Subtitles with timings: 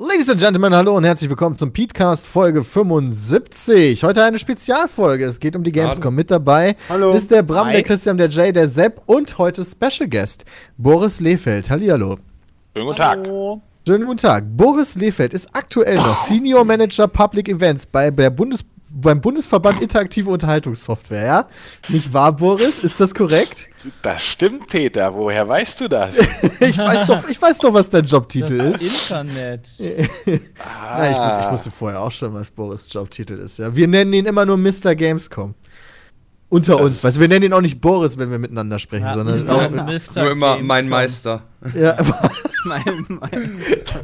[0.00, 4.04] Ladies and Gentlemen, hallo und herzlich willkommen zum Petecast Folge 75.
[4.04, 5.24] Heute eine Spezialfolge.
[5.24, 6.14] Es geht um die Gamescom.
[6.14, 7.10] Mit dabei Hallo.
[7.10, 7.72] ist der Bram, Hi.
[7.72, 10.44] der Christian, der Jay, der Sepp und heute Special Guest
[10.76, 11.68] Boris Lehfeld.
[11.68, 12.16] Hallihallo.
[12.76, 13.18] Schönen guten Tag.
[13.24, 13.60] Hallo.
[13.88, 14.44] Schönen guten Tag.
[14.56, 20.30] Boris Lehfeld ist aktuell noch Senior Manager Public Events bei der Bundes beim Bundesverband Interaktive
[20.30, 21.48] Unterhaltungssoftware, ja?
[21.88, 22.78] Nicht wahr, Boris?
[22.82, 23.68] Ist das korrekt?
[24.02, 25.14] Das stimmt, Peter.
[25.14, 26.16] Woher weißt du das?
[26.60, 29.10] Ich weiß doch, ich weiß doch, was dein Jobtitel Das ist.
[29.10, 29.68] Internet.
[29.78, 33.58] Na, ich, wusste, ich wusste vorher auch schon, was Boris Jobtitel ist.
[33.58, 33.74] Ja.
[33.74, 34.94] Wir nennen ihn immer nur Mr.
[34.94, 35.54] Gamescom.
[36.50, 37.04] Unter Das uns.
[37.04, 39.70] Weißt, du, wir nennen ihn auch nicht Boris, wenn wir miteinander sprechen, Ja, sondern auch.
[39.70, 40.22] Mr.
[40.22, 40.66] Nur immer Gamescom.
[40.66, 41.42] mein Meister.
[41.74, 41.96] Ja,
[42.68, 44.00] Mein Meister.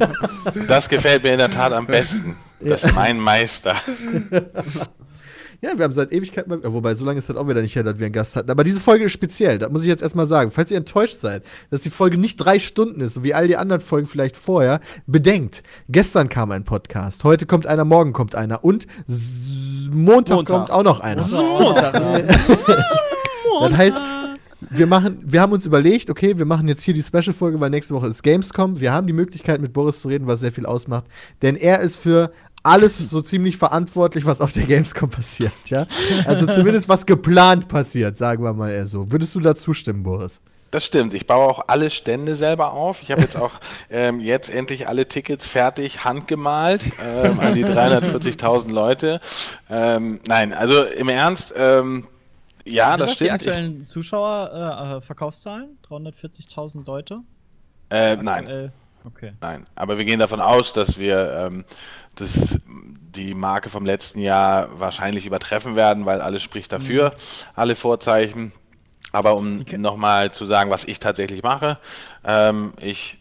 [0.67, 2.35] Das gefällt mir in der Tat am besten.
[2.59, 3.75] Das ist mein Meister.
[5.61, 6.59] ja, wir haben seit Ewigkeit mal.
[6.63, 8.49] Wobei, so lange ist das auch wieder nicht her, dass wir einen Gast hatten.
[8.49, 10.51] Aber diese Folge ist speziell, das muss ich jetzt erstmal sagen.
[10.51, 13.57] Falls ihr enttäuscht seid, dass die Folge nicht drei Stunden ist, so wie all die
[13.57, 18.63] anderen Folgen vielleicht vorher, bedenkt, gestern kam ein Podcast, heute kommt einer, morgen kommt einer
[18.63, 18.87] und
[19.91, 20.45] Montag, Montag.
[20.55, 21.25] kommt auch noch einer.
[21.27, 22.23] Montag.
[23.61, 24.01] Das heißt,
[24.61, 27.93] wir machen, wir haben uns überlegt, okay, wir machen jetzt hier die Special-Folge, weil nächste
[27.93, 28.79] Woche ist Gamescom.
[28.79, 31.05] Wir haben die Möglichkeit, mit Boris zu reden, was sehr viel ausmacht.
[31.41, 32.31] Denn er ist für
[32.63, 35.85] alles so ziemlich verantwortlich, was auf der Gamescom passiert, ja.
[36.25, 39.11] Also zumindest was geplant passiert, sagen wir mal eher so.
[39.11, 40.41] Würdest du da zustimmen, Boris?
[40.71, 41.13] Das stimmt.
[41.13, 43.01] Ich baue auch alle Stände selber auf.
[43.01, 43.51] Ich habe jetzt auch
[43.89, 49.21] ähm, jetzt endlich alle Tickets fertig handgemalt ähm, an die 340.000 Leute.
[49.69, 52.07] Ähm, nein, also im Ernst, ähm,
[52.65, 53.41] ja, Sind das das die stimmt.
[53.43, 54.51] Ich, aktuellen Zuschauer,
[54.93, 55.77] äh, äh, Verkaufszahlen?
[55.83, 57.21] 340.000 Leute?
[57.89, 58.71] äh, nein.
[59.03, 59.33] Okay.
[59.41, 61.65] Nein, aber wir gehen davon aus, dass wir ähm,
[62.15, 67.13] das, die Marke vom letzten Jahr wahrscheinlich übertreffen werden, weil alles spricht dafür,
[67.53, 68.51] alle Vorzeichen.
[69.11, 69.77] Aber um Okay.
[69.77, 71.77] nochmal zu sagen, was ich tatsächlich mache,
[72.25, 73.17] ähm, ich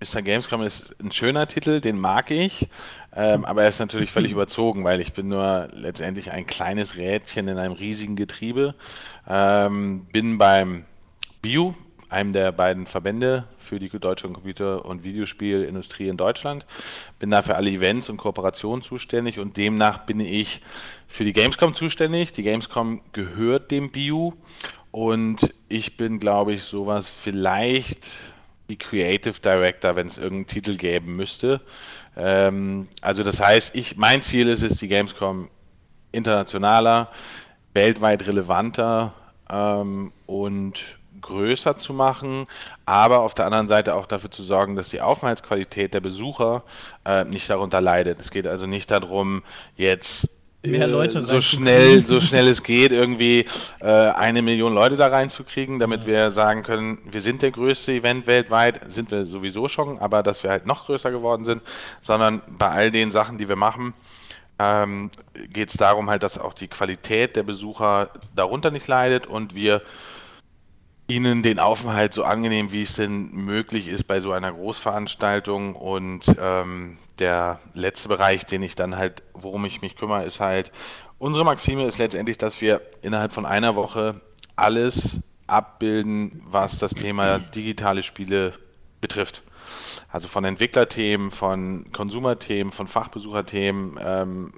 [0.00, 0.20] Mr.
[0.22, 2.68] Gamescom ist ein schöner Titel, den mag ich,
[3.14, 7.48] ähm, aber er ist natürlich völlig überzogen, weil ich bin nur letztendlich ein kleines Rädchen
[7.48, 8.74] in einem riesigen Getriebe.
[9.28, 10.84] Ähm, bin beim
[11.42, 11.74] BIU,
[12.08, 16.66] einem der beiden Verbände für die deutsche Computer- und Videospielindustrie in Deutschland.
[17.18, 20.60] Bin da für alle Events und Kooperationen zuständig und demnach bin ich
[21.06, 22.32] für die Gamescom zuständig.
[22.32, 24.32] Die Gamescom gehört dem BIU
[24.90, 28.34] und ich bin, glaube ich, sowas vielleicht
[28.72, 31.60] wie Creative Director, wenn es irgendeinen Titel geben müsste.
[32.16, 35.50] Ähm, also das heißt, ich, mein Ziel ist es, die Gamescom
[36.10, 37.10] internationaler,
[37.74, 39.12] weltweit relevanter
[39.50, 42.46] ähm, und größer zu machen,
[42.86, 46.64] aber auf der anderen Seite auch dafür zu sorgen, dass die Aufenthaltsqualität der Besucher
[47.04, 48.18] äh, nicht darunter leidet.
[48.18, 49.42] Es geht also nicht darum,
[49.76, 50.30] jetzt
[50.64, 53.46] Mehr äh, Leute so schnell, so schnell es geht, irgendwie
[53.80, 58.26] äh, eine Million Leute da reinzukriegen, damit wir sagen können, wir sind der größte Event
[58.26, 61.62] weltweit, sind wir sowieso schon, aber dass wir halt noch größer geworden sind,
[62.00, 63.94] sondern bei all den Sachen, die wir machen,
[64.58, 65.10] ähm,
[65.52, 69.82] geht es darum halt, dass auch die Qualität der Besucher darunter nicht leidet und wir
[71.08, 75.74] ihnen den Aufenthalt so angenehm, wie es denn möglich ist bei so einer Großveranstaltung.
[75.74, 80.72] Und ähm, der letzte Bereich, den ich dann halt, worum ich mich kümmere, ist halt,
[81.18, 84.20] unsere Maxime ist letztendlich, dass wir innerhalb von einer Woche
[84.56, 88.54] alles abbilden, was das Thema digitale Spiele
[89.00, 89.44] betrifft.
[90.08, 94.52] Also von Entwicklerthemen, von Konsumerthemen, von Fachbesucherthemen, ähm,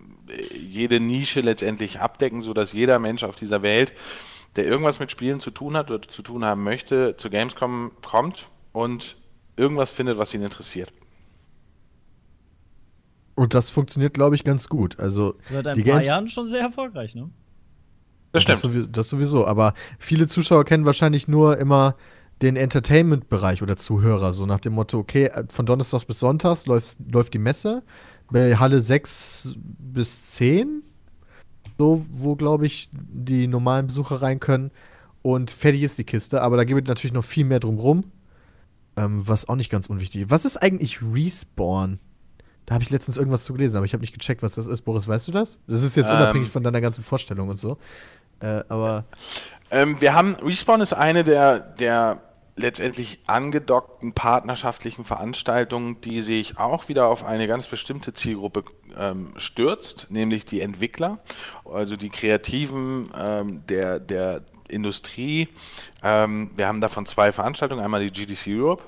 [0.58, 3.92] jede Nische letztendlich abdecken, sodass jeder Mensch auf dieser Welt,
[4.56, 8.46] der irgendwas mit Spielen zu tun hat oder zu tun haben möchte, zu Gamescom kommt
[8.72, 9.16] und
[9.56, 10.92] irgendwas findet, was ihn interessiert.
[13.34, 14.98] Und das funktioniert, glaube ich, ganz gut.
[14.98, 17.30] Also, Seit ein die paar Games Jahren schon sehr erfolgreich, ne?
[18.32, 21.96] Das Das, sowieso, das sowieso, aber viele Zuschauer kennen wahrscheinlich nur immer
[22.42, 26.98] den Entertainment-Bereich oder Zuhörer, so nach dem Motto, okay, äh, von Donnerstags bis Sonntags läuft,
[27.12, 27.82] läuft die Messe,
[28.30, 30.82] bei Halle 6 bis 10,
[31.78, 34.70] so, wo, glaube ich, die normalen Besucher rein können
[35.22, 38.04] und fertig ist die Kiste, aber da gibt es natürlich noch viel mehr drumrum,
[38.96, 40.30] ähm, was auch nicht ganz unwichtig ist.
[40.30, 42.00] Was ist eigentlich Respawn?
[42.66, 44.82] Da habe ich letztens irgendwas zu gelesen, aber ich habe nicht gecheckt, was das ist.
[44.82, 45.58] Boris, weißt du das?
[45.66, 46.16] Das ist jetzt Ähm.
[46.16, 47.76] unabhängig von deiner ganzen Vorstellung und so.
[48.40, 49.04] Äh, aber
[49.70, 52.20] Ähm, wir haben, Respawn ist eine der, der
[52.56, 58.64] letztendlich angedockten partnerschaftlichen Veranstaltungen, die sich auch wieder auf eine ganz bestimmte Zielgruppe
[58.96, 61.18] ähm, stürzt, nämlich die Entwickler,
[61.64, 65.48] also die Kreativen ähm, der, der Industrie.
[66.04, 68.84] Ähm, wir haben davon zwei Veranstaltungen, einmal die GDC Europe,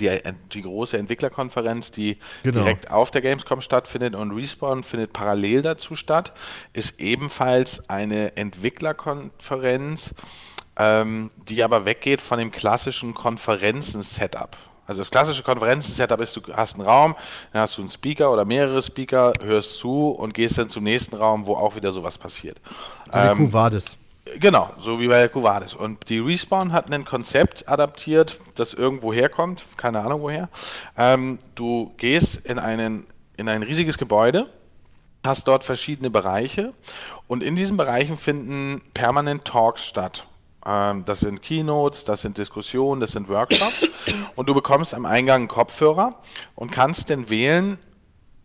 [0.00, 0.20] die,
[0.52, 2.58] die große Entwicklerkonferenz, die genau.
[2.58, 6.32] direkt auf der Gamescom stattfindet und Respawn findet parallel dazu statt,
[6.72, 10.14] ist ebenfalls eine Entwicklerkonferenz,
[10.76, 14.56] ähm, die aber weggeht von dem klassischen Konferenzen-Setup.
[14.86, 17.14] Also das klassische Konferenzen-Setup ist, du hast einen Raum,
[17.52, 21.16] dann hast du einen Speaker oder mehrere Speaker, hörst zu und gehst dann zum nächsten
[21.16, 22.60] Raum, wo auch wieder sowas passiert.
[23.12, 23.98] Wie ähm, Kuvadis.
[24.34, 25.74] Genau, so wie bei Kuvadis.
[25.74, 30.48] Und die Respawn hat ein Konzept adaptiert, das irgendwo herkommt, keine Ahnung woher.
[30.96, 33.06] Ähm, du gehst in, einen,
[33.36, 34.50] in ein riesiges Gebäude,
[35.24, 36.74] hast dort verschiedene Bereiche
[37.28, 40.26] und in diesen Bereichen finden permanent Talks statt.
[40.66, 43.86] Ähm, das sind Keynotes, das sind Diskussionen, das sind Workshops.
[44.34, 46.20] Und du bekommst am Eingang einen Kopfhörer
[46.56, 47.78] und kannst dann wählen,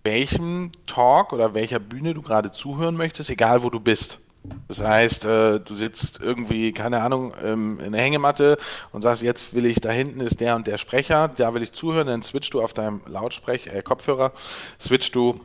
[0.04, 4.20] welchem Talk oder welcher Bühne du gerade zuhören möchtest, egal wo du bist.
[4.68, 8.58] Das heißt, äh, du sitzt irgendwie, keine Ahnung, ähm, in der Hängematte
[8.92, 11.74] und sagst, jetzt will ich, da hinten ist der und der Sprecher, da will ich
[11.74, 14.32] zuhören, dann switchst du auf deinem Lautsprecher, äh, Kopfhörer,
[14.80, 15.40] switchst du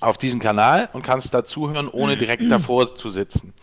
[0.00, 3.54] auf diesen Kanal und kannst da zuhören, ohne direkt davor zu sitzen.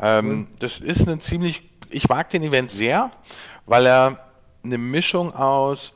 [0.00, 1.62] Ähm, das ist ein ziemlich
[1.94, 3.10] ich mag den Event sehr,
[3.66, 4.18] weil er
[4.62, 5.92] eine Mischung aus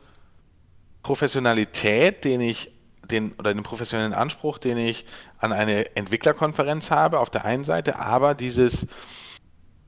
[1.03, 2.71] Professionalität, den ich
[3.11, 5.05] den oder den professionellen Anspruch, den ich
[5.39, 8.87] an eine Entwicklerkonferenz habe, auf der einen Seite, aber dieses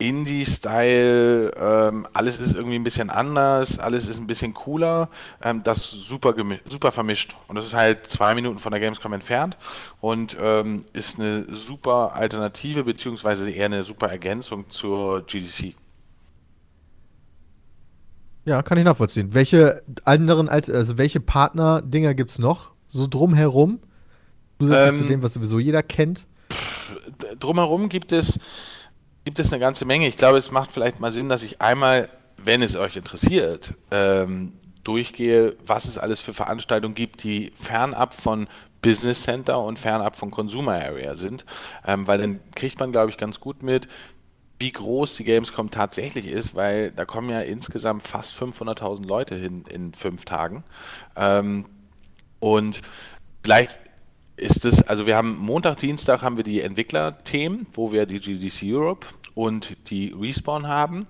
[0.01, 5.11] Indie-Style, ähm, alles ist irgendwie ein bisschen anders, alles ist ein bisschen cooler,
[5.43, 6.35] ähm, das super,
[6.69, 7.37] super vermischt.
[7.49, 9.59] Und das ist halt zwei Minuten von der Gamescom entfernt
[10.01, 15.75] und ähm, ist eine super Alternative, beziehungsweise eher eine super Ergänzung zur GDC.
[18.47, 19.35] Ja, kann ich nachvollziehen.
[19.35, 23.79] Welche anderen, also welche Partner-Dinger gibt es noch so drumherum?
[24.59, 26.27] Zusätzlich ähm, zu dem, was sowieso jeder kennt?
[27.39, 28.41] Drumherum gibt es,
[29.25, 30.07] gibt es eine ganze Menge.
[30.07, 34.53] Ich glaube, es macht vielleicht mal Sinn, dass ich einmal, wenn es euch interessiert, ähm,
[34.85, 38.49] durchgehe, was es alles für Veranstaltungen gibt, die fernab von
[38.83, 41.45] Business Center und fernab von Consumer Area sind,
[41.87, 43.89] ähm, weil dann kriegt man, glaube ich, ganz gut mit,
[44.59, 49.65] wie groß die Gamescom tatsächlich ist, weil da kommen ja insgesamt fast 500.000 Leute hin
[49.69, 50.65] in fünf Tagen.
[51.17, 51.67] Ähm,
[52.41, 52.81] und
[53.43, 53.69] gleich
[54.37, 58.75] ist es, also wir haben Montag, Dienstag haben wir die Entwicklerthemen, wo wir die GDC
[58.75, 61.07] Europe und die Respawn haben.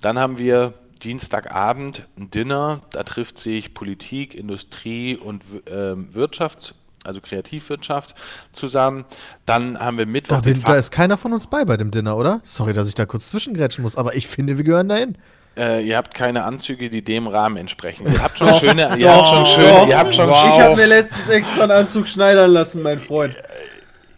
[0.00, 6.74] Dann haben wir Dienstagabend ein Dinner, da trifft sich Politik, Industrie und äh, Wirtschafts-
[7.04, 8.14] also Kreativwirtschaft
[8.52, 9.04] zusammen.
[9.44, 10.40] Dann haben wir Mittwoch.
[10.40, 12.40] Da, da ist keiner von uns bei bei dem Dinner, oder?
[12.42, 15.16] Sorry, dass ich da kurz zwischengrätschen muss, aber ich finde, wir gehören dahin.
[15.56, 18.06] Äh, ihr habt keine Anzüge, die dem Rahmen entsprechen.
[18.12, 20.44] Ihr habt schon schöne, ihr habt schon schöne, ihr habt schon wow.
[20.54, 23.34] Ich habe mir letztens extra einen Anzug schneidern lassen, mein Freund.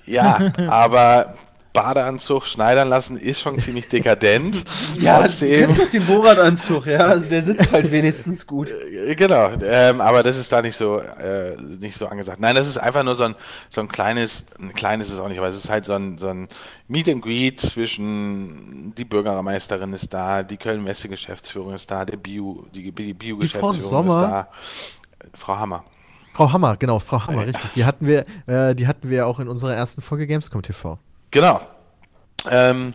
[0.05, 1.35] Ja, aber
[1.73, 4.65] Badeanzug schneidern lassen ist schon ziemlich dekadent.
[5.01, 8.71] ja, Trotzdem, du kennst doch den Borat-Anzug, ja, also der sitzt halt wenigstens gut.
[8.71, 12.41] Äh, genau, ähm, aber das ist da nicht so, äh, nicht so angesagt.
[12.41, 13.35] Nein, das ist einfach nur so ein,
[13.71, 16.19] so ein kleines, ein kleines ist es auch nicht, aber es ist halt so ein,
[16.19, 16.49] so ein
[16.89, 22.91] Meet and Greet zwischen, die Bürgermeisterin ist da, die Köln-Messe-Geschäftsführung ist da, der Bio, die,
[22.93, 24.49] die Bio-Geschäftsführung ist da.
[25.35, 25.85] Frau Hammer.
[26.33, 27.73] Frau Hammer, genau, Frau Hammer, richtig.
[27.73, 30.99] Die hatten wir, äh, die hatten wir auch in unserer ersten Folge Gamescom TV.
[31.31, 31.61] Genau.
[32.51, 32.95] Ähm,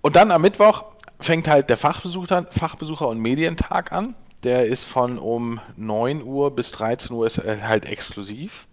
[0.00, 0.84] und dann am Mittwoch
[1.20, 4.14] fängt halt der Fachbesucher, Fachbesucher und Medientag an.
[4.44, 8.68] Der ist von um 9 Uhr bis 13 Uhr ist halt exklusiv.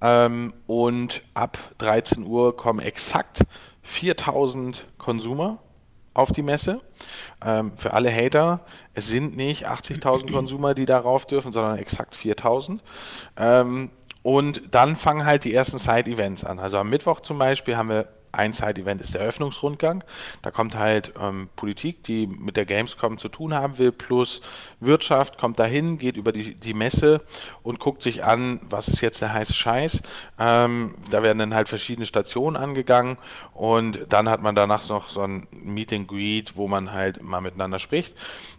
[0.00, 3.42] Ähm, und ab 13 Uhr kommen exakt
[3.82, 5.58] 4000 Konsumer
[6.14, 6.80] auf die Messe.
[7.44, 8.60] Ähm, für alle Hater,
[8.94, 12.82] es sind nicht 80.000 Konsumer, die darauf dürfen, sondern exakt 4000.
[13.36, 13.90] Ähm,
[14.22, 16.58] und dann fangen halt die ersten Side-Events an.
[16.58, 20.04] Also am Mittwoch zum Beispiel haben wir ein Side-Event ist der Eröffnungsrundgang.
[20.42, 24.42] Da kommt halt ähm, Politik, die mit der Gamescom zu tun haben will, plus
[24.80, 27.22] Wirtschaft kommt dahin, geht über die, die Messe
[27.62, 30.02] und guckt sich an, was ist jetzt der heiße Scheiß.
[30.38, 33.16] Ähm, da werden dann halt verschiedene Stationen angegangen
[33.52, 37.40] und dann hat man danach noch so ein Meet and Greet, wo man halt mal
[37.40, 38.14] miteinander spricht.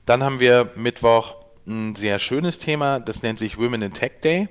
[0.06, 1.36] Dann haben wir Mittwoch
[1.68, 4.50] ein sehr schönes Thema, das nennt sich Women in Tech Day.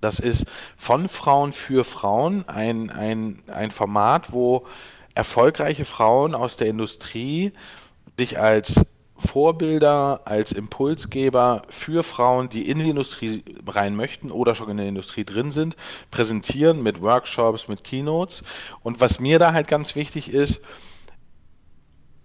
[0.00, 4.66] Das ist von Frauen für Frauen ein, ein, ein Format, wo
[5.14, 7.52] erfolgreiche Frauen aus der Industrie
[8.16, 8.86] sich als
[9.16, 14.86] Vorbilder, als Impulsgeber für Frauen, die in die Industrie rein möchten oder schon in der
[14.86, 15.76] Industrie drin sind,
[16.12, 18.44] präsentieren mit Workshops, mit Keynotes.
[18.82, 20.60] Und was mir da halt ganz wichtig ist,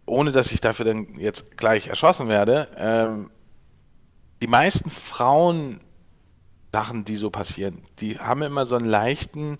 [0.05, 3.31] ohne dass ich dafür dann jetzt gleich erschossen werde, ähm,
[4.43, 5.79] die meisten Frauen
[6.73, 9.59] Sachen, die so passieren, die haben immer so einen leichten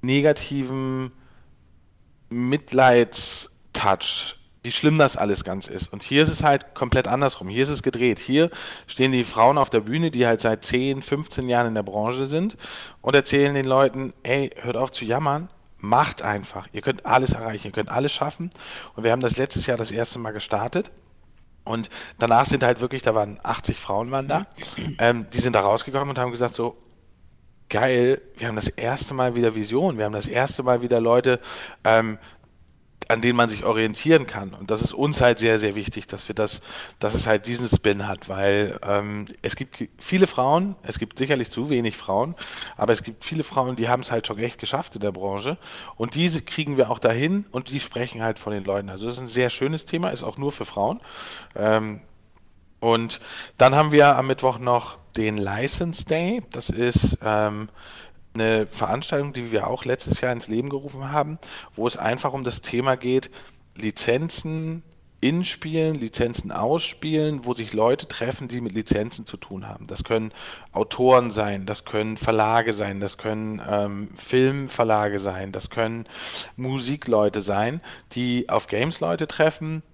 [0.00, 1.12] negativen
[2.30, 4.34] Mitleidstouch,
[4.64, 5.92] wie schlimm das alles ganz ist.
[5.92, 7.48] Und hier ist es halt komplett andersrum.
[7.48, 8.18] Hier ist es gedreht.
[8.18, 8.50] Hier
[8.88, 12.26] stehen die Frauen auf der Bühne, die halt seit 10, 15 Jahren in der Branche
[12.26, 12.56] sind
[13.00, 16.66] und erzählen den Leuten, hey, hört auf zu jammern, macht einfach.
[16.72, 18.50] Ihr könnt alles erreichen, ihr könnt alles schaffen.
[18.96, 20.90] Und wir haben das letztes Jahr das erste Mal gestartet.
[21.64, 24.46] Und danach sind halt wirklich, da waren 80 Frauen waren da,
[24.98, 26.76] ähm, die sind da rausgekommen und haben gesagt so,
[27.68, 31.40] geil, wir haben das erste Mal wieder Vision, wir haben das erste Mal wieder Leute,
[31.84, 32.18] ähm,
[33.12, 34.54] an denen man sich orientieren kann.
[34.54, 36.62] Und das ist uns halt sehr, sehr wichtig, dass wir das,
[36.98, 41.50] dass es halt diesen Spin hat, weil ähm, es gibt viele Frauen, es gibt sicherlich
[41.50, 42.34] zu wenig Frauen,
[42.76, 45.58] aber es gibt viele Frauen, die haben es halt schon echt geschafft in der Branche.
[45.96, 48.88] Und diese kriegen wir auch dahin und die sprechen halt von den Leuten.
[48.88, 51.00] Also das ist ein sehr schönes Thema, ist auch nur für Frauen.
[51.54, 52.00] Ähm,
[52.80, 53.20] und
[53.58, 56.42] dann haben wir am Mittwoch noch den License Day.
[56.50, 57.68] Das ist ähm,
[58.34, 61.38] eine Veranstaltung, die wir auch letztes Jahr ins Leben gerufen haben,
[61.74, 63.30] wo es einfach um das Thema geht,
[63.76, 64.82] Lizenzen
[65.22, 69.86] inspielen, Lizenzen ausspielen, wo sich Leute treffen, die mit Lizenzen zu tun haben.
[69.86, 70.32] Das können
[70.72, 76.06] Autoren sein, das können Verlage sein, das können ähm, Filmverlage sein, das können
[76.56, 77.80] Musikleute sein,
[78.12, 79.84] die auf Games-Leute treffen,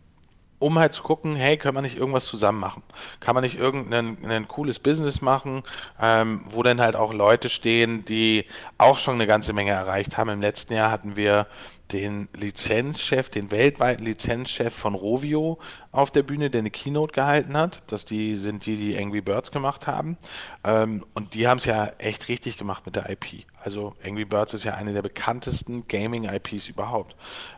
[0.58, 2.82] um halt zu gucken, hey, kann man nicht irgendwas zusammen machen?
[3.20, 5.62] Kann man nicht irgendein ein cooles Business machen,
[6.00, 8.44] ähm, wo dann halt auch Leute stehen, die
[8.76, 10.30] auch schon eine ganze Menge erreicht haben.
[10.30, 11.46] Im letzten Jahr hatten wir
[11.92, 15.58] den Lizenzchef, den weltweiten Lizenzchef von Rovio
[15.90, 17.82] auf der Bühne, der eine Keynote gehalten hat.
[17.86, 20.16] Das die sind die, die Angry Birds gemacht haben.
[20.64, 23.46] Ähm, und die haben es ja echt richtig gemacht mit der IP.
[23.62, 27.16] Also Angry Birds ist ja eine der bekanntesten Gaming-IPs überhaupt.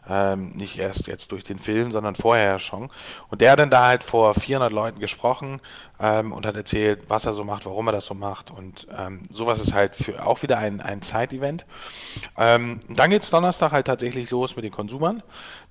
[0.09, 2.91] Ähm, nicht erst jetzt durch den Film, sondern vorher schon.
[3.29, 5.61] Und der hat dann da halt vor 400 Leuten gesprochen
[6.01, 8.51] ähm, und hat erzählt, was er so macht, warum er das so macht.
[8.51, 11.67] Und ähm, sowas ist halt für auch wieder ein, ein Zeitevent.
[12.39, 15.23] Ähm, dann geht es Donnerstag halt tatsächlich los mit den Konsumern.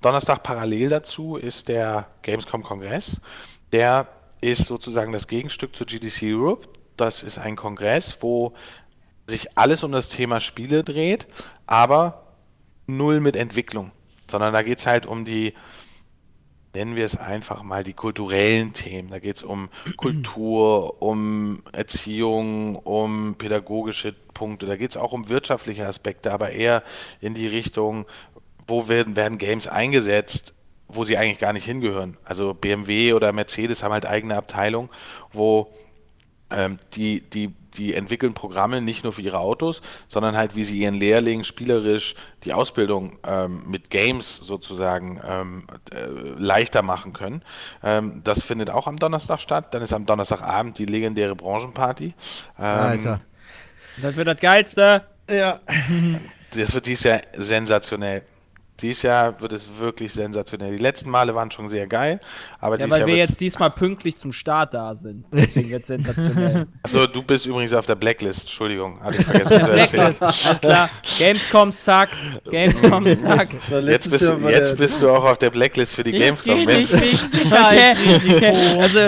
[0.02, 3.22] Donnerstag parallel dazu ist der Gamescom-Kongress.
[3.72, 4.08] Der
[4.42, 6.68] ist sozusagen das Gegenstück zu GDC Europe.
[6.98, 8.56] Das ist ein Kongress, wo
[9.28, 11.28] sich alles um das Thema Spiele dreht,
[11.68, 12.24] aber
[12.88, 13.92] null mit Entwicklung,
[14.30, 15.54] sondern da geht es halt um die,
[16.74, 19.10] nennen wir es einfach mal, die kulturellen Themen.
[19.12, 25.30] Da geht es um Kultur, um Erziehung, um pädagogische Punkte, da geht es auch um
[25.30, 26.84] wirtschaftliche Aspekte, aber eher
[27.20, 28.06] in die Richtung,
[28.70, 30.54] wo werden, werden Games eingesetzt,
[30.88, 32.18] wo sie eigentlich gar nicht hingehören.
[32.24, 34.90] Also BMW oder Mercedes haben halt eigene Abteilungen,
[35.32, 35.74] wo
[36.52, 40.80] ähm, die, die die entwickeln Programme nicht nur für ihre Autos, sondern halt, wie sie
[40.80, 46.06] ihren Lehrlingen spielerisch die Ausbildung ähm, mit Games sozusagen ähm, äh,
[46.38, 47.44] leichter machen können.
[47.84, 49.74] Ähm, das findet auch am Donnerstag statt.
[49.74, 52.06] Dann ist am Donnerstagabend die legendäre Branchenparty.
[52.06, 52.14] Ähm,
[52.64, 53.22] Alter.
[54.02, 55.06] Das wird das Geilste.
[55.30, 55.60] Ja.
[56.56, 58.24] Das wird dies Jahr sensationell.
[58.82, 60.76] Dieses Jahr wird es wirklich sensationell.
[60.76, 62.20] Die letzten Male waren schon sehr geil,
[62.60, 65.26] aber ja, weil Jahr wir jetzt diesmal pünktlich zum Start da sind.
[65.32, 66.68] Deswegen wird es sensationell.
[66.84, 68.42] Achso, du bist übrigens auf der Blacklist.
[68.42, 69.76] Entschuldigung, hatte ich vergessen zu erzählen.
[69.76, 70.90] Blacklist, alles klar.
[71.18, 72.18] Gamescom sagt.
[72.50, 73.54] Gamescom sagt.
[73.70, 76.66] Jetzt, bist, jetzt bist du auch auf der Blacklist für die ich Gamescom.
[76.66, 76.94] Mensch.
[76.94, 77.94] Nicht, okay.
[78.36, 78.54] okay.
[78.80, 79.00] Also.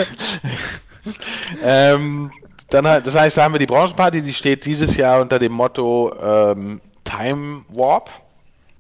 [1.64, 2.32] ähm,
[2.70, 6.14] dann, das heißt, da haben wir die Branchenparty, die steht dieses Jahr unter dem Motto
[6.22, 8.10] ähm, Time Warp.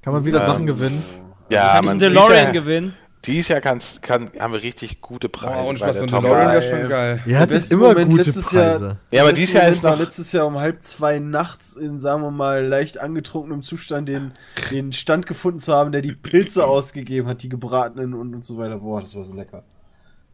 [0.01, 1.03] Kann man wieder ähm, Sachen gewinnen?
[1.49, 2.95] Ja, kann man DeLorean gewinnen.
[3.25, 5.67] Dieses Jahr kann's, kann, haben wir richtig gute Preise.
[5.67, 7.21] Oh, und was so ein DeLorean wäre schon geil.
[7.27, 8.85] Ja, hat immer Moment gute Preise.
[8.85, 12.23] Jahr, ja, aber dieses Jahr ist noch letztes Jahr um halb zwei nachts in, sagen
[12.23, 14.31] wir mal, leicht angetrunkenem Zustand den,
[14.71, 18.57] den Stand gefunden zu haben, der die Pilze ausgegeben hat, die gebratenen und, und so
[18.57, 18.77] weiter.
[18.77, 19.63] Boah, das war so lecker.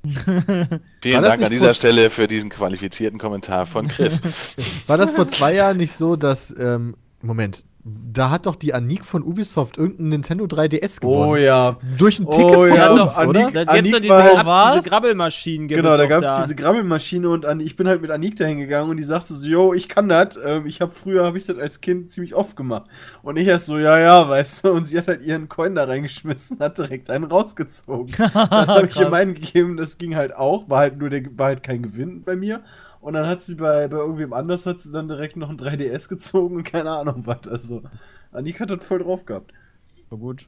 [1.02, 4.22] Vielen Dank an dieser Stelle für diesen qualifizierten Kommentar von Chris.
[4.88, 7.64] War das vor zwei Jahren nicht so, dass, ähm, Moment,
[8.12, 11.30] da hat doch die Anik von Ubisoft irgendein Nintendo 3DS gewonnen.
[11.30, 11.78] Oh ja.
[11.98, 12.92] Durch ein Ticket oh, von ja.
[12.92, 13.66] uns, Anik, oder?
[13.66, 15.68] Da gibt's doch diese, halt, diese Grabbelmaschinen.
[15.68, 18.90] Genau, da gab es diese Grabbelmaschine und an, ich bin halt mit Anik da hingegangen
[18.90, 20.38] und die sagte so, yo, ich kann das.
[20.44, 22.90] Ähm, ich habe früher, habe ich das als Kind ziemlich oft gemacht.
[23.22, 24.72] Und ich erst so, ja, ja, weißt du.
[24.72, 28.14] Und sie hat halt ihren Coin da reingeschmissen, hat direkt einen rausgezogen.
[28.34, 30.70] Dann habe ich ihr meinen gegeben, das ging halt auch.
[30.70, 32.62] War halt nur der, war halt kein Gewinn bei mir.
[33.00, 36.10] Und dann hat sie bei, bei irgendwem anders hat sie dann direkt noch ein 3DS
[36.10, 37.48] gezogen und keine Ahnung was.
[37.48, 37.84] Also,
[38.32, 39.52] Annika hat das voll drauf gehabt.
[40.10, 40.46] War gut.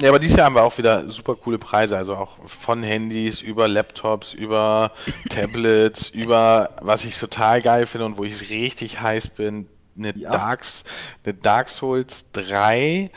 [0.00, 3.42] Ja, aber dieses Jahr haben wir auch wieder super coole Preise, also auch von Handys
[3.42, 4.92] über Laptops, über
[5.28, 9.66] Tablets, über was ich total geil finde und wo ich richtig heiß bin,
[9.98, 10.84] eine, Darks,
[11.24, 13.10] eine Dark Souls 3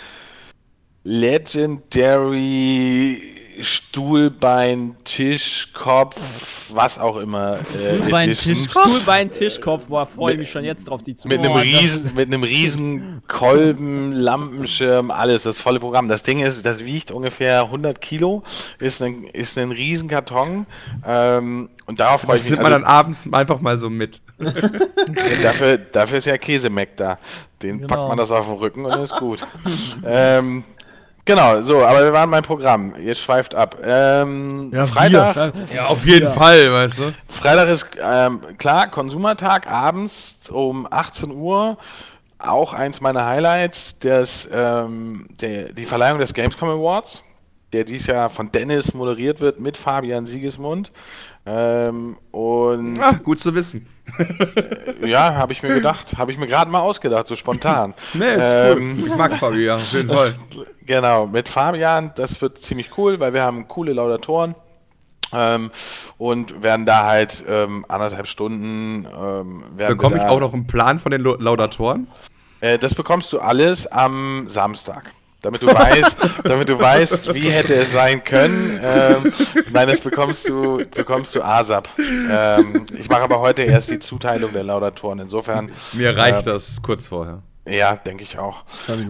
[1.04, 3.22] Legendary
[3.62, 6.16] Stuhlbein, Tisch, Kopf,
[6.74, 7.54] was auch immer.
[7.60, 8.56] Äh, Stuhlbein, Edition.
[8.56, 11.52] Tisch, Stuhlbein, Tischkopf, boah, freue ich Mit- mich schon jetzt drauf, die zu Mit einem,
[11.52, 16.08] Oh, das- riesen, mit einem riesen Kolben, Lampenschirm, alles, das volle Programm.
[16.08, 18.44] Das Ding ist, das wiegt ungefähr 100 Kilo,
[18.80, 20.66] ist ein, ist ein riesen Karton
[21.06, 22.60] ähm, und darauf freue ich Das mich.
[22.60, 24.22] nimmt man Also, dann abends einfach mal so mit.
[25.44, 27.18] dafür, dafür ist ja Käsemeck da.
[27.62, 27.88] Den Genau.
[27.96, 29.46] packt man das auf den Rücken und dann ist gut.
[30.06, 30.64] ähm,
[31.26, 32.94] genau, so, aber wir waren beim Programm.
[32.98, 33.78] Ihr schweift ab.
[33.84, 35.54] Ähm, Ja, Freitag.
[35.74, 37.14] Ja, auf jeden Fall, weißt du.
[37.28, 41.78] Freitag ist ähm, klar, Konsumertag, abends um 18 Uhr.
[42.38, 47.24] Auch eins meiner Highlights, das, ähm, der, die Verleihung des Gamescom Awards,
[47.74, 50.92] der dies Jahr von Dennis moderiert wird mit Fabian Siegesmund.
[51.46, 53.88] Ähm, und Ah, gut zu wissen.
[55.06, 57.94] Ja, habe ich mir gedacht, habe ich mir gerade mal ausgedacht, so spontan.
[58.14, 59.08] Nee, ist Ähm, cool.
[59.08, 60.34] Ich mag Fabian, auf jeden Fall.
[60.86, 64.54] Genau, mit Fabian, das wird ziemlich cool, weil wir haben coole Laudatoren
[65.34, 65.72] ähm,
[66.20, 69.08] und werden da halt ähm, anderthalb Stunden.
[69.20, 72.08] Ähm, Bekomme ich auch noch einen Plan von den Laudatoren?
[72.62, 75.12] Äh, das bekommst du alles am Samstag.
[75.46, 78.80] Damit du weißt, damit du weißt, wie hätte es sein können.
[78.84, 79.32] Ähm,
[79.72, 81.88] nein, das bekommst du, bekommst du ASAP.
[82.30, 85.20] Ähm, ich mache aber heute erst die Zuteilung der Laudatoren.
[85.20, 87.42] Insofern, Mir reicht Ähm, das kurz vorher.
[87.66, 88.64] ja, denke ich auch.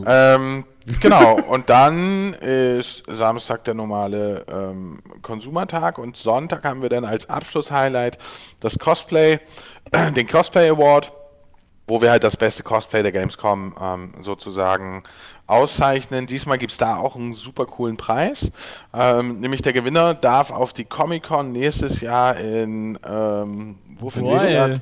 [0.05, 0.65] Ähm,
[1.01, 7.29] genau, und dann ist Samstag der normale ähm, Konsumertag und Sonntag haben wir dann als
[7.29, 8.17] Abschlusshighlight
[8.59, 9.39] das Cosplay,
[10.15, 11.11] den Cosplay Award,
[11.87, 15.03] wo wir halt das beste Cosplay der Gamescom ähm, sozusagen
[15.47, 16.25] auszeichnen.
[16.25, 18.51] Diesmal gibt es da auch einen super coolen Preis.
[18.93, 24.51] Ähm, nämlich der Gewinner darf auf die Comic-Con nächstes Jahr in, ähm, wo findet die
[24.51, 24.81] statt?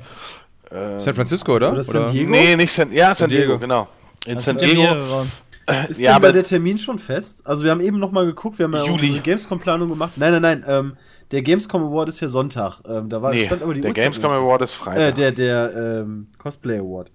[0.70, 1.72] San Francisco, oder?
[1.72, 2.30] Oder San Diego?
[2.32, 3.58] Nee, nicht San, ja, San Diego, Diego.
[3.60, 3.86] genau.
[4.26, 4.94] In San Ja, Diego.
[5.88, 7.42] Ist Ja, denn bei aber- der Termin schon fest?
[7.46, 9.06] Also wir haben eben noch mal geguckt, wir haben ja Juli.
[9.08, 10.12] unsere Gamescom-Planung gemacht.
[10.16, 10.64] Nein, nein, nein.
[10.66, 10.96] Ähm,
[11.30, 12.80] der Gamescom Award ist ja Sonntag.
[12.86, 14.40] Ähm, da war, Nee, stand aber die der Uhrzeit Gamescom nicht.
[14.40, 15.14] Award ist Äh, Freitag.
[15.16, 17.10] der der ähm, Cosplay Award.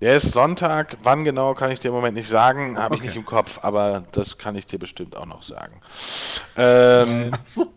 [0.00, 0.96] der ist Sonntag.
[1.02, 2.78] Wann genau kann ich dir im Moment nicht sagen.
[2.78, 5.80] Habe ich nicht im Kopf, aber das kann ich dir bestimmt auch noch sagen.
[6.56, 7.72] Ähm, so.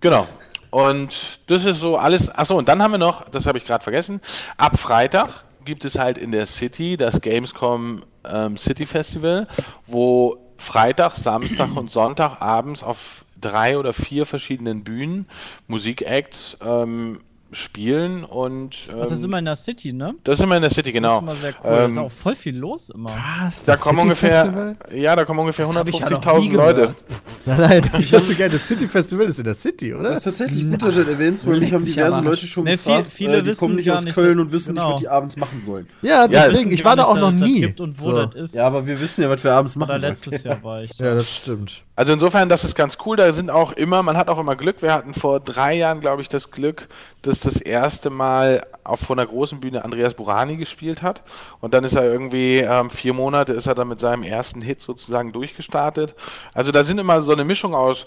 [0.00, 0.26] Genau.
[0.70, 2.30] Und das ist so alles.
[2.34, 4.20] Achso, und dann haben wir noch, das habe ich gerade vergessen,
[4.56, 9.46] ab Freitag gibt es halt in der City das Gamescom ähm, City Festival,
[9.86, 15.26] wo Freitag, Samstag und Sonntag abends auf drei oder vier verschiedenen Bühnen
[15.68, 17.20] Musikacts ähm,
[17.54, 20.14] spielen und ähm, Ach, das ist immer in der City, ne?
[20.24, 21.20] das ist immer in der City, genau.
[21.20, 21.70] Das ist immer sehr cool.
[21.70, 23.10] da ist Ähm, auch voll viel los immer.
[23.42, 23.64] Was?
[23.64, 24.76] da Das kommen City ungefähr, Festival?
[24.98, 26.94] ja, da kommen ungefähr hab ich ja noch 150.000 nie Leute.
[27.44, 30.08] Nein, nein, ich wüsste gerne, das City Festival ist in der City, oder?
[30.10, 32.20] Das ist tatsächlich gut, dass du das erwähnst, weil mich haben diverse.
[32.22, 33.06] Leute schon Nee, viel- gefragt.
[33.12, 34.86] viele äh, die wissen kommen nicht aus nicht, Köln und wissen genau.
[34.86, 35.88] nicht, was die abends machen sollen.
[36.00, 37.60] Ja, Ja, deswegen, Wissen ich war da auch noch nie.
[37.60, 38.24] Gibt und wo So.
[38.26, 38.54] das ist.
[38.54, 40.12] Ja, aber wir wissen ja, was wir abends machen Oder sollen.
[40.12, 40.96] letztes Jahr war ich.
[40.98, 41.84] Ja, das stimmt.
[42.02, 43.16] Also insofern, das ist ganz cool.
[43.16, 44.82] Da sind auch immer, man hat auch immer Glück.
[44.82, 46.88] Wir hatten vor drei Jahren, glaube ich, das Glück,
[47.22, 51.22] dass das erste Mal auf vor einer großen Bühne Andreas Burani gespielt hat.
[51.60, 54.82] Und dann ist er irgendwie ähm, vier Monate ist er dann mit seinem ersten Hit
[54.82, 56.16] sozusagen durchgestartet.
[56.54, 58.06] Also da sind immer so eine Mischung aus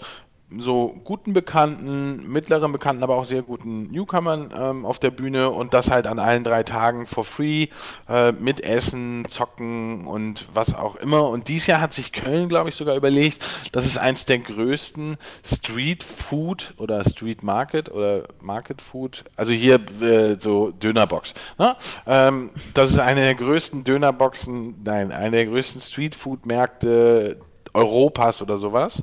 [0.50, 5.74] so guten Bekannten, mittleren Bekannten, aber auch sehr guten Newcomern ähm, auf der Bühne und
[5.74, 7.66] das halt an allen drei Tagen for free
[8.08, 11.28] äh, mit Essen, Zocken und was auch immer.
[11.28, 15.16] Und dieses Jahr hat sich Köln, glaube ich, sogar überlegt, das ist eins der größten
[15.44, 21.34] Street Food oder Street Market oder Market Food, also hier äh, so Dönerbox.
[21.58, 21.76] Ne?
[22.06, 27.40] Ähm, das ist eine der größten Dönerboxen, nein, eine der größten Street Food Märkte
[27.76, 29.02] Europas oder sowas,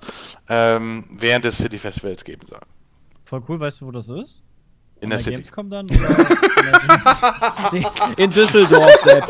[0.50, 2.60] ähm, während des City Festivals geben soll.
[3.26, 4.42] Voll cool, weißt du, wo das ist?
[5.00, 5.36] In der der City.
[5.38, 5.86] Gamescom dann?
[5.86, 6.30] Oder
[7.74, 9.28] in der In Düsseldorf, Sepp.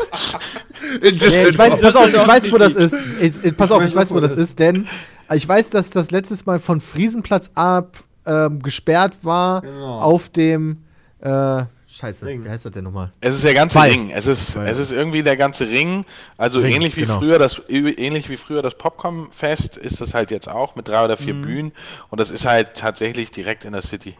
[1.02, 2.94] In Nee, ich weiß, pass auf, ich weiß, wo das ist.
[3.20, 4.86] Ich, ich, pass auf, weiß ich weiß, wo das ist, denn
[5.32, 10.00] ich weiß, dass das letztes Mal von Friesenplatz ab ähm, gesperrt war Genau.
[10.00, 10.84] auf dem
[11.20, 11.64] äh,
[11.96, 12.44] Scheiße, Ring.
[12.44, 13.12] wie heißt das denn nochmal?
[13.20, 13.88] Es ist der ganze Ball.
[13.90, 14.10] Ring.
[14.10, 14.66] Es ist, Ball.
[14.66, 16.04] es ist irgendwie der ganze Ring.
[16.36, 17.18] Also Ring, ähnlich wie genau.
[17.18, 21.14] früher das ähnlich wie früher das Popcorn-Fest ist das halt jetzt auch mit drei oder
[21.14, 21.18] Mhm.
[21.24, 21.72] vier Bühnen
[22.10, 24.16] und das ist halt tatsächlich direkt in der City.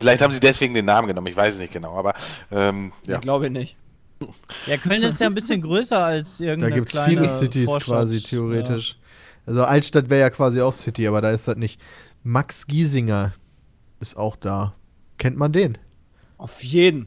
[0.00, 2.14] Vielleicht haben sie deswegen den Namen genommen, ich weiß es nicht genau, aber
[2.50, 3.16] ähm, ja.
[3.16, 3.76] Ich glaube nicht.
[4.66, 7.96] ja, Köln ist ja ein bisschen größer als Da irgendeine gibt es viele Cities Vorstadt.
[7.98, 8.96] quasi theoretisch.
[9.44, 11.78] Also Altstadt wäre ja quasi auch City, aber da ist das nicht.
[12.22, 13.32] Max Giesinger
[14.00, 14.74] ist auch da.
[15.18, 15.76] Kennt man den?
[16.40, 17.00] Auf jeden.
[17.02, 17.06] Ja.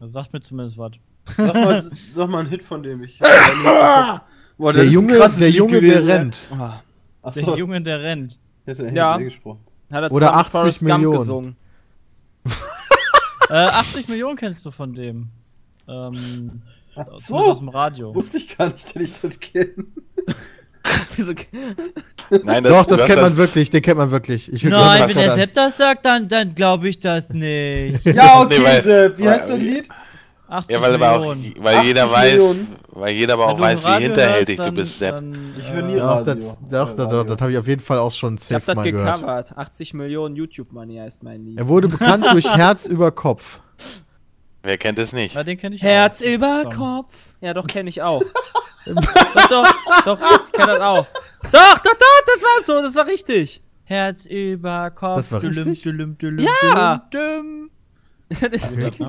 [0.00, 0.92] Das sagt mir zumindest was.
[1.36, 3.18] Sag mal, sag mal einen Hit von dem ich.
[4.56, 6.20] Boah, das Der Junge, der Lied Junge, gewesen, der ja.
[6.22, 6.48] rennt.
[6.52, 6.82] Ah,
[7.22, 8.38] Ach Der so, Junge, der rennt.
[8.64, 9.12] hätte er Ja.
[9.12, 9.16] ja.
[9.18, 9.60] gesprochen.
[9.90, 11.18] Hat er Oder zusammen mit 80 Forrest Gump Millionen.
[11.18, 11.56] gesungen.
[13.50, 15.28] Äh, 80 Millionen kennst du von dem.
[15.88, 16.62] Ähm,
[16.94, 17.36] Ach so.
[17.36, 18.14] aus dem Radio.
[18.14, 19.86] Wusste ich gar nicht, dass ich das kenne.
[22.44, 24.52] Nein, Doch, das du hast kennt man wirklich, den kennt man wirklich.
[24.52, 25.30] Ich Nein, wenn der.
[25.34, 28.04] Sepp das sagt, dann, dann glaube ich das nicht.
[28.06, 29.18] Ja, okay, Nee, weil- Sepp.
[29.18, 29.88] Wie weil- heißt dein Lied?
[30.48, 31.54] 80 Ja, weil, aber auch, Millionen.
[31.64, 32.76] weil 80 jeder weiß, Millionen.
[32.88, 35.14] weil jeder aber auch weiß, wie hinterhältig hörst, du bist, Sepp.
[35.14, 37.80] dann, Ich höre nie äh, Doch, das, doch, doch, doch, das habe ich auf jeden
[37.80, 39.14] Fall auch schon Ich hab safe das mal gehört.
[39.20, 39.56] gecovert.
[39.56, 41.58] 80 Millionen YouTube-Money heißt mein Lied.
[41.58, 43.60] Er wurde bekannt durch Herz über Kopf.
[44.62, 45.34] Wer kennt es nicht?
[45.34, 46.26] Ja, den kenne ich Herz auch.
[46.26, 46.72] über Stamm.
[46.72, 47.26] Kopf.
[47.40, 48.22] Ja, doch, kenne ich auch.
[48.86, 51.06] doch, doch, doch, ich kenne das auch.
[51.44, 53.62] Doch, doch, doch, das war so, das war richtig.
[53.84, 55.16] Herz über Kopf.
[55.16, 55.82] Das war dülüm, richtig?
[55.82, 57.08] dülüm, dülüm, Ja.
[57.12, 57.69] dülüm,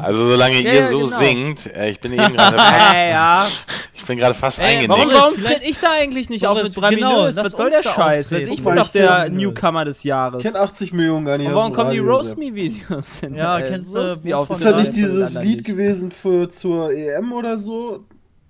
[0.01, 1.09] Also solange Ja, ihr ja, so genau.
[1.17, 3.45] singt, äh, ich bin eben gerade fast, ja.
[3.93, 4.89] ich bin gerade fast Ey, eingenickt.
[4.89, 7.35] warum, warum tritt ich da eigentlich nicht auf Boris, mit Braminös?
[7.35, 8.31] genau, Was soll der Scheiß?
[8.31, 10.41] Weiß ich bin mal, doch ich der kenn- Newcomer des Ich Jahres.
[10.41, 11.47] kenne 80 Millionen gar nicht.
[11.47, 12.35] Und warum kommen die Roast.
[12.37, 13.35] Me Videos denn?
[13.35, 13.99] Ja, Äh, kennst du
[14.33, 18.03] auf Ist das nicht dieses Lied gewesen für zur EM oder so?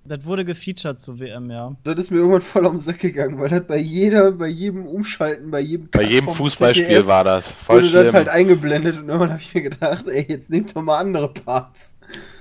[0.04, 1.76] Das wurde gefeatured zur WM, ja.
[1.84, 5.50] Das ist mir irgendwann voll am Sack gegangen, weil das bei jeder, bei jedem Umschalten,
[5.50, 7.52] bei jedem Bei Cut jedem Fußballspiel ZDF war das.
[7.54, 8.14] Voll wurde das schlimm.
[8.14, 11.92] halt eingeblendet und irgendwann habe ich mir gedacht, ey, jetzt nehmt doch mal andere Parts.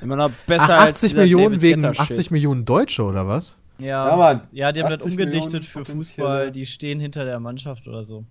[0.01, 2.11] Immer noch besser Ach, als 80 dieser Millionen wegen Guetta-Shit.
[2.11, 3.57] 80 Millionen Deutsche oder was?
[3.77, 4.41] Ja, Ja, Mann.
[4.51, 8.03] ja die haben das 80 umgedichtet Millionen für Fußball, die stehen hinter der Mannschaft oder
[8.03, 8.25] so.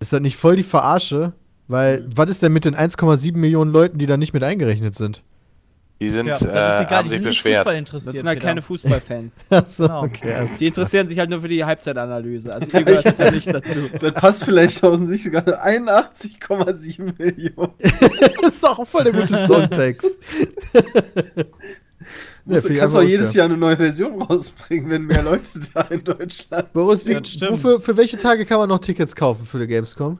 [0.00, 1.32] Ist das nicht voll die Verarsche?
[1.68, 5.22] Weil, was ist denn mit den 1,7 Millionen Leuten, die da nicht mit eingerechnet sind?
[6.00, 7.56] Die sind, Ja, das äh, ist egal, haben die sich sind beschwert.
[7.58, 8.12] Fußball Das interessiert.
[8.14, 8.46] sind halt Peter.
[8.48, 9.44] keine Fußballfans.
[9.50, 10.02] Achso, Genau.
[10.04, 10.32] okay.
[10.34, 12.54] also- Die interessieren sich halt nur für die Halbzeitanalyse.
[12.54, 13.88] Also ihr gehört ja nicht dazu.
[14.00, 17.72] Das passt vielleicht aus sich sogar 81,7 Millionen.
[18.42, 20.18] das ist auch voll der gute Songtext.
[22.44, 23.34] Du Ja, ich kannst auch jedes.
[23.34, 25.42] Jahr eine neue Version rausbringen, wenn mehr Leute
[25.74, 29.14] da in Deutschland Boris, wie, Ja, das wofür, für welche Tage kann man noch Tickets
[29.14, 30.18] kaufen für die Gamescom?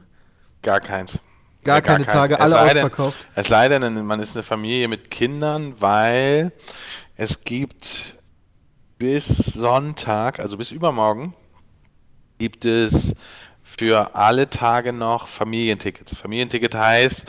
[0.61, 1.19] Gar keins.
[1.63, 2.13] Gar Ja, gar keine kein.
[2.15, 3.27] Tage, Es alle sei denn- ausverkauft.
[3.35, 6.51] Es sei denn, man ist eine Familie mit Kindern, weil
[7.15, 8.15] es gibt
[8.97, 11.33] bis Sonntag, also bis übermorgen,
[12.37, 13.13] gibt es
[13.61, 16.15] für alle Tage noch Familientickets.
[16.15, 17.25] Familienticket heißt,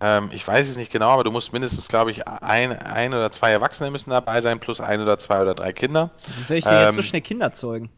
[0.00, 3.30] ähm, ich weiß es nicht genau, aber du musst mindestens, glaube ich, ein, ein oder
[3.30, 6.10] zwei Erwachsene müssen dabei sein, plus ein oder zwei oder drei Kinder.
[6.36, 7.90] Wie soll ich denn jetzt so Ähm, schnell Kinder zeugen?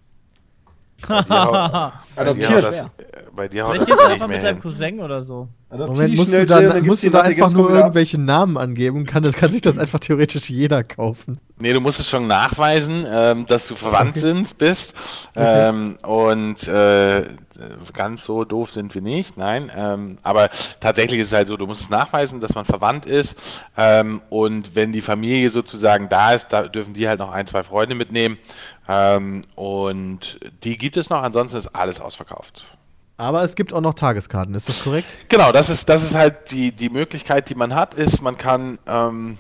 [1.07, 2.63] Dir dir Adoptiert.
[2.65, 2.87] das,
[3.35, 4.61] bei dir haut das nicht einfach mehr mit deinem.
[4.61, 5.49] Cousin oder so.
[5.71, 9.07] Moment, musst du da, musst du da einfach nur irgendwelche Namen angeben?
[9.07, 11.41] Kann, das, kann sich das einfach theoretisch jeder kaufen?
[11.59, 15.29] Nee, du musst es schon nachweisen, ähm, dass du verwandt sind, bist.
[15.35, 17.25] Ähm, und äh,
[17.93, 19.71] ganz so doof sind wir nicht, nein.
[19.77, 20.49] Ähm, aber
[20.81, 23.63] tatsächlich ist es halt so, du musst es nachweisen, dass man verwandt ist.
[23.77, 27.63] Ähm, und wenn die Familie sozusagen da ist, da dürfen die halt noch ein, zwei
[27.63, 28.39] Freunde mitnehmen.
[28.89, 32.65] Ähm, und die gibt es noch, ansonsten ist alles ausverkauft.
[33.17, 35.07] Aber es gibt auch noch Tageskarten, ist das korrekt?
[35.29, 38.79] Genau, das ist, das ist halt die, die Möglichkeit, die man hat, ist, man kann
[38.87, 39.39] ähm,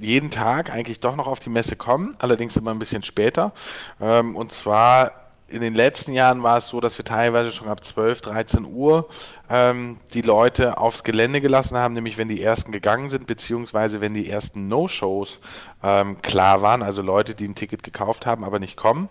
[0.00, 3.52] jeden Tag eigentlich doch noch auf die Messe kommen, allerdings immer ein bisschen später.
[4.00, 5.12] Ähm, und zwar
[5.50, 9.08] in den letzten Jahren war es so, dass wir teilweise schon ab 12, 13 Uhr
[9.48, 14.14] ähm, die Leute aufs Gelände gelassen haben, nämlich wenn die ersten gegangen sind, beziehungsweise wenn
[14.14, 15.40] die ersten No-Shows
[15.82, 19.08] ähm, klar waren, also Leute, die ein Ticket gekauft haben, aber nicht kommen.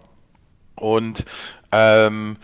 [0.76, 1.26] Und
[1.74, 2.38] ähm,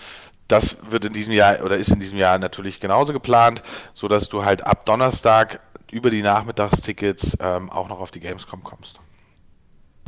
[0.47, 3.61] das wird in diesem Jahr oder ist in diesem Jahr natürlich genauso geplant,
[3.93, 5.59] so dass du halt ab Donnerstag
[5.91, 8.99] über die Nachmittagstickets ähm, auch noch auf die Gamescom kommst.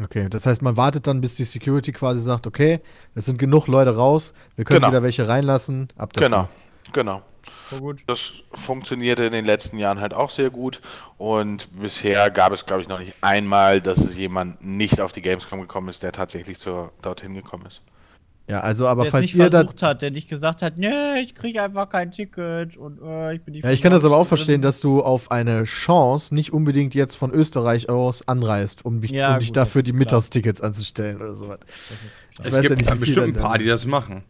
[0.03, 2.81] Okay, das heißt, man wartet dann, bis die Security quasi sagt, okay,
[3.15, 4.89] es sind genug Leute raus, wir können Genau.
[4.89, 5.87] wieder welche reinlassen.
[5.97, 6.29] Ab dafür.
[6.29, 6.49] Genau,
[6.93, 7.21] genau.
[7.79, 8.03] Gut.
[8.07, 10.81] Das funktionierte in den letzten Jahren halt auch sehr gut
[11.17, 15.21] und bisher gab es, glaube ich, noch nicht einmal, dass es jemand nicht auf die
[15.21, 17.81] Gamescom gekommen ist, der tatsächlich zur, dorthin gekommen ist.
[18.49, 21.19] Ja, also, aber der es falls nicht ihr versucht hat, der nicht gesagt hat, nee,
[21.21, 24.15] ich kriege einfach kein Ticket und äh, ich bin nicht Ja, ich kann das aber
[24.15, 24.27] auch drin.
[24.29, 29.11] verstehen, dass du auf eine Chance nicht unbedingt jetzt von Österreich aus anreist, um, mich,
[29.11, 29.99] Ja, um dich gut, dafür die klar.
[29.99, 31.59] Mittagstickets anzustellen oder sowas.
[32.37, 34.23] Das Es weiß gibt ja nicht, bestimmt ein paar, die das machen.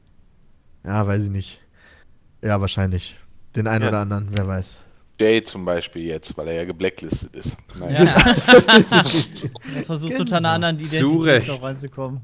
[0.84, 1.60] Ja, weiß ich nicht.
[2.42, 3.18] Ja, wahrscheinlich.
[3.56, 3.90] Den einen Ja.
[3.90, 4.82] oder anderen, wer weiß.
[5.20, 7.58] Jay zum Beispiel jetzt, weil er ja geblacklistet ist.
[7.80, 7.96] Nein.
[8.06, 8.16] Ja.
[9.76, 10.22] er versucht Genau.
[10.22, 12.22] unter einer anderen Identität auch reinzukommen.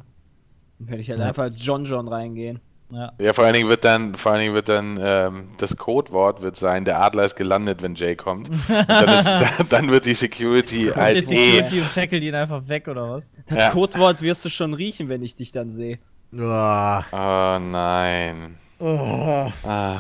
[0.84, 2.60] Dann werde ich halt einfach als John John reingehen.
[2.92, 3.12] Ja.
[3.18, 6.56] Ja, vor allen Dingen wird dann, vor allen Dingen wird dann ähm, das Codewort wird
[6.58, 8.50] sein, der Adler ist gelandet, wenn Jay kommt.
[8.50, 9.26] Und dann, ist,
[9.58, 11.22] dann, dann wird die Security Der halt eh.
[11.22, 13.32] Security und tackle ihn einfach weg, oder was?
[13.48, 13.70] Das Ja.
[13.72, 15.98] Codewort wirst du schon riechen, wenn ich dich dann sehe.
[16.38, 18.58] Ah, Oh nein.
[18.80, 19.98] Ah.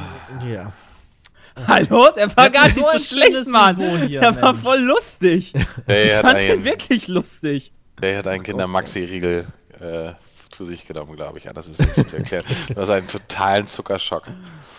[0.47, 0.71] ja.
[1.67, 2.09] Hallo?
[2.15, 3.77] Der war gar nicht so schlecht, Mann.
[4.07, 4.63] Hier, der war Mensch.
[4.63, 5.53] voll lustig.
[5.87, 7.71] Jay Ich hat fand den einen, wirklich lustig.
[8.01, 9.47] Jay hat einen Kinder-Maxi-Riegel
[9.79, 10.13] äh,
[10.63, 11.45] zu sich genommen, glaube ich.
[11.45, 12.43] Ja, das ist nicht zu erklären.
[12.75, 14.23] Das ist einen totalen Zuckerschock.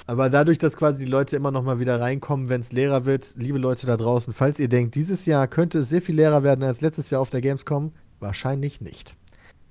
[0.07, 3.35] Aber dadurch, dass quasi die Leute immer noch mal wieder reinkommen, wenn es leerer wird,
[3.37, 6.65] liebe Leute da draußen, falls ihr denkt, dieses Jahr könnte es sehr viel leerer werden
[6.65, 9.17] als letztes Jahr auf der Gamescom, wahrscheinlich nicht.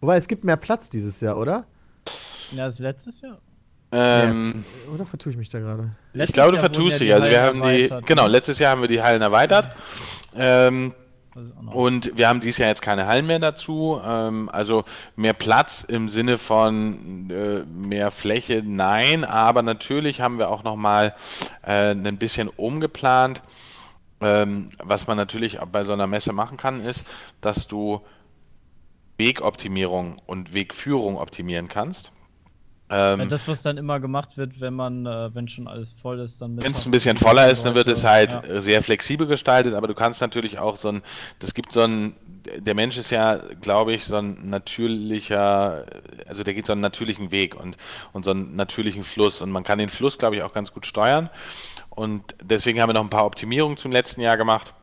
[0.02, 1.66] Wobei, es gibt mehr Platz dieses Jahr, oder?
[2.52, 3.40] Ja, das letztes Jahr.
[3.96, 5.92] Ähm, Oder vertue ich mich da gerade?
[6.14, 7.14] ich glaube, du Jahr wurden vertust ja dich.
[7.14, 9.70] Also wir haben die, genau, letztes Jahr haben wir die Hallen erweitert.
[10.36, 11.03] Ähm, Also.
[11.72, 14.00] Und wir haben dieses Jahr jetzt keine Hallen mehr dazu.
[14.06, 14.84] Ähm, also
[15.16, 19.26] mehr Platz im Sinne von äh, mehr Fläche, nein.
[19.26, 21.16] Aber natürlich haben wir auch nochmal
[21.64, 23.42] äh, ein bisschen umgeplant.
[24.22, 27.06] Ähm, was man natürlich bei so einer Messe machen kann, ist,
[27.42, 28.02] dass du
[29.18, 32.12] Wegoptimierung und Wegführung optimieren kannst.
[32.94, 36.20] Ja, Ähm, das, was dann immer gemacht wird, wenn man, äh, wenn schon alles voll
[36.20, 38.62] ist, dann Wenn es ein bisschen voller ist, dann wird es halt Ja.
[38.62, 41.02] sehr flexibel gestaltet, aber du kannst natürlich auch so ein,
[41.40, 42.14] das gibt so ein,
[42.58, 45.86] der Mensch ist ja, glaube ich, so ein natürlicher,
[46.28, 47.78] also der geht so einen natürlichen Weg und,
[48.12, 50.86] und so einen natürlichen Fluss und man kann den Fluss, glaube ich, auch ganz gut
[50.86, 51.30] steuern
[51.90, 54.74] und deswegen haben wir noch ein paar Optimierungen zum letzten Jahr gemacht,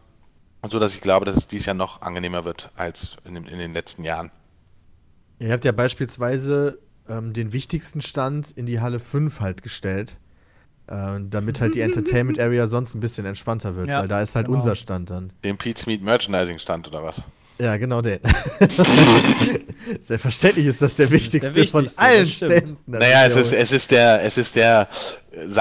[0.68, 3.72] so dass ich glaube, dass es dieses Jahr noch angenehmer wird als in, in den
[3.72, 4.30] letzten Jahren.
[5.38, 6.78] Ihr habt ja beispielsweise
[7.10, 10.16] ähm, den wichtigsten Stand in die Halle 5 halt gestellt.
[10.86, 14.34] Äh, damit halt die Entertainment Area sonst ein bisschen entspannter wird, Ja, weil da ist
[14.34, 14.58] halt genau.
[14.58, 15.32] unser Stand dann.
[15.44, 17.22] Den Pete's Meat Merchandising Stand oder was?
[17.60, 18.20] Ja, genau den.
[20.00, 22.50] Selbstverständlich ist das der wichtigste, von wichtigste, allen das stimmt.
[22.52, 22.76] Ständen.
[22.86, 24.94] Das Naja, es ist, es ist der, es ist der, äh,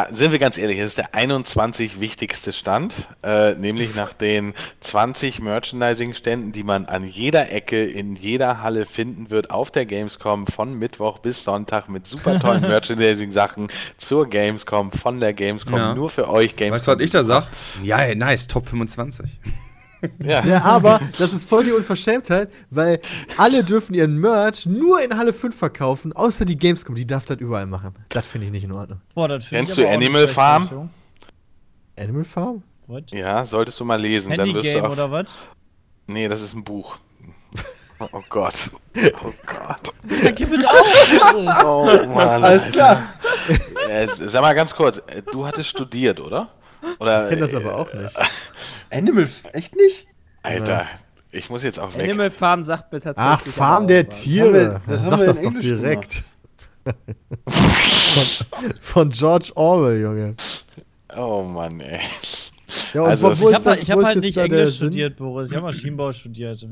[0.09, 5.39] sind wir ganz ehrlich, es ist der 21 wichtigste Stand, äh, nämlich nach den 20
[5.41, 10.73] Merchandising-Ständen, die man an jeder Ecke in jeder Halle finden wird auf der Gamescom von
[10.73, 15.93] Mittwoch bis Sonntag mit super tollen Merchandising-Sachen zur Gamescom, von der Gamescom, Ja.
[15.93, 16.75] nur für euch Gamescom.
[16.75, 17.47] Weißt du, was ich da sag?
[17.83, 19.25] Ja, ey, nice, Top 25.
[20.23, 20.45] Ja.
[20.45, 22.99] Ja, aber das ist voll die Unverschämtheit, weil
[23.37, 27.37] alle dürfen ihren Merch nur in Halle 5 verkaufen, außer die Gamescom, die darf das
[27.37, 27.93] überall machen.
[28.09, 29.01] Das finde ich nicht in Ordnung.
[29.13, 30.89] Boah, Kennst du Animal Farm?
[31.97, 32.63] Animal Farm?
[32.87, 33.11] What?
[33.11, 34.93] ja, solltest du mal lesen, dann wirst du Handygame auch.
[34.93, 35.27] oder was?
[36.07, 36.97] Nee, das ist ein Buch.
[38.13, 38.71] Oh, Gott.
[38.95, 39.93] Oh Gott.
[40.23, 41.65] Ja, gib es auf!
[41.65, 42.41] Oh Mann.
[42.45, 42.71] Alles Alter.
[42.71, 43.03] klar.
[43.89, 46.47] Äh, sag mal ganz kurz, äh, du hattest studiert, oder?
[46.99, 48.15] Oder Ich kenne das aber auch nicht.
[48.89, 50.07] Animal, echt nicht?
[50.43, 50.85] Alter,
[51.31, 52.05] ich muss jetzt auch weg.
[52.09, 53.31] Animal Farm sagt mir tatsächlich.
[53.33, 54.21] Ach, Farm aber der was.
[54.21, 54.81] Tiere.
[54.87, 56.23] das haben Sag das doch direkt.
[57.47, 58.45] von,
[58.79, 60.35] von George Orwell, Junge.
[61.15, 61.99] Oh Mann, ey.
[62.93, 64.87] Ja, Also das- Ich habe das, hab halt nicht Englisch Sinn?
[64.89, 65.49] studiert, Boris.
[65.49, 66.65] Ich habe Maschinenbau studiert.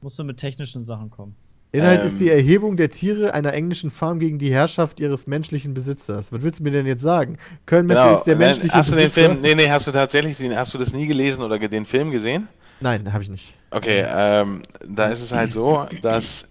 [0.00, 1.34] Musste mit technischen Sachen kommen.
[1.74, 2.06] Inhalt Ähm.
[2.06, 6.32] ist die Erhebung der Tiere einer englischen Farm gegen die Herrschaft ihres menschlichen Besitzers.
[6.32, 7.36] Was willst du mir denn jetzt sagen?
[7.66, 8.12] Köln-Messe Genau.
[8.12, 9.28] ist der Wenn- menschliche hast du den Besitzer?
[9.30, 12.10] Film, nee, nee, hast du tatsächlich den, hast du das nie gelesen oder den Film
[12.10, 12.48] gesehen?
[12.80, 13.54] Nein, habe ich nicht.
[13.70, 16.48] Okay, ähm, da ist es halt so, dass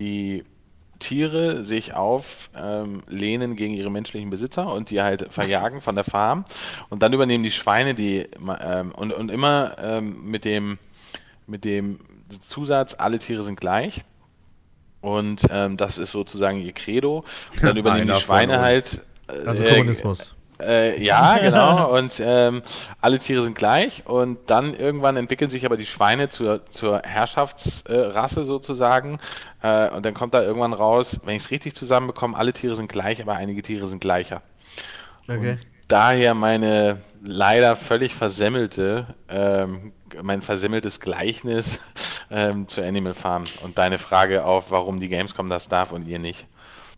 [0.00, 0.44] die
[0.98, 6.44] Tiere sich auflehnen lehnen gegen ihre menschlichen Besitzer und die halt verjagen von der Farm
[6.88, 8.26] und dann übernehmen die Schweine die
[8.60, 10.78] ähm, und, und immer ähm, mit dem
[11.46, 14.04] mit dem Zusatz, alle Tiere sind gleich.
[15.00, 17.24] Und ähm, das ist sozusagen ihr Credo.
[17.56, 18.86] Und dann übernehmen die Schweine halt.
[18.88, 19.06] uns.
[19.28, 20.36] äh, Also äh, Kommunismus.
[20.60, 21.94] äh, ja, genau.
[21.96, 22.62] Und ähm,
[23.00, 24.06] alle Tiere sind gleich.
[24.06, 29.18] Und dann irgendwann entwickeln sich aber die Schweine zur, zur Herrschaftsrasse sozusagen.
[29.62, 32.90] Äh, und dann kommt da irgendwann raus, wenn ich es richtig zusammenbekomme, alle Tiere sind
[32.90, 34.42] gleich, aber einige Tiere sind gleicher.
[35.28, 35.58] Okay.
[35.88, 41.80] Daher meine leider völlig versemmelte, ähm, mein versemmeltes Gleichnis
[42.30, 46.18] ähm, zu Animal Farm und deine Frage auf, warum die Gamescom das darf und ihr
[46.18, 46.46] nicht.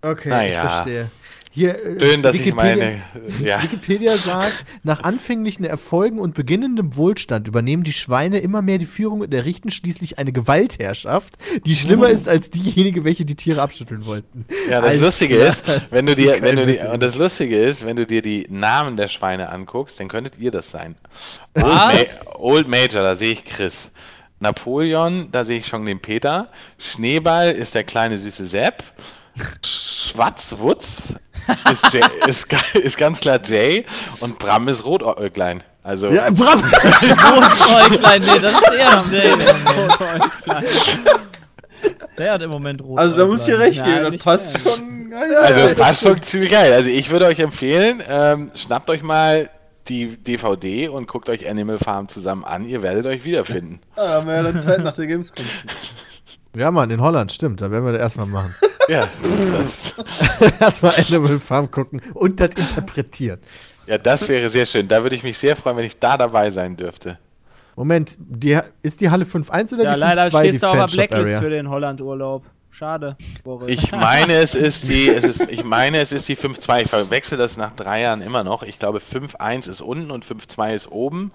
[0.02, 0.64] Okay, Naja.
[0.64, 1.10] ich verstehe.
[1.50, 3.02] Hier, äh, Schön, dass ich Wikipedia- meine.
[3.42, 3.62] Ja.
[3.62, 9.20] Wikipedia sagt, nach anfänglichen Erfolgen und beginnendem Wohlstand übernehmen die Schweine immer mehr die Führung
[9.22, 14.44] und errichten schließlich eine Gewaltherrschaft, die schlimmer ist als diejenige, welche die Tiere abschütteln wollten.
[14.70, 15.48] Ja, das Alles Lustige klar.
[15.48, 18.46] ist, wenn du dir, wenn du dir, und das Lustige ist, wenn du dir die
[18.50, 20.96] Namen der Schweine anguckst, dann könntet ihr das sein.
[21.54, 21.64] Old?
[21.64, 21.92] Ma
[22.36, 23.92] Old Major, da sehe ich Chris.
[24.40, 26.48] Napoleon, da sehe ich schon den Peter.
[26.78, 28.84] Schneeball ist der kleine süße Sepp.
[29.64, 31.14] Schwarzwutz
[31.72, 33.84] ist, Jay, ist, ist ganz klar Jay.
[34.20, 35.62] Und Bram ist Rotäuglein.
[35.82, 36.62] Also, Ja, bravo!
[36.64, 39.04] Rotäuglein, nee, das ist er.
[39.10, 39.44] Nee,
[42.18, 42.98] der hat im Moment rot.
[42.98, 44.74] Also da muss ich dir recht Ja, geben, das passt mehr.
[44.74, 45.10] schon.
[45.10, 46.72] Ja, ja, Also ja, es passt schon ziemlich geil.
[46.72, 49.48] Also ich würde euch empfehlen, ähm, schnappt euch mal
[49.88, 52.64] die DVD und guckt euch Animal Farm zusammen an.
[52.64, 53.80] Ihr werdet euch wiederfinden.
[53.96, 55.44] Ja, da haben wir ja dann Zeit nach der Gamescom.
[56.56, 57.62] Ja, Mann, in Holland, stimmt.
[57.62, 58.54] Da werden wir das erstmal machen.
[58.88, 59.06] Ja,
[59.52, 59.94] das,
[60.60, 63.38] erstmal Animal Farm gucken und das interpretieren.
[63.86, 64.88] ja, das wäre sehr schön.
[64.88, 67.18] Da würde ich mich sehr freuen, wenn ich da dabei sein dürfte.
[67.76, 70.72] Moment, die, ist die Halle 5.1 oder Ja, die 5.2 leider die stehst du auf
[70.72, 71.40] der Blacklist Fanshop-Area?
[71.40, 72.44] für den Holland-Urlaub.
[72.70, 73.68] Schade, Boris.
[73.68, 76.82] Ich meine, es ist die, es ist, ich meine, es ist die 5.2.
[76.82, 78.62] Ich verwechsel das nach drei Jahren immer noch.
[78.62, 81.30] Ich glaube, 5.1 ist unten und 5.2 ist oben.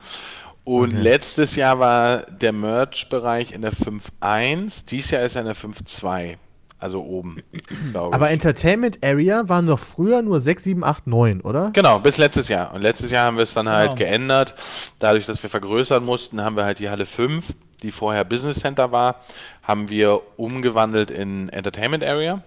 [0.63, 4.85] Und letztes Jahr war der Merch-Bereich in der 5.1.
[4.85, 6.35] Dieses Jahr ist er in der 5.2.
[6.83, 7.41] also oben,
[7.93, 8.29] Aber.
[8.29, 11.71] Entertainment Area waren doch früher nur 6, 7, 8, 9, oder?
[11.73, 12.73] Genau, bis letztes Jahr.
[12.73, 14.09] Und letztes Jahr haben wir es dann halt Genau.
[14.09, 14.53] geändert.
[14.99, 18.91] Dadurch, dass wir vergrößern mussten, haben wir halt die Halle 5, die vorher Business Center
[18.91, 19.15] war,
[19.63, 22.43] haben wir umgewandelt in Entertainment Area.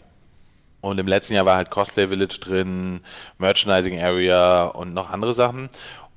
[0.83, 3.01] Und im letzten Jahr war halt Cosplay Village drin,
[3.38, 5.68] Merchandising Area und noch andere Sachen.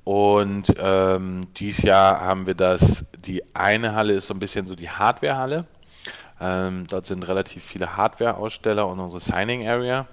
[0.04, 4.74] Und ähm, dieses Jahr haben wir das, die eine Halle ist so ein bisschen so
[4.74, 5.64] die Hardware-Halle.
[6.40, 10.06] Ähm, dort sind relativ viele Hardware-Aussteller und unsere Signing Area.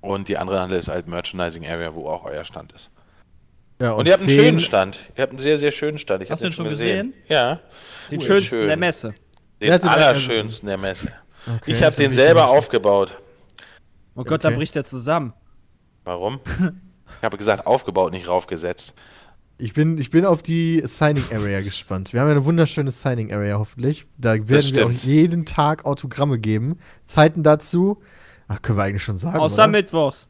[0.00, 2.90] Und die andere Halle ist halt Merchandising Area, wo auch euer Stand ist.
[3.80, 4.98] Ja, Und, ihr habt einen 10 schönen Stand.
[5.16, 6.22] Ihr habt einen sehr, sehr schönen Stand.
[6.22, 7.14] Ich Hast du den schon gesehen?
[7.28, 7.60] Ja,
[8.10, 8.26] Den Cool.
[8.26, 8.66] schönsten Schön.
[8.68, 9.14] der Messe.
[9.62, 11.12] den Ja, allerschönsten der Messe.
[11.46, 13.16] Okay, ich habe das den selber aufgebaut.
[14.14, 14.50] Oh Gott, Okay.
[14.50, 15.32] da bricht er zusammen.
[16.04, 16.40] Warum?
[17.20, 18.94] Ich habe gesagt, aufgebaut, nicht raufgesetzt.
[19.60, 22.12] Ich bin, ich bin auf die Signing Area gespannt.
[22.12, 24.04] Wir haben ja eine wunderschöne Signing Area hoffentlich.
[24.16, 26.78] Da werden wir auch jeden Tag Autogramme geben.
[27.06, 27.98] Zeiten dazu.
[28.46, 29.38] Ach, können wir eigentlich schon sagen.
[29.38, 29.72] Außer oder?
[29.72, 30.28] Mittwochs.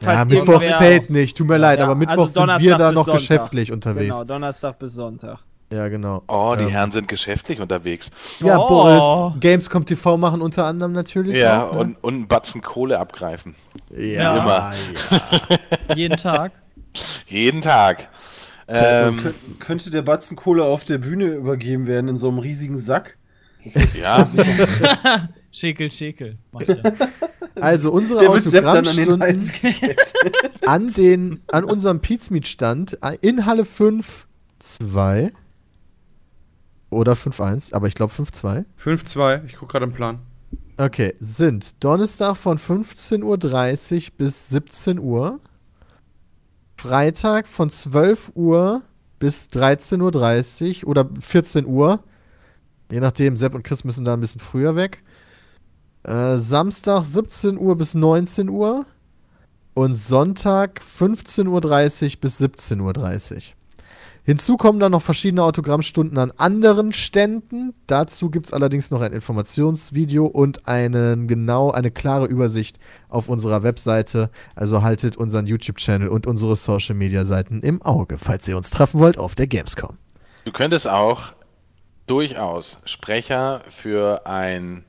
[0.00, 1.36] Ja, Mittwoch zählt nicht.
[1.36, 3.20] Tut mir leid, Ja, aber Mittwoch also sind wir da noch Sonntag.
[3.20, 4.14] geschäftlich unterwegs.
[4.16, 5.40] Genau, Donnerstag bis Sonntag.
[5.72, 6.22] Ja, genau.
[6.26, 8.10] Oh, die Ähm, Herren sind geschäftlich unterwegs.
[8.40, 8.66] Ja, Oh.
[8.66, 11.36] Boris, Gamescom TV machen unter anderem natürlich.
[11.36, 11.78] Ja, auch, ne?
[11.80, 13.54] und, und einen Batzen Kohle abgreifen.
[13.94, 14.72] ja, immer.
[15.94, 16.52] Jeden Tag.
[17.26, 18.08] Jeden Tag.
[18.72, 22.78] Ähm, Kön könnte der Batzen Kohle auf der Bühne übergeben werden in so einem riesigen
[22.78, 23.16] Sack?
[24.00, 24.28] ja,
[25.52, 26.38] Schäkel, Schäkel.
[27.56, 30.14] Also unsere Der an Autogrammstunden gekettet.
[30.66, 34.26] an, den, an unserem Pizmeet-Stand in Halle 5
[34.60, 35.32] 2
[36.90, 38.64] oder 5-1, aber ich glaube 5-2.
[38.82, 40.20] 5-2, ich gucke gerade im Plan.
[40.76, 45.40] Okay, sind Donnerstag von 15.30 Uhr bis 17 Uhr,
[46.80, 48.80] Freitag von 12 Uhr
[49.18, 52.02] bis 13.30 Uhr oder 14 Uhr,
[52.90, 55.02] je nachdem, Sepp und Chris müssen da ein bisschen früher weg.
[56.04, 58.86] Äh, Samstag 17 Uhr bis 19 Uhr
[59.74, 61.46] und Sonntag 15.30
[62.14, 63.42] Uhr bis 17.30 Uhr.
[64.24, 67.74] Hinzu kommen dann noch verschiedene Autogrammstunden an anderen Ständen.
[67.86, 72.78] Dazu gibt es allerdings noch ein Informationsvideo und einen genau eine klare Übersicht
[73.08, 74.30] auf unserer Webseite.
[74.54, 79.34] Also haltet unseren YouTube-Channel und unsere Social-Media-Seiten im Auge, falls ihr uns treffen wollt auf
[79.34, 79.96] der Gamescom.
[80.44, 81.32] du könntest auch
[82.06, 84.84] durchaus Sprecher für ein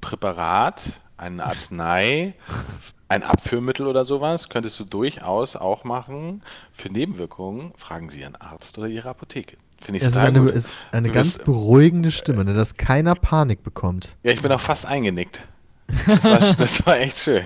[0.00, 2.34] Präparat, eine Arznei,
[3.12, 6.42] ein Abführmittel oder sowas, könntest du durchaus auch machen.
[6.72, 9.56] Für Nebenwirkungen fragen Sie Ihren Arzt oder Ihre Apotheke.
[9.80, 10.50] Finde ich Es ist eine, gut.
[10.50, 14.16] ist eine Du ganz bist- beruhigende Stimme, ne, dass keiner Panik bekommt.
[14.22, 15.46] Ja, ich bin auch fast eingenickt.
[16.06, 17.44] Das war, das war echt schön.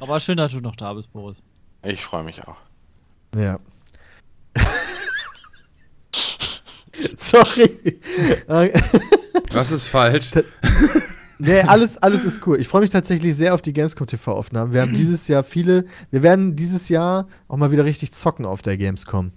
[0.00, 1.38] Aber schön, dass du noch da bist, Boris.
[1.82, 2.56] Ich freue mich auch.
[3.36, 3.58] Ja.
[7.16, 8.00] Sorry.
[9.52, 10.30] Was ist falsch?
[11.38, 12.60] Nee, alles, alles ist cool.
[12.60, 14.72] Ich freue mich tatsächlich sehr auf die Gamescom TV-Aufnahmen.
[14.72, 18.62] Wir haben dieses Jahr viele, wir werden dieses Jahr auch mal wieder richtig zocken auf
[18.62, 19.32] der Gamescom.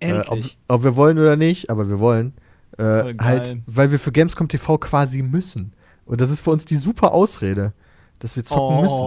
[0.00, 0.58] Äh, ob, Endlich.
[0.68, 2.32] ob wir wollen oder nicht, aber wir wollen.
[2.78, 5.74] Äh, halt, weil wir für Gamescom TV quasi müssen.
[6.06, 7.72] Und das ist für uns die super Ausrede,
[8.18, 9.04] dass wir zocken müssen.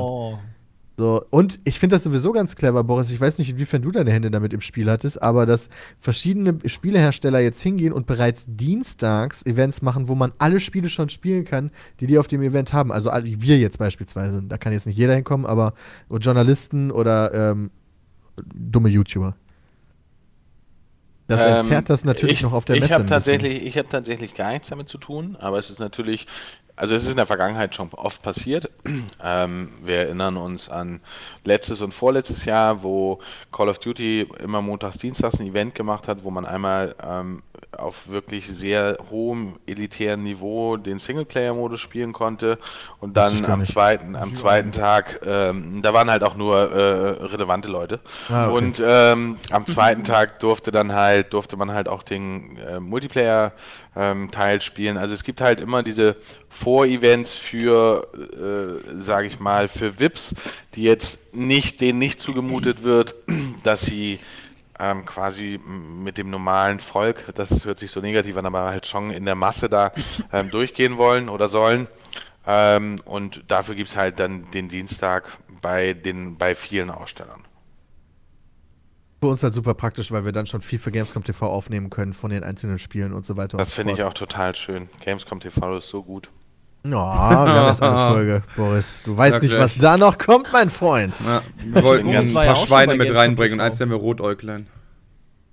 [0.95, 3.10] So, und ich finde das sowieso ganz clever, Boris.
[3.10, 7.39] Ich weiß nicht, inwiefern du deine Hände damit im Spiel hattest, aber dass verschiedene Spielehersteller
[7.39, 12.06] jetzt hingehen und bereits dienstags Events machen, wo man alle Spiele schon spielen kann, die
[12.06, 12.91] die auf dem Event haben.
[12.91, 14.43] Also wir jetzt beispielsweise.
[14.43, 15.73] Da kann jetzt nicht jeder hinkommen, aber
[16.10, 17.71] Journalisten oder ähm,
[18.53, 19.36] dumme YouTuber.
[21.27, 22.95] Das Ähm, entzerrt das natürlich ich, noch auf der ich Messe.
[22.95, 23.39] Hab ein bisschen.
[23.39, 26.27] tatsächlich, ich habe tatsächlich gar nichts damit zu tun, aber es ist natürlich,
[26.76, 28.70] also es ist in der Vergangenheit schon oft passiert.
[29.26, 31.00] Ähm, wir erinnern uns an
[31.46, 33.20] letztes und vorletztes Jahr, wo
[33.52, 37.42] Call of Duty immer montags, dienstags ein Event gemacht hat, wo man einmal ähm,
[37.78, 42.58] auf wirklich sehr hohem elitären Niveau den Singleplayer-Modus spielen konnte
[43.00, 47.70] und dann am zweiten, am zweiten Tag, ähm, da waren halt auch nur äh, relevante
[47.70, 48.58] Leute Ah, okay.
[48.58, 54.62] und ähm, am zweiten Tag durfte dann halt, durfte man halt auch den äh, Multiplayer-Teil
[54.62, 54.98] spielen.
[54.98, 56.16] Also es gibt halt immer diese
[56.50, 60.36] Vorevents für, äh, sage ich mal, für VIPs,
[60.76, 63.16] die jetzt nicht, denen nicht zugemutet wird,
[63.64, 64.20] dass sie
[64.80, 69.12] ähm, quasi mit dem normalen Volk, das hört sich so negativ an, aber halt schon
[69.12, 69.92] in der Masse da
[70.34, 71.88] ähm, durchgehen wollen oder sollen.
[72.46, 77.44] Ähm, und dafür gibt es halt dann den Dienstag bei, den, bei vielen Ausstellern.
[79.21, 82.13] Für uns halt super praktisch, weil wir dann schon viel für Gamescom TV aufnehmen können
[82.13, 83.58] von den einzelnen Spielen und so weiter.
[83.58, 84.90] Das so finde ich auch total schön.
[85.00, 86.30] Gamescom TV ist so gut.
[86.86, 86.92] Ja,
[87.46, 89.04] wir haben jetzt eine Folge, Boris.
[89.06, 89.63] Du weißt Sag nicht, gleich.
[89.63, 91.13] was da noch kommt, mein Freund.
[91.25, 94.67] Ja, wir wollten ein ja paar Schweine mit reinbringen und eins nennen wir Rotäuglein.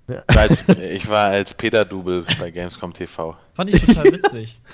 [0.07, 3.37] Ich war als, ich war als Peter Double bei Gamescom TV.
[3.53, 4.61] Fand ich total witzig.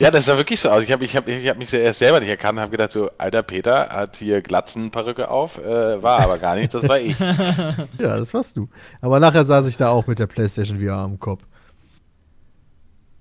[0.00, 0.82] Ja, das sah wirklich so aus.
[0.82, 3.10] Ich habe ich hab, ich hab mich erst selber nicht erkannt und habe gedacht, so,
[3.16, 7.16] alter Peter hat hier Glatzenperücke auf, äh, war aber gar nicht, das war ich.
[7.98, 8.68] Ja, das warst du.
[9.00, 11.44] Aber nachher saß ich da auch mit der PlayStation VR am Kopf.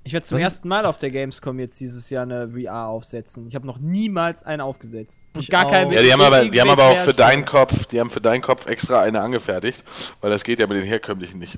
[0.05, 2.87] Ich werde zum Was ist- ersten Mal auf der Gamescom jetzt dieses Jahr eine VR
[2.87, 3.47] aufsetzen.
[3.47, 5.21] Ich habe noch niemals eine aufgesetzt.
[5.33, 7.85] Und Ich gar keine Ja, die haben aber, die haben aber auch für deinen Kopf,
[7.85, 9.83] die haben für deinen Kopf extra eine angefertigt,
[10.21, 11.57] weil das geht ja mit den herkömmlichen nicht.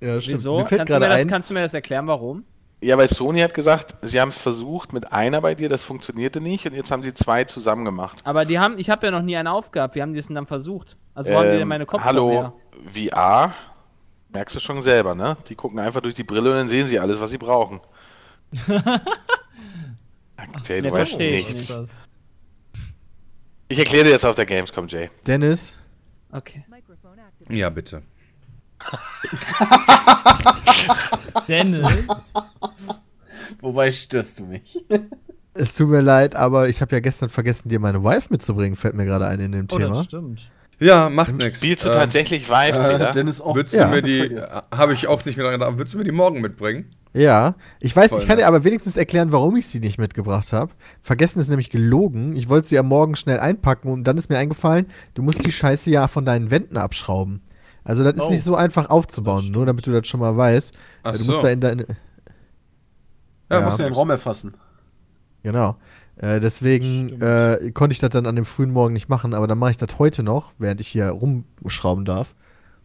[0.00, 0.38] Ja, stimmt.
[0.38, 0.58] Wieso?
[0.58, 2.44] Mir fällt Kannst du, mir gerade das, ein, kannst du mir das erklären, warum?
[2.82, 6.40] Ja, weil Sony hat gesagt, sie haben es versucht mit einer bei dir, das funktionierte
[6.40, 8.18] nicht und jetzt haben sie zwei zusammen gemacht.
[8.24, 9.94] Aber die haben, ich habe ja noch nie eine aufgehabt.
[9.94, 10.96] Wie haben die es denn dann versucht?
[11.14, 12.52] Also wo haben die denn Ähm, meine Kopfhörer Hallo,
[12.92, 13.54] VR,
[14.34, 15.36] merkst du schon selber, ne?
[15.48, 17.80] Die gucken einfach durch die Brille und dann sehen sie alles, was sie brauchen.
[20.66, 21.74] Jay, du so, weißt verstehe ich nichts.
[21.76, 21.92] nicht.
[23.68, 25.08] Ich erkläre dir das auf der Gamescom, Jay.
[25.26, 25.74] Dennis,
[26.32, 26.64] Okay.
[27.48, 28.02] Ja, bitte.
[31.48, 31.88] Dennis.
[33.60, 34.84] Wobei störst du mich?
[35.54, 38.94] es tut mir leid, aber ich habe ja gestern vergessen, dir meine Wife mitzubringen, fällt
[38.96, 39.94] mir gerade ein in dem Oh, Thema.
[39.96, 40.50] das stimmt.
[40.80, 41.58] Ja, macht nix.
[41.58, 42.78] Spielst du Ähm, tatsächlich Vive?
[42.78, 43.54] Äh, Dennis auch.
[43.54, 43.88] Würdest Ja.
[43.88, 44.60] du mir die, Vergessen.
[44.74, 46.90] habe ich auch nicht mehr dran gedacht, würdest du mir die morgen mitbringen?
[47.12, 48.48] Ja, ich weiß, Voll ich kann dir nice.
[48.48, 50.72] aber wenigstens erklären, warum ich sie nicht mitgebracht habe.
[51.00, 52.34] Vergessen ist nämlich gelogen.
[52.34, 55.52] Ich wollte sie am Morgen schnell einpacken und dann ist mir eingefallen, du musst die
[55.52, 57.40] Scheiße ja von deinen Wänden abschrauben.
[57.84, 60.76] Also das ist Oh, nicht so einfach aufzubauen, nur damit du das schon mal weißt.
[61.04, 61.24] Ach du so.
[61.26, 61.82] musst da in deine.
[63.50, 63.60] Ja, Ja.
[63.60, 64.54] machst Muss du ja den Raum erfassen.
[65.44, 65.76] Genau.
[66.16, 69.58] Äh, deswegen äh, konnte ich das dann an dem frühen Morgen nicht machen, aber dann
[69.58, 72.34] mache ich das heute noch, während ich hier rumschrauben darf.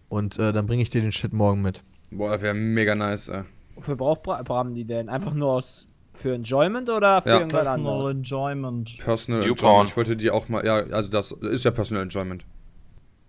[0.10, 1.84] Und äh, dann bringe ich dir den Shit morgen mit.
[2.10, 3.44] Boah, das wäre mega nice, ey.
[3.76, 5.10] Wofür braucht Bra Bram die denn?
[5.10, 7.40] Einfach nur aus für Enjoyment oder für Ja.
[7.40, 8.12] irgendwas Personal anderes?
[8.12, 8.98] Enjoyment.
[8.98, 9.90] Personal Enjoyment.
[9.90, 12.44] Ich wollte die auch mal, ja, also das ist ja Personal Enjoyment.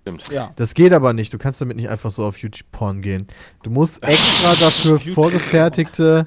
[0.03, 0.29] Stimmt.
[0.31, 0.51] Ja.
[0.57, 1.33] Das geht aber nicht.
[1.35, 3.27] Du kannst damit nicht einfach so auf YouTube-Porn gehen.
[3.63, 6.25] Du musst extra dafür vorgefertigte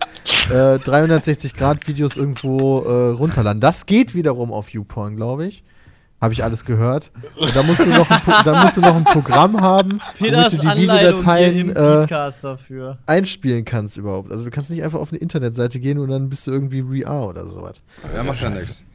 [0.51, 3.59] äh, 360-Grad-Videos irgendwo äh, runterladen.
[3.59, 5.63] Das geht wiederum auf YouPorn, glaube ich.
[6.21, 7.11] Habe ich alles gehört.
[7.35, 10.63] Und da musst du noch ein, da musst du noch ein Programm haben, Peters damit
[10.63, 14.31] du die Videodateien äh, einspielen kannst überhaupt.
[14.31, 17.27] Also du kannst nicht einfach auf eine Internetseite gehen und dann bist du irgendwie VR
[17.27, 17.81] oder sowas.
[18.15, 18.85] Ja, macht ja nichts.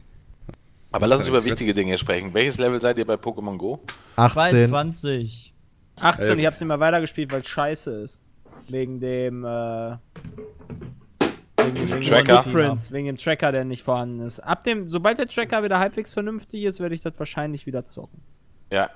[0.91, 1.73] Aber lass uns über wichtige.
[1.73, 2.33] Dinge sprechen.
[2.33, 3.79] Welches Level seid ihr bei Pokémon Go?
[4.15, 4.69] 18.
[4.69, 5.53] 22.
[5.99, 6.39] 18, Elf.
[6.39, 8.23] ich hab's nicht mehr weitergespielt, weil es scheiße ist.
[8.67, 9.97] Wegen dem, äh.
[11.57, 12.43] Wegen, wegen dem Tracker.
[12.43, 14.39] Footprints, wegen dem Tracker, der nicht vorhanden ist.
[14.39, 18.21] Ab dem, sobald der Tracker wieder halbwegs vernünftig ist, werde ich das wahrscheinlich wieder zocken.
[18.71, 18.89] Ja,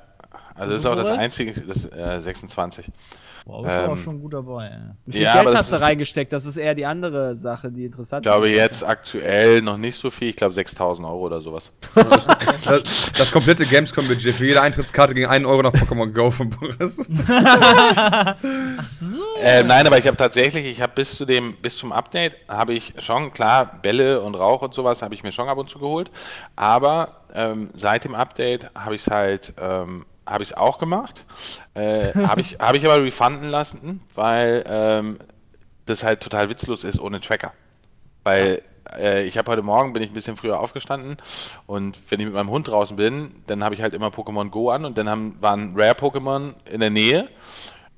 [0.55, 1.19] also das ist auch das Was?
[1.19, 2.87] einzige, das, äh, 26.
[3.45, 4.67] Wow, du Ähm, auch schon gut dabei.
[4.67, 4.79] ey.
[5.05, 6.31] Wie viel Ja, Geld das hast du ist- reingesteckt?
[6.31, 10.09] Das ist eher die andere Sache, die interessant Ich glaube jetzt aktuell noch nicht so
[10.09, 11.69] viel, ich glaube 6000 Euro oder sowas.
[12.65, 17.05] Das, das komplette Gamescom-Budget für jede Eintrittskarte gegen 1 Euro nach Pokémon Go von Boris.
[19.41, 22.73] Äh, nein, aber ich habe tatsächlich, ich habe bis zu dem, bis zum Update habe
[22.73, 25.79] ich schon, klar, Bälle und Rauch und sowas habe ich mir schon ab und zu
[25.79, 26.09] geholt.
[26.55, 31.25] Aber ähm, seit dem Update habe ich es halt, ähm, habe ich es auch gemacht.
[31.73, 35.19] Äh, habe ich, habe ich aber refunden lassen, weil ähm,
[35.85, 37.51] das halt total witzlos ist ohne Tracker.
[38.23, 38.61] Weil
[38.97, 41.17] äh, ich habe heute Morgen, bin ich ein bisschen früher aufgestanden
[41.65, 44.69] und wenn ich mit meinem Hund draußen bin, dann habe ich halt immer Pokémon Go
[44.69, 47.29] an und dann haben, waren Rare-Pokémon in der Nähe.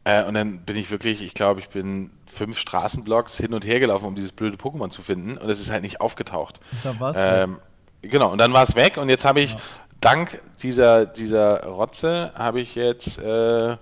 [0.04, 3.80] Äh, und dann bin ich wirklich, ich glaube, ich bin fünf Straßenblocks hin und her
[3.80, 6.60] gelaufen, um dieses blöde Pokémon zu finden und es ist halt nicht aufgetaucht.
[6.84, 7.18] Da war's.
[7.20, 7.58] Ähm,
[8.02, 9.56] genau, und dann war es weg und jetzt habe ich,
[10.06, 13.78] dank dieser, dieser Rotze, habe ich jetzt äh,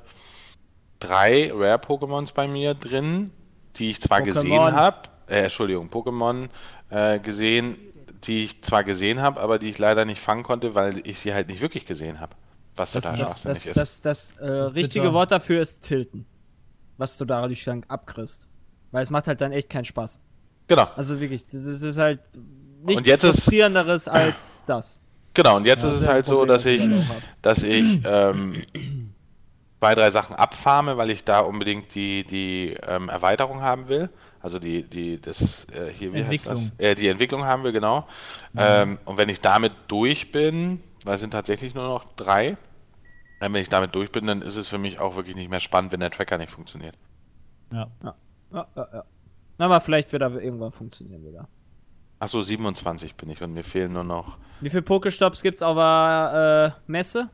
[1.00, 3.32] drei Rare-Pokémons bei mir drin,
[3.76, 4.24] die ich zwar Pokémon.
[4.26, 4.98] gesehen habe,
[5.28, 6.50] äh, Entschuldigung, Pokémon
[6.90, 7.78] äh, gesehen,
[8.24, 11.34] die ich zwar gesehen habe, aber die ich leider nicht fangen konnte, weil ich sie
[11.34, 12.36] halt nicht wirklich gesehen habe.
[12.76, 13.78] Was Das, total das, das, ist.
[13.78, 15.14] das, das, äh, ist richtige bitter.
[15.14, 16.26] Wort dafür ist tilten.
[16.98, 18.48] Was du dadurch dann abkriegst.
[18.92, 20.22] Weil es macht halt dann echt keinen Spaß.
[20.68, 20.88] genau.
[20.96, 22.20] Also wirklich, das ist, das halt
[22.84, 25.00] nichts Und jetzt ist- frustrierenderes als das.
[25.34, 26.90] Genau, und jetzt Ja, ist es halt so, dass ich
[27.42, 28.64] dass ich ähm,
[29.80, 34.10] zwei, drei Sachen abfarme, weil ich da unbedingt die, die ähm, Erweiterung haben will.
[34.40, 36.56] Also die, die, das, äh, hier, wie Entwicklung.
[36.56, 36.86] heißt das?
[36.86, 38.08] Äh, die Entwicklung haben wir, genau.
[38.56, 42.58] Ähm, und wenn ich damit durch bin, weil es sind tatsächlich nur noch drei,
[43.40, 45.92] wenn ich damit durch bin, dann ist es für mich auch wirklich nicht mehr spannend,
[45.92, 46.98] wenn der Tracker nicht funktioniert.
[47.72, 47.88] ja.
[48.04, 49.04] Ja, ja, ja.
[49.58, 51.48] Na, aber vielleicht wird er irgendwann funktionieren wieder.
[52.24, 54.38] Achso, 27 bin ich und mir fehlen nur noch.
[54.62, 57.28] Wie viele Pokestops gibt's auf der äh, Messe?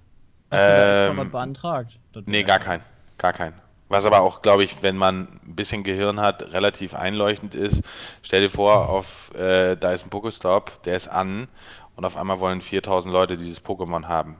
[0.49, 1.99] Hast du da schon Ähm, was beantragt?
[2.11, 2.81] Das Nee, gar kein.
[3.19, 3.53] Gar kein.
[3.87, 7.83] Was aber auch, glaube ich, wenn man ein bisschen Gehirn hat, relativ einleuchtend ist.
[8.23, 11.49] Stell dir vor, auf, äh, da ist ein Pokestop, der ist an
[11.95, 14.37] und auf einmal wollen 4000 Leute dieses Pokémon haben.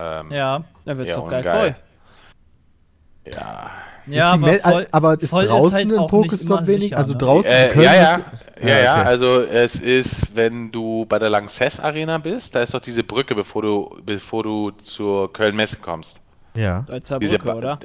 [0.00, 0.64] Ähm, Ja.
[0.86, 1.76] Dann wird's Ja, doch geil voll.
[3.32, 3.70] Ja.
[4.06, 6.82] Ja, ist die Me- voll- aber ist voll draußen halt ein auch Pokestop wenig?
[6.84, 7.18] sicher, Also ne?
[7.18, 8.20] draußen in Äh, Köln ja, ja.
[8.62, 9.08] Ja, ja, okay.
[9.08, 13.34] also es ist, wenn du bei der Lanxess Arena bist, da ist doch diese Brücke,
[13.34, 16.20] bevor du, bevor du zur Köln-Messe kommst.
[16.54, 16.84] ja.
[17.02, 17.78] Zur Diese Brücke, Ba- oder?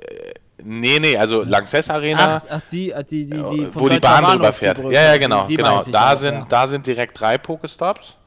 [0.62, 3.88] Nee, nee, also Lanxess Arena, Ach, ach, die, ach, die, die, die äh, von wo
[3.90, 4.80] die Deutscher Bahn drüber fährt.
[4.80, 5.82] Ja, ja, genau, Die- die genau.
[5.84, 6.46] Da auch, sind, ja.
[6.50, 8.18] da sind direkt drei Pokestops.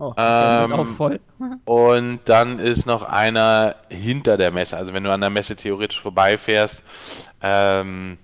[0.00, 1.20] Oh, ähm, auch voll.
[1.64, 4.76] Und dann ist noch einer hinter der Messe.
[4.76, 6.84] Also wenn du an der Messe theoretisch vorbeifährst,
[7.42, 8.16] ähm,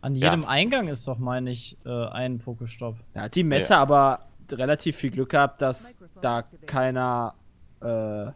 [0.00, 0.30] An Ja.
[0.32, 2.96] jedem Eingang ist doch, meine ich, äh, ein Pokestopp.
[3.14, 7.34] Da hat die Messe aber relativ viel Glück gehabt, dass da keiner
[7.82, 8.26] äh,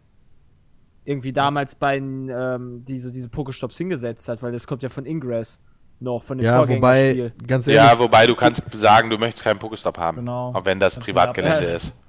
[1.04, 5.60] irgendwie damals bei ähm, diese, diese Pokestops hingesetzt hat, weil das kommt ja von Ingress
[5.98, 7.46] noch, von dem Ja, wobei, Vorgängerspiel.
[7.46, 10.18] ganz ehrlich, ja, wobei du kannst sagen, du möchtest keinen Pokestop haben.
[10.18, 10.52] Genau.
[10.54, 11.94] Auch wenn das du Privatgelände ja- ist.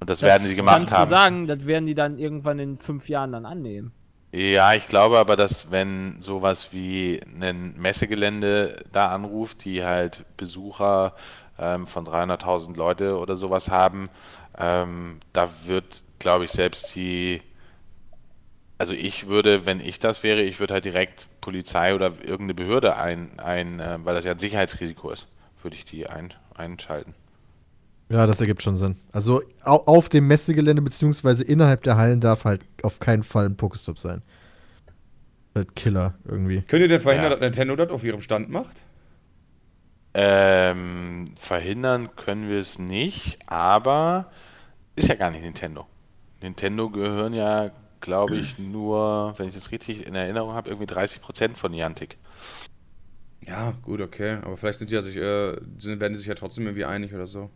[0.00, 1.10] Und das werden sie gemacht Kannst du haben.
[1.10, 3.92] sagen, das werden die dann irgendwann in fünf Jahren dann annehmen.
[4.32, 11.14] Ja, ich glaube aber, dass wenn sowas wie ein Messegelände da anruft, die halt Besucher
[11.58, 14.08] ähm, von 300.000 Leute oder sowas haben,
[14.56, 17.42] ähm, da wird, glaube ich, selbst die,
[18.78, 22.96] also ich würde, wenn ich das wäre, ich würde halt direkt Polizei oder irgendeine Behörde
[22.96, 25.26] ein, ein äh, weil das ja ein Sicherheitsrisiko ist,
[25.62, 27.14] würde ich die ein, einschalten.
[28.10, 28.96] Ja, das ergibt schon Sinn.
[29.12, 33.56] Also au auf dem Messegelände beziehungsweise innerhalb der Hallen darf halt auf keinen Fall ein
[33.56, 34.22] Pokestop sein.
[35.54, 36.62] Halt Killer irgendwie.
[36.62, 37.36] Könnt ihr denn verhindern, Ja.
[37.36, 38.76] dass Nintendo das auf ihrem Stand macht?
[40.12, 44.30] Ähm, verhindern können wir es nicht, aber
[44.96, 45.86] ist ja gar nicht Nintendo.
[46.42, 51.54] Nintendo gehören ja, glaube ich, nur, wenn ich das richtig in Erinnerung habe, irgendwie 30%
[51.54, 52.16] von Niantic.
[53.46, 54.38] Ja, gut, okay.
[54.42, 57.14] Aber vielleicht sind die ja sich, äh, sind, werden die sich ja trotzdem irgendwie einig
[57.14, 57.50] oder so.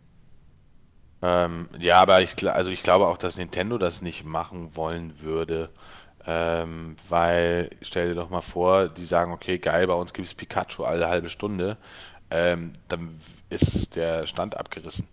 [1.21, 5.69] Ähm, ja, aber ich, also ich glaube auch, dass Nintendo das nicht machen wollen würde.
[6.27, 10.33] Ähm, weil, stell dir doch mal vor, die sagen, okay, geil, bei uns gibt es
[10.33, 11.77] Pikachu alle halbe Stunde.
[12.31, 13.17] Ähm, dann
[13.49, 15.07] ist der Stand abgerissen.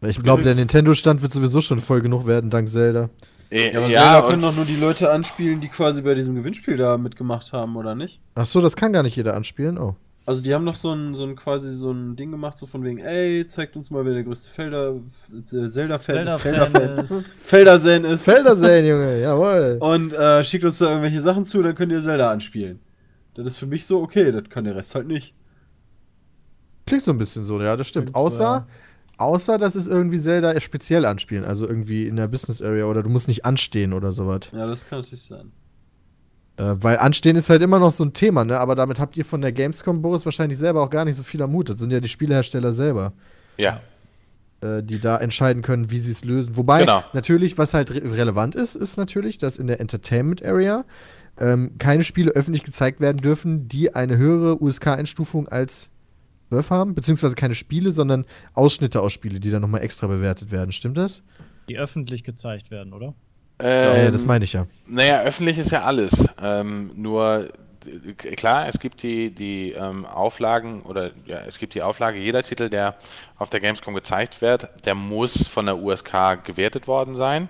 [0.00, 3.10] Ich glaube, der Nintendo-Stand wird sowieso schon voll genug werden, dank Zelda.
[3.50, 6.34] Äh, Ja, aber ja, Zelda können doch nur die Leute anspielen, die quasi bei diesem
[6.34, 8.20] Gewinnspiel da mitgemacht haben, oder nicht?
[8.34, 9.78] Ach so, das kann gar nicht jeder anspielen.
[9.78, 9.94] Oh.
[10.26, 12.82] Also die haben noch so ein, so ein quasi so ein Ding gemacht, so von
[12.82, 17.26] wegen, ey, zeigt uns mal, wer der größte Felder, äh, Zelda-Fan Zelda-Fan Felder-Fan ist.
[17.36, 18.24] Felder-Fan ist.
[18.24, 19.76] Felderseen, Junge, jawohl.
[19.80, 22.80] Und äh, schickt uns da irgendwelche Sachen zu, dann könnt ihr Zelda anspielen.
[23.34, 25.34] Das ist für mich so, okay, das kann der Rest halt nicht.
[26.86, 28.06] Klingt so ein bisschen so, ja, das stimmt.
[28.06, 28.66] Klingt so, Außer, ja.
[29.18, 33.10] außer, dass es irgendwie Zelda speziell anspielen, also irgendwie in der Business Area oder du
[33.10, 34.50] musst nicht anstehen oder sowas.
[34.52, 35.52] Ja, das kann natürlich sein.
[36.56, 38.60] Äh, weil anstehen ist halt immer noch so ein Thema, ne?
[38.60, 41.42] Aber damit habt ihr von der Gamescom, Boris, wahrscheinlich selber auch gar nicht so viel
[41.42, 41.64] am.
[41.64, 43.12] Das sind ja die Spielehersteller selber,
[43.56, 43.80] ja.
[44.60, 46.56] äh, die da entscheiden können, wie sie es lösen.
[46.56, 47.02] Wobei, Genau.
[47.12, 50.84] natürlich, was halt re relevant ist, ist natürlich, dass in der Entertainment Area
[51.38, 55.90] ähm, keine Spiele öffentlich gezeigt werden dürfen, die eine höhere USK-Einstufung als
[56.50, 56.94] 12 haben.
[56.94, 60.70] Beziehungsweise keine Spiele, sondern Ausschnitte aus Spiele, die dann nochmal extra bewertet werden.
[60.70, 61.24] Stimmt das?
[61.68, 63.14] Die öffentlich gezeigt werden, oder?
[63.68, 64.66] Ja, ja, das Ähm, meine ich ja.
[64.86, 66.28] Naja, öffentlich ist ja alles.
[66.42, 67.48] Ähm, nur
[67.86, 72.42] äh, klar, es gibt die, die ähm, Auflagen oder ja, es gibt die Auflage, jeder
[72.42, 72.96] Titel, der
[73.38, 77.48] auf der Gamescom gezeigt wird, der muss von der USK gewertet worden sein.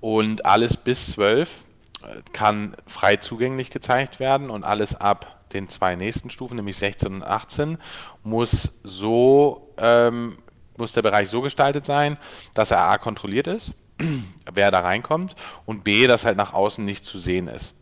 [0.00, 1.64] Und alles bis 12
[2.02, 7.14] äh, kann frei zugänglich gezeigt werden und alles ab den zwei nächsten Stufen, nämlich 16
[7.14, 7.78] und 18,
[8.24, 10.38] muss so ähm,
[10.78, 12.16] muss der Bereich so gestaltet sein,
[12.54, 13.74] dass er A kontrolliert ist,
[14.54, 15.34] wer da reinkommt,
[15.66, 17.74] und B, dass halt nach außen nicht zu sehen ist.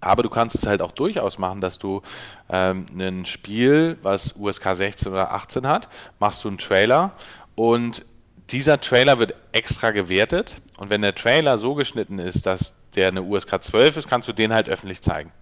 [0.00, 2.02] Aber du kannst es halt auch durchaus machen, dass du
[2.50, 5.88] ähm, ein Spiel, was USK 16 oder 18 hat,
[6.18, 7.12] machst du einen Trailer
[7.54, 8.04] und
[8.50, 13.22] dieser Trailer wird extra gewertet und wenn der Trailer so geschnitten ist, dass der eine
[13.22, 15.32] USK 12 ist, kannst du den halt öffentlich zeigen.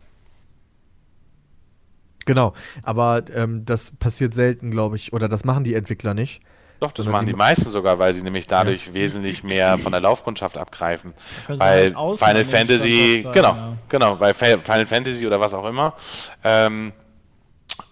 [2.24, 2.54] Genau.
[2.82, 5.12] Aber ähm, das passiert selten, glaube ich.
[5.12, 6.40] Oder das machen die Entwickler nicht.
[6.82, 9.92] Doch, das Sondern machen die die meisten sogar, weil sie nämlich dadurch wesentlich mehr von
[9.92, 11.14] der Laufkundschaft abgreifen.
[11.46, 13.76] Können sie Weil halt außen Final Fantasy, Standort genau, ja.
[13.88, 15.94] genau, weil Final Fantasy oder was auch immer,
[16.42, 16.92] ähm,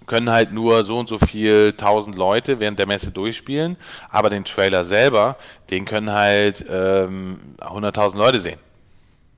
[0.08, 3.76] können halt nur so und so viel tausend Leute während der Messe durchspielen,
[4.10, 5.36] aber den Trailer selber,
[5.70, 8.58] den können halt ähm, 100.000 Leute sehen.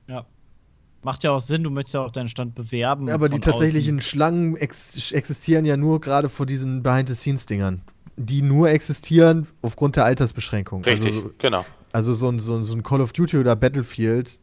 [0.07, 0.25] Ja.
[1.03, 3.07] Macht ja auch Sinn, du möchtest ja auch deinen Stand bewerben.
[3.11, 7.83] Aber die tatsächlichen Schlangen ex existieren ja nur gerade vor diesen Behind-the-Scenes-Dingern.
[8.15, 10.83] Die nur existieren aufgrund der Altersbeschränkung.
[10.83, 11.65] Richtig, Also, so- genau.
[11.91, 14.39] also so, ein, so, ein- so ein Call of Duty oder Battlefield,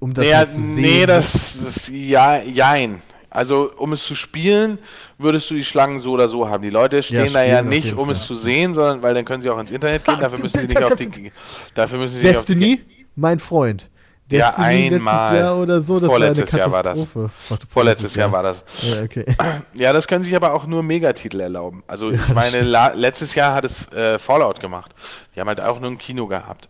[0.00, 0.82] um das Naja, halt zu sehen.
[0.82, 3.02] nee, das ist ja, jein.
[3.28, 4.78] Also, um es zu spielen,
[5.18, 6.62] würdest du die Schlangen so oder so haben.
[6.62, 8.12] Die Leute stehen da ja spielen auf nicht, um Fall.
[8.12, 10.16] es zu sehen, sondern weil dann können sie auch ins Internet gehen.
[10.18, 11.30] Dafür müssen sie nicht auf die.
[11.74, 12.80] Dafür müssen sie Destiny,
[13.14, 13.90] mein Freund.
[14.30, 15.36] Destiny letztes einmal.
[15.36, 16.98] Jahr oder so, das Vorletztes war Jahr eine war das.
[16.98, 17.30] Katastrophe.
[17.54, 18.64] Ach, Vorletztes Jahr war das.
[18.82, 19.24] Ja, okay.
[19.74, 21.84] Ja, das können sich aber auch nur Megatitel erlauben.
[21.86, 22.62] Also ich meine,
[22.94, 24.92] letztes Jahr hat es äh, Fallout gemacht.
[25.34, 26.68] Die haben halt auch nur ein Kino gehabt,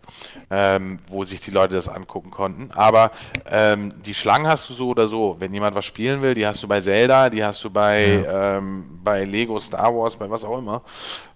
[0.51, 2.69] ähm, wo sich die Leute das angucken konnten.
[2.75, 3.11] Aber
[3.49, 5.37] ähm, die Schlangen hast du so oder so.
[5.39, 8.99] Wenn jemand was spielen will, die hast du bei Zelda, die hast du bei, ähm,
[9.03, 10.83] bei Lego Star Wars, bei was auch immer.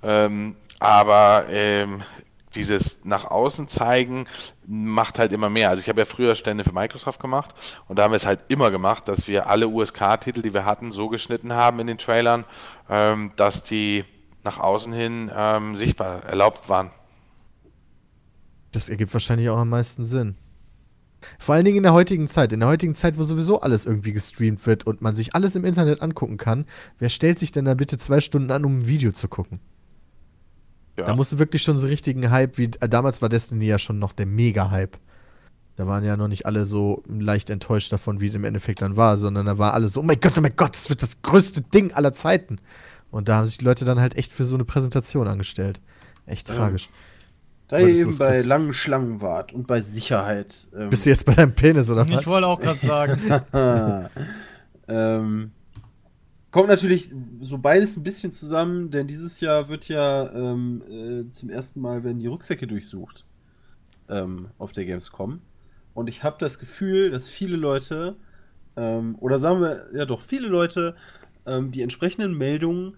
[0.03, 2.03] Ähm, aber ähm,
[2.56, 4.26] dieses nach außen zeigen
[4.66, 5.70] macht halt immer mehr.
[5.70, 7.54] Also ich habe ja früher Stände für Microsoft gemacht
[7.88, 10.91] und da haben wir es halt immer gemacht, dass wir alle USK-Titel, die wir hatten,
[10.91, 12.45] so geschnitten haben in den Trailern,
[12.89, 14.06] ähm, dass die
[14.43, 16.91] nach außen hin ähm, sichtbar erlaubt waren.
[18.72, 20.36] Das ergibt wahrscheinlich auch am meisten Sinn.
[21.38, 22.52] Vor allen Dingen in der heutigen Zeit.
[22.52, 25.66] In der heutigen Zeit, wo sowieso alles irgendwie gestreamt wird und man sich alles im
[25.66, 26.66] Internet angucken kann,
[26.97, 29.60] wer stellt sich denn da bitte zwei Stunden an, um ein Video zu gucken?
[31.02, 31.08] Ja.
[31.08, 33.99] Da musst du wirklich schon so richtigen Hype, wie äh, damals war Destiny ja schon
[33.99, 34.97] noch der Mega-Hype.
[35.78, 38.97] Da waren ja noch nicht alle so leicht enttäuscht davon, wie es im Endeffekt dann
[38.97, 41.22] war, sondern da war alles so, oh mein Gott, oh mein Gott, das wird das
[41.22, 42.58] größte Ding aller Zeiten.
[43.10, 45.82] Und da haben sich die Leute dann halt echt für so eine Präsentation angestellt.
[46.26, 46.56] Echt Ja.
[46.56, 46.89] tragisch.
[47.68, 48.47] Da ihr eben bei kosten.
[48.49, 50.54] langen Schlangen wart und bei Sicherheit.
[50.78, 52.28] Ähm, Bist du jetzt bei deinem Penis oder Ich was?
[52.28, 53.41] wollte auch gerade sagen.
[54.89, 55.52] ähm,
[56.52, 61.49] kommt natürlich so beides ein bisschen zusammen, denn dieses Jahr wird ja ähm, äh, zum
[61.49, 63.26] ersten Mal werden die Rucksäcke durchsucht
[64.10, 65.41] ähm, auf der Gamescom.
[65.93, 68.16] Und ich habe das Gefühl, dass viele Leute,
[68.76, 70.95] ähm, oder sagen wir, ja doch, viele Leute
[71.45, 72.97] ähm, die entsprechenden Meldungen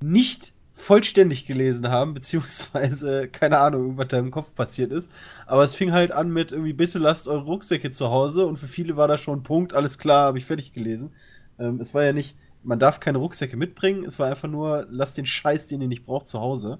[0.00, 5.10] nicht vollständig gelesen haben, beziehungsweise, keine Ahnung, irgendwas da im Kopf passiert ist.
[5.46, 8.68] Aber es fing halt an mit irgendwie, bitte lasst eure Rucksäcke zu Hause und für
[8.68, 11.12] viele war das schon ein Punkt, alles klar, habe ich fertig gelesen.
[11.58, 12.36] Ähm, es war ja nicht,
[12.68, 16.04] man darf keine Rucksäcke mitbringen, es war einfach nur, lasst den Scheiß, den ihr nicht
[16.04, 16.78] braucht, zu Hause.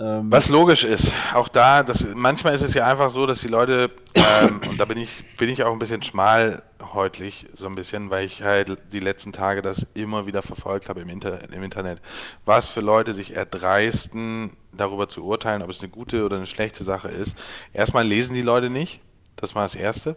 [0.00, 3.48] Ähm, Was logisch ist, auch da, das, manchmal ist es ja einfach so, dass die
[3.48, 8.08] Leute, ähm, und da bin ich, bin ich auch ein bisschen schmalhäutlich, so ein bisschen,
[8.08, 12.00] weil ich halt die letzten Tage das immer wieder verfolgt habe im, Inter im Internet,
[12.46, 16.82] was für Leute sich erdreisten, darüber zu urteilen, ob es eine gute oder eine schlechte
[16.82, 17.36] Sache ist.
[17.74, 19.00] Erstmal lesen die Leute nicht,
[19.36, 20.16] das war das Erste.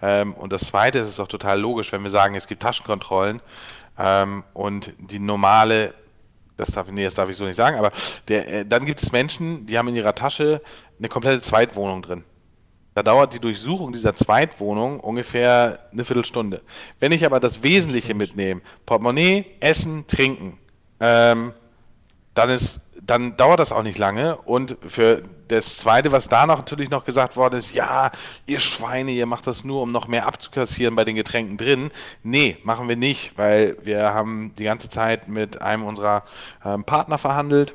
[0.00, 3.40] Ähm, und das Zweite ist es doch total logisch, wenn wir sagen, es gibt Taschenkontrollen
[3.98, 5.94] ähm, und die normale
[6.56, 7.92] das darf, nee, das darf ich so nicht sagen, aber
[8.28, 10.62] der, äh, dann gibt es Menschen, die haben in ihrer Tasche
[10.98, 12.24] eine komplette Zweitwohnung drin.
[12.94, 16.60] Da dauert die Durchsuchung dieser Zweitwohnung ungefähr eine Viertelstunde.
[17.00, 20.58] Wenn ich aber das Wesentliche mitnehme, Portemonnaie, Essen, Trinken,
[21.00, 21.54] ähm,
[22.34, 24.36] dann, ist, dann dauert das auch nicht lange.
[24.36, 28.10] Und für das Zweite, was da noch natürlich noch gesagt worden ist, ja,
[28.46, 31.90] ihr Schweine, ihr macht das nur, um noch mehr abzukassieren bei den Getränken drin.
[32.22, 36.24] Nee, machen wir nicht, weil wir haben die ganze Zeit mit einem unserer
[36.64, 37.74] ähm, Partner verhandelt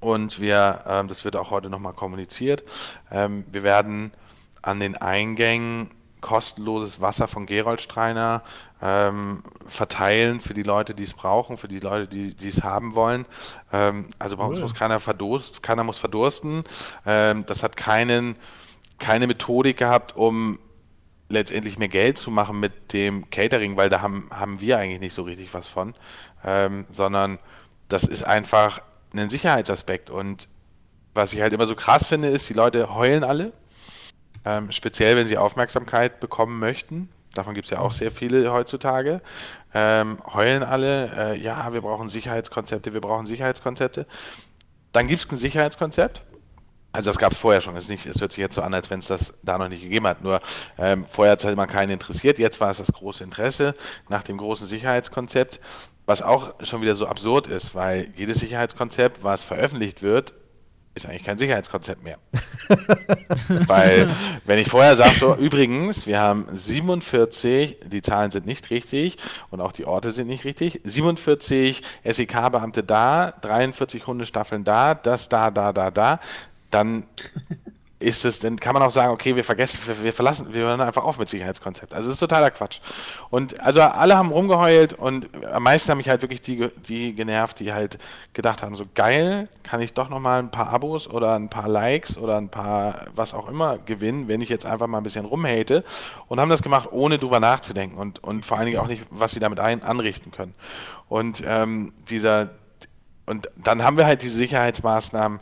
[0.00, 2.64] und wir, ähm, das wird auch heute nochmal kommuniziert,
[3.10, 4.12] ähm, wir werden
[4.60, 5.90] an den Eingängen
[6.22, 8.42] kostenloses Wasser von Geroldstreiner
[8.80, 13.26] ähm, verteilen für die Leute, die es brauchen, für die Leute, die es haben wollen.
[13.72, 16.62] Ähm, also bei uns muss keiner verdursten, keiner muss verdursten.
[17.04, 18.36] Ähm, das hat keinen,
[18.98, 20.58] keine Methodik gehabt, um
[21.28, 25.14] letztendlich mehr Geld zu machen mit dem Catering, weil da haben, haben wir eigentlich nicht
[25.14, 25.94] so richtig was von,
[26.44, 27.38] ähm, sondern
[27.88, 28.80] das ist einfach
[29.14, 30.10] ein Sicherheitsaspekt.
[30.10, 30.48] Und
[31.14, 33.52] was ich halt immer so krass finde, ist, die Leute heulen alle,
[34.44, 37.08] ähm, speziell wenn sie Aufmerksamkeit bekommen möchten.
[37.34, 39.20] Davon gibt es ja auch sehr viele heutzutage.
[39.74, 44.06] Ähm, heulen alle, äh, ja, wir brauchen Sicherheitskonzepte, wir brauchen Sicherheitskonzepte.
[44.92, 46.22] Dann gibt es ein Sicherheitskonzept.
[46.94, 47.74] Also das gab es vorher schon.
[47.74, 49.82] Es, nicht, es hört sich jetzt so an, als wenn es das da noch nicht
[49.82, 50.22] gegeben hat.
[50.22, 50.40] Nur
[50.76, 52.38] ähm, vorher hat es halt mal keinen interessiert.
[52.38, 53.74] Jetzt war es das große Interesse
[54.10, 55.58] nach dem großen Sicherheitskonzept,
[56.04, 60.34] was auch schon wieder so absurd ist, weil jedes Sicherheitskonzept, was veröffentlicht wird,
[60.94, 62.18] ist eigentlich kein Sicherheitskonzept mehr.
[63.66, 64.10] Weil,
[64.44, 69.16] wenn ich vorher sage, so, übrigens, wir haben 47, die Zahlen sind nicht richtig
[69.50, 75.50] und auch die Orte sind nicht richtig, 47 SEK-Beamte da, 43 Hundestaffeln da, das da,
[75.50, 76.20] da, da, da,
[76.70, 77.04] dann
[78.02, 80.80] ist es, dann kann man auch sagen, okay, wir vergessen, wir, wir verlassen, wir hören
[80.80, 81.94] einfach auf mit Sicherheitskonzept.
[81.94, 82.80] Also es ist totaler Quatsch.
[83.30, 87.60] Und also alle haben rumgeheult und am meisten haben mich halt wirklich die, die genervt,
[87.60, 87.98] die halt
[88.32, 92.18] gedacht haben, so geil, kann ich doch nochmal ein paar Abos oder ein paar Likes
[92.18, 95.84] oder ein paar was auch immer gewinnen, wenn ich jetzt einfach mal ein bisschen rumhate
[96.28, 99.32] und haben das gemacht, ohne drüber nachzudenken und, und vor allen Dingen auch nicht, was
[99.32, 100.54] sie damit ein, anrichten können.
[101.08, 102.50] Und ähm, dieser,
[103.26, 105.38] und dann haben wir halt diese Sicherheitsmaßnahmen,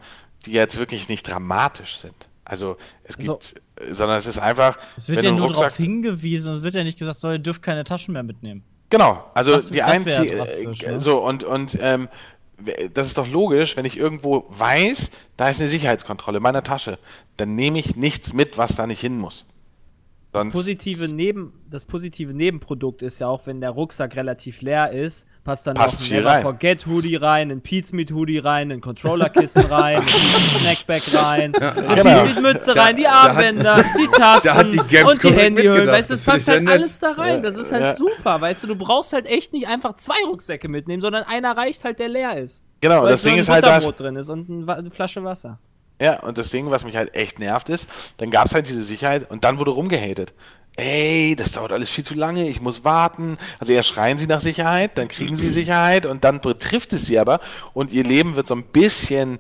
[0.47, 2.30] die jetzt wirklich nicht dramatisch sind.
[2.45, 6.51] Also es Also- gibt, äh, sondern es ist einfach, Es wird ja nur darauf hingewiesen
[6.53, 8.63] und es wird ja nicht gesagt, so, ihr dürft keine Taschen mehr mitnehmen.
[8.89, 11.01] Genau, also Das- die einzige, drastisch, äh, ne?
[11.01, 12.09] so und und ähm,
[12.93, 16.99] das ist doch logisch, wenn ich irgendwo weiß, da ist eine Sicherheitskontrolle in meiner Tasche,
[17.37, 19.47] dann nehme ich nichts mit, was da nicht hin muss.
[20.33, 25.27] Das positive, Neben, das positive Nebenprodukt ist ja auch, wenn der Rucksack relativ leer ist,
[25.43, 26.43] passt dann Passt noch ein Never rein.
[26.43, 31.95] Forget Hoodie rein, ein Pete's Meat Hoodie rein, ein Controllerkissen rein, ein Snackback rein, die
[31.97, 32.25] Genau.
[32.25, 35.73] Meat Mütze rein, die Armbänder, die hat die und die direkt Handyhüllen.
[35.87, 35.99] mitgedacht.
[35.99, 37.43] Weißt du, es Das passt halt alles da rein.
[37.43, 37.95] Das ist halt Ja.
[37.95, 38.41] super.
[38.41, 41.99] Weißt du, du brauchst halt echt nicht einfach zwei Rucksäcke mitnehmen, sondern einer reicht halt,
[41.99, 42.63] der leer ist.
[42.81, 43.85] Genau, das Ding ist halt das.
[43.85, 45.59] Butterbrot drin ist und eine Flasche Wasser.
[46.01, 48.83] Ja, und das Ding, was mich halt echt nervt, ist, dann gab es halt diese
[48.83, 50.33] Sicherheit und dann wurde rumgehatet.
[50.77, 53.37] Ey, das dauert alles viel zu lange, ich muss warten.
[53.59, 57.19] Also erst schreien sie nach Sicherheit, dann kriegen sie Sicherheit und dann betrifft es sie
[57.19, 57.41] aber
[57.75, 59.39] und ihr Leben wird so ein bisschen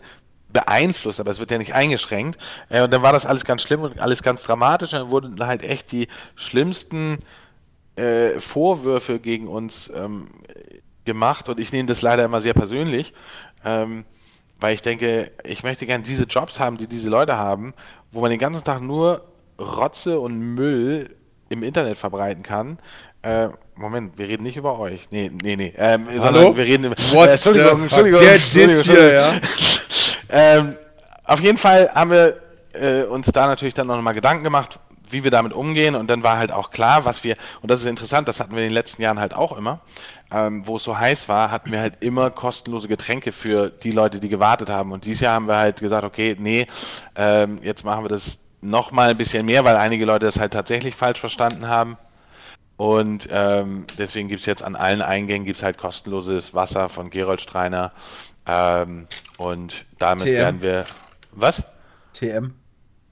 [0.52, 2.38] beeinflusst, aber es wird ja nicht eingeschränkt.
[2.68, 4.92] Äh, und dann war das alles ganz schlimm und alles ganz dramatisch.
[4.92, 7.18] Und dann wurden halt echt die schlimmsten
[7.96, 10.28] äh, Vorwürfe gegen uns ähm,
[11.04, 13.14] gemacht und ich nehme das leider immer sehr persönlich,
[13.64, 14.04] ähm,
[14.60, 17.74] weil ich denke, ich möchte gerne diese Jobs haben, die diese Leute haben,
[18.12, 19.24] wo man den ganzen Tag nur
[19.58, 21.16] Rotze und Müll
[21.48, 22.78] im Internet verbreiten kann.
[23.22, 25.08] Äh, Moment, wir reden nicht über euch.
[25.10, 25.74] Nee, nee, nee.
[25.76, 26.96] Ähm, sondern wir reden über.
[26.96, 29.40] What äh, Entschuldigung, Entschuldigung, Entschuldigung, Diss hier, Entschuldigung.
[30.30, 30.76] ähm,
[31.24, 32.36] auf jeden Fall haben wir
[32.72, 34.78] äh, uns da natürlich dann noch mal Gedanken gemacht,
[35.12, 35.94] wie wir damit umgehen.
[35.94, 38.62] Und dann war halt auch klar, was wir, und das ist interessant, das hatten wir
[38.62, 39.80] in den letzten Jahren halt auch immer,
[40.30, 44.20] ähm, wo es so heiß war, hatten wir halt immer kostenlose Getränke für die Leute,
[44.20, 44.92] die gewartet haben.
[44.92, 46.66] Und dieses Jahr haben wir halt gesagt, okay, nee,
[47.16, 50.52] ähm, jetzt machen wir das noch mal ein bisschen mehr, weil einige Leute das halt
[50.52, 51.96] tatsächlich falsch verstanden haben.
[52.76, 57.40] Und ähm, deswegen gibt es jetzt an allen Eingängen gibt's halt kostenloses Wasser von Gerold
[57.40, 57.92] Streiner.
[58.46, 59.06] Ähm,
[59.36, 60.32] und damit TM.
[60.32, 60.84] werden wir.
[61.32, 61.66] Was?
[62.14, 62.54] TM.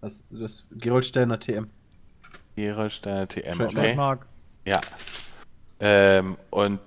[0.00, 1.68] Das, das Gerold Sterner TM.
[2.58, 3.76] Gerold Streiner TM, Trademark.
[3.76, 3.94] okay.
[3.94, 4.26] Mark.
[4.66, 4.80] Ja.
[5.80, 6.80] Ähm, und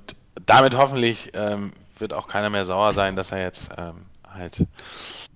[0.45, 4.65] damit hoffentlich ähm, wird auch keiner mehr sauer sein, dass er jetzt ähm, halt.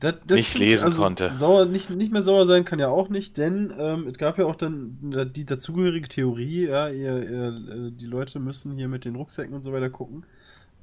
[0.01, 1.33] Das, das Nicht lesen konnte.
[1.33, 4.45] Sauer, nicht, nicht mehr sauer sein kann ja auch nicht, denn ähm, es gab ja
[4.45, 4.97] auch dann
[5.33, 9.61] die dazugehörige Theorie, ja, ihr, ihr, äh, die Leute müssen hier mit den Rucksäcken und
[9.61, 10.25] so weiter gucken,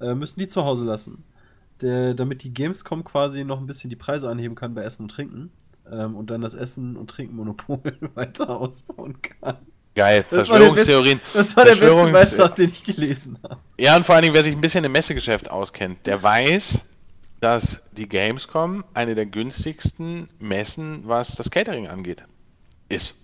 [0.00, 1.24] äh, müssen die zu Hause lassen.
[1.82, 5.10] Der, damit die Gamescom quasi noch ein bisschen die Preise anheben kann bei Essen und
[5.10, 5.50] Trinken
[5.90, 9.58] ähm, und dann das Essen- und Trinkenmonopol weiter ausbauen kann.
[9.94, 11.20] Geil, Das war der Verschwörungstheorien.
[11.34, 13.58] Das war der beste Beitrag, den ich gelesen habe.
[13.78, 16.82] Ja, und vor allen Dingen, wer sich ein bisschen im Messegeschäft auskennt, der weiß,
[17.40, 22.24] dass die Gamescom eine der günstigsten Messen, was das Catering angeht,
[22.88, 23.16] ist.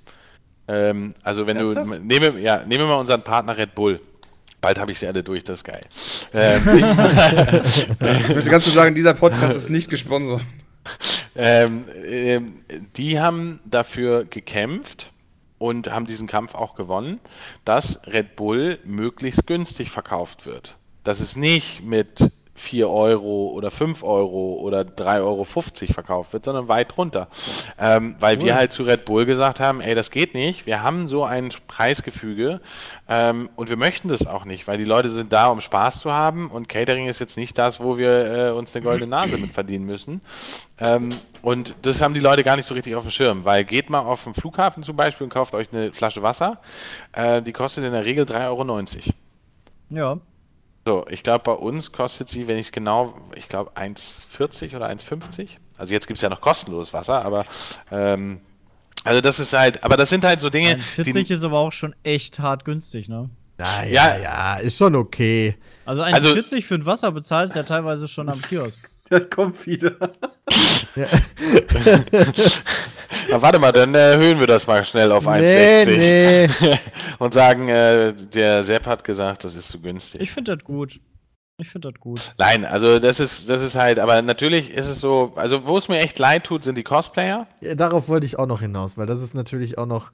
[0.67, 1.95] Ähm, also wenn Ernsthaft?
[1.95, 4.01] du, nehme, ja, nehme mal unseren Partner Red Bull.
[4.61, 5.81] Bald habe ich sie alle durch, das ist geil.
[6.35, 6.63] Ähm,
[8.01, 10.43] Ich möchte ganz kurz sagen, dieser Podcast ist nicht gesponsert.
[11.37, 12.65] ähm, ähm,
[12.97, 15.13] die haben dafür gekämpft
[15.59, 17.21] und haben diesen Kampf auch gewonnen,
[17.65, 20.77] dass Red Bull möglichst günstig verkauft wird.
[21.05, 26.69] Dass es nicht mit 4 Euro oder 5 Euro oder 3,50 Euro verkauft wird, sondern
[26.69, 27.29] weit drunter.
[27.79, 31.09] Ähm, weil wir halt zu Red Bull gesagt haben, ey, das geht nicht, wir haben
[31.09, 32.61] so ein Preisgefüge
[33.09, 36.13] ähm, und wir möchten das auch nicht, weil die Leute sind da, um Spaß zu
[36.13, 39.53] haben und Catering ist jetzt nicht das, wo wir äh, uns eine goldene Nase mit
[39.53, 40.21] verdienen müssen.
[40.79, 41.11] Ähm,
[41.43, 44.01] und das haben die Leute gar nicht so richtig auf dem Schirm, weil geht mal
[44.01, 46.61] auf den Flughafen zum Beispiel und kauft euch eine Flasche Wasser,
[47.13, 49.15] äh, die kostet in der Regel 3,90 Euro.
[49.91, 50.19] Ja.
[50.89, 54.89] So, ich glaube, bei uns kostet sie, wenn ich es genau, ich glaube 1,40 oder
[54.89, 55.49] 1,50.
[55.77, 57.45] Also jetzt gibt es ja noch kostenloses Wasser, aber
[57.91, 58.41] ähm,
[59.05, 61.95] also das ist halt, aber das sind halt so Dinge, 40 ist aber auch schon
[62.05, 63.29] echt hart günstig, ne?
[63.61, 64.17] Ja, Ja.
[64.17, 65.59] ja, ja, ist schon okay.
[65.85, 68.89] Also Also- 1,40 für ein Wasser bezahlst du ja teilweise schon am Kiosk.
[69.11, 69.93] Das kommt wieder.
[73.31, 76.79] Na, warte mal, dann äh, erhöhen wir das mal schnell auf 1,60 Nee, nee.
[77.19, 80.21] und sagen, äh, der Sepp hat gesagt, das ist zu günstig.
[80.21, 81.01] Ich finde das gut.
[81.61, 82.35] Ich finde das gut.
[82.39, 85.89] Nein, also das ist, das ist halt, aber natürlich ist es so, also wo es
[85.89, 87.49] mir echt leid tut, sind die Cosplayer.
[87.61, 90.13] Ja, darauf wollte ich auch noch hinaus, weil das ist natürlich auch noch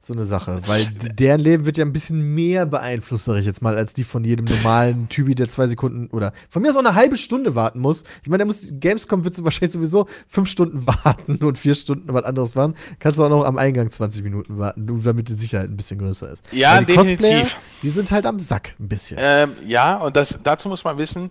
[0.00, 0.60] so eine Sache.
[0.66, 4.04] Weil deren Leben wird ja ein bisschen mehr beeinflusst, sag ich jetzt mal, als die
[4.04, 7.54] von jedem normalen Typi, der zwei Sekunden oder von mir aus auch eine halbe Stunde
[7.54, 8.04] warten muss.
[8.22, 12.24] Ich meine, der muss, Gamescom wird wahrscheinlich sowieso fünf Stunden warten und vier Stunden was
[12.24, 12.74] anderes machen.
[12.98, 16.30] Kannst du auch noch am Eingang 20 Minuten warten, damit die Sicherheit ein bisschen größer
[16.30, 16.44] ist.
[16.52, 17.18] Ja, die definitiv.
[17.18, 17.46] Cosplayer,
[17.82, 19.18] die sind halt am Sack ein bisschen.
[19.20, 21.30] Ähm, ja, und das, dazu muss man wissen,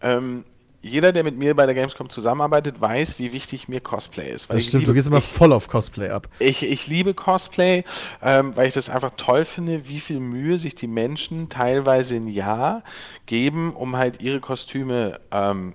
[0.00, 0.44] ähm,
[0.82, 4.50] jeder, der mit mir bei der Gamescom zusammenarbeitet, weiß, wie wichtig mir Cosplay ist.
[4.50, 6.28] Das ich stimmt, liebe, du gehst immer voll auf Cosplay ab.
[6.40, 7.84] Ich, ich liebe Cosplay,
[8.20, 12.26] ähm, weil ich das einfach toll finde, wie viel Mühe sich die Menschen teilweise im
[12.26, 12.82] Jahr
[13.26, 15.74] geben, um halt ihre Kostüme ähm,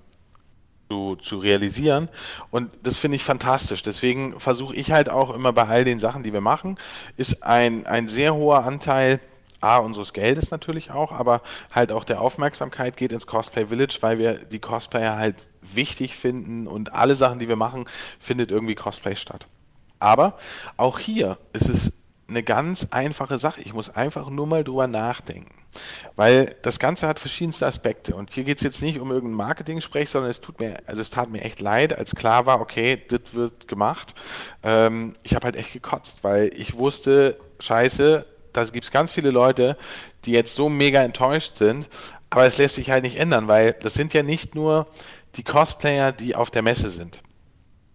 [0.90, 2.10] zu, zu realisieren.
[2.52, 3.84] Und das finde ich fantastisch.
[3.84, 6.78] Deswegen versuche ich halt auch immer bei all den Sachen, die wir machen,
[7.16, 9.22] ist ein, ein sehr hoher Anteil.
[9.62, 11.42] A, unseres Geldes natürlich auch, aber
[11.72, 16.68] halt auch der Aufmerksamkeit geht ins Cosplay Village, weil wir die Cosplayer halt wichtig finden
[16.68, 17.86] und alle Sachen, die wir machen,
[18.20, 19.48] findet irgendwie Cosplay statt.
[20.00, 20.38] Aber
[20.78, 21.94] auch hier ist es
[22.28, 23.62] eine ganz einfache Sache.
[23.62, 25.54] Ich muss einfach nur mal drüber nachdenken.
[26.16, 28.16] Weil das Ganze hat verschiedenste Aspekte.
[28.16, 31.10] Und hier geht es jetzt nicht um irgendein Marketing-Sprech, sondern es tut mir, also es
[31.10, 34.14] tat mir echt leid, als klar war, okay, das wird gemacht.
[34.64, 38.26] Ähm, ich habe halt echt gekotzt, weil ich wusste, scheiße,
[38.58, 39.78] da gibt es ganz viele Leute,
[40.26, 41.88] die jetzt so mega enttäuscht sind,
[42.32, 44.88] aber es lässt sich halt nicht ändern, weil das sind ja nicht nur
[45.36, 47.22] die Cosplayer, die auf der Messe sind,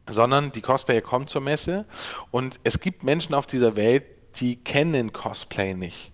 [0.09, 1.85] sondern die Cosplayer kommen zur Messe
[2.31, 4.05] und es gibt Menschen auf dieser Welt,
[4.37, 6.13] die kennen Cosplay nicht.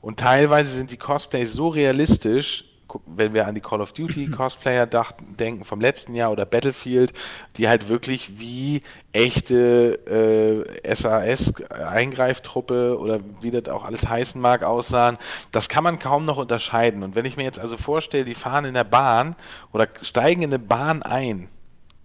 [0.00, 2.73] Und teilweise sind die Cosplays so realistisch,
[3.06, 7.12] wenn wir an die Call of Duty Cosplayer dachten, denken vom letzten Jahr oder Battlefield,
[7.56, 8.82] die halt wirklich wie
[9.12, 15.18] echte äh, SAS-Eingreiftruppe oder wie das auch alles heißen mag, aussahen,
[15.52, 17.02] das kann man kaum noch unterscheiden.
[17.02, 19.36] Und wenn ich mir jetzt also vorstelle, die fahren in der Bahn
[19.72, 21.48] oder steigen in eine Bahn ein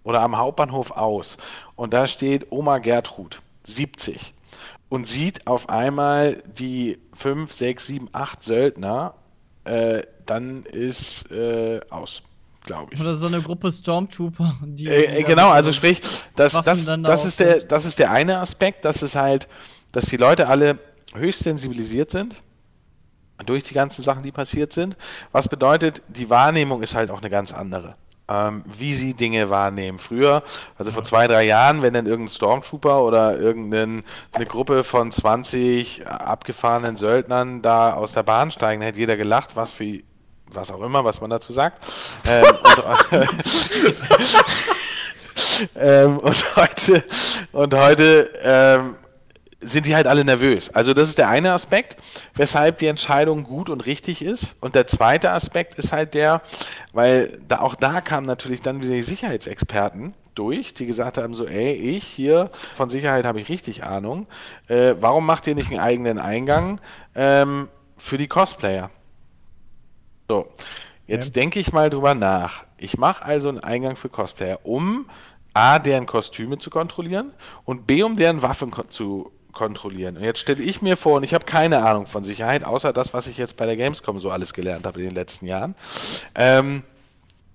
[0.04, 1.38] oder am Hauptbahnhof aus
[1.76, 4.34] und da steht Oma Gertrud, 70
[4.88, 9.14] und sieht auf einmal die 5, 6, 7, 8 Söldner,
[9.64, 12.22] äh, dann ist äh, aus,
[12.64, 13.00] glaube ich.
[13.00, 14.58] Oder so eine Gruppe Stormtrooper.
[14.62, 16.00] Die, Äh, äh, genau, also so- sprich,
[16.36, 19.48] das, Waffen das, das, ist der, das ist der eine Aspekt, dass es halt,
[19.92, 20.78] dass die Leute alle
[21.14, 22.36] höchst sensibilisiert sind
[23.46, 24.96] durch die ganzen Sachen, die passiert sind.
[25.32, 27.96] Was bedeutet, die Wahrnehmung ist halt auch eine ganz andere.
[28.30, 29.98] Ähm, wie sie Dinge wahrnehmen.
[29.98, 30.44] Früher,
[30.78, 34.04] also vor zwei, drei Jahren, wenn dann irgendein Stormtrooper oder irgendeine
[34.46, 40.00] Gruppe von 20 abgefahrenen Söldnern da aus der Bahn steigen, hätte jeder gelacht, was für
[40.52, 41.84] was auch immer, was man dazu sagt.
[42.26, 42.44] Ähm,
[43.10, 43.20] und,
[45.76, 47.04] ähm, und heute,
[47.52, 48.96] und heute ähm,
[49.60, 50.70] sind die halt alle nervös.
[50.70, 51.96] Also das ist der eine Aspekt,
[52.34, 54.56] weshalb die Entscheidung gut und richtig ist.
[54.60, 56.42] Und der zweite Aspekt ist halt der,
[56.92, 61.46] weil da auch da kamen natürlich dann wieder die Sicherheitsexperten durch, die gesagt haben so,
[61.46, 64.26] ey, ich hier von Sicherheit habe ich richtig Ahnung.
[64.68, 66.80] Äh, warum macht ihr nicht einen eigenen Eingang
[67.14, 68.90] ähm, für die Cosplayer?
[70.28, 70.48] So,
[71.06, 72.64] jetzt denke ich mal drüber nach.
[72.78, 75.06] Ich mache also einen Eingang für Cosplayer, um
[75.52, 77.32] A, deren Kostüme zu kontrollieren
[77.64, 80.16] und B, um deren Waffen zu kontrollieren.
[80.16, 83.14] Und jetzt stelle ich mir vor, und ich habe keine Ahnung von Sicherheit, außer das,
[83.14, 85.74] was ich jetzt bei der Gamescom so alles gelernt habe in den letzten Jahren.
[86.34, 86.82] Ähm,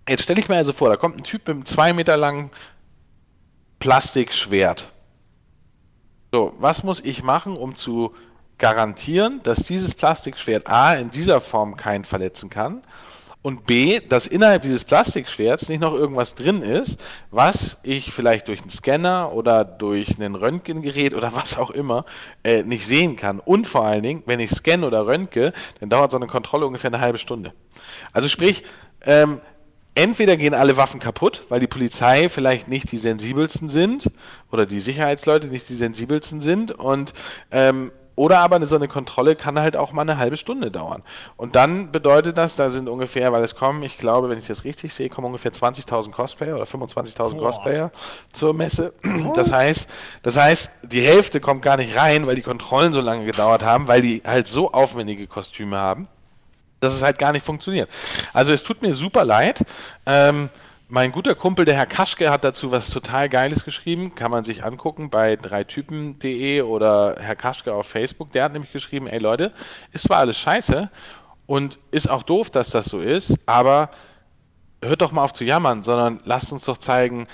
[0.07, 2.51] jetzt stelle ich mir also vor, da kommt ein Typ mit einem zwei Meter langen
[3.79, 4.87] Plastikschwert.
[6.31, 8.13] So, was muss ich machen, um zu
[8.57, 12.83] garantieren, dass dieses Plastikschwert A in dieser Form keinen verletzen kann
[13.45, 18.61] und B, dass innerhalb dieses Plastikschwerts nicht noch irgendwas drin ist, was ich vielleicht durch
[18.61, 22.05] einen Scanner oder durch ein Röntgengerät oder was auch immer
[22.43, 23.39] äh, nicht sehen kann.
[23.39, 26.89] Und vor allen Dingen, wenn ich scanne oder röntge, dann dauert so eine Kontrolle ungefähr
[26.91, 27.53] eine halbe Stunde.
[28.13, 28.63] Also sprich,
[29.03, 29.41] ähm,
[29.93, 34.09] entweder gehen alle Waffen kaputt, weil die Polizei vielleicht nicht die sensibelsten sind
[34.51, 37.13] oder die Sicherheitsleute nicht die sensibelsten sind und
[37.51, 41.03] ähm, oder aber eine, so eine Kontrolle kann halt auch mal eine halbe Stunde dauern.
[41.37, 44.63] Und dann bedeutet das, da sind ungefähr, weil es kommen, ich glaube, wenn ich das
[44.63, 47.91] richtig sehe, kommen ungefähr 20.000 Cosplayer oder 25.000 Cosplayer
[48.31, 48.93] zur Messe.
[49.33, 49.89] Das heißt,
[50.23, 53.87] das heißt, die Hälfte kommt gar nicht rein, weil die Kontrollen so lange gedauert haben,
[53.87, 56.07] weil die halt so aufwendige Kostüme haben
[56.81, 57.89] dass es halt gar nicht funktioniert.
[58.31, 59.63] Also es tut mir super leid.
[60.05, 60.49] Ähm,
[60.87, 64.13] mein guter Kumpel, der Herr Kaschke, hat dazu was total Geiles geschrieben.
[64.15, 68.31] Kann man sich angucken bei dreitypen.de oder Herr Kaschke auf Facebook.
[68.31, 69.51] Der hat nämlich geschrieben, ey Leute,
[69.91, 70.91] ist zwar alles scheiße
[71.47, 73.89] und ist auch doof, dass das so ist, aber
[74.83, 77.27] hört doch mal auf zu jammern, sondern lasst uns doch zeigen,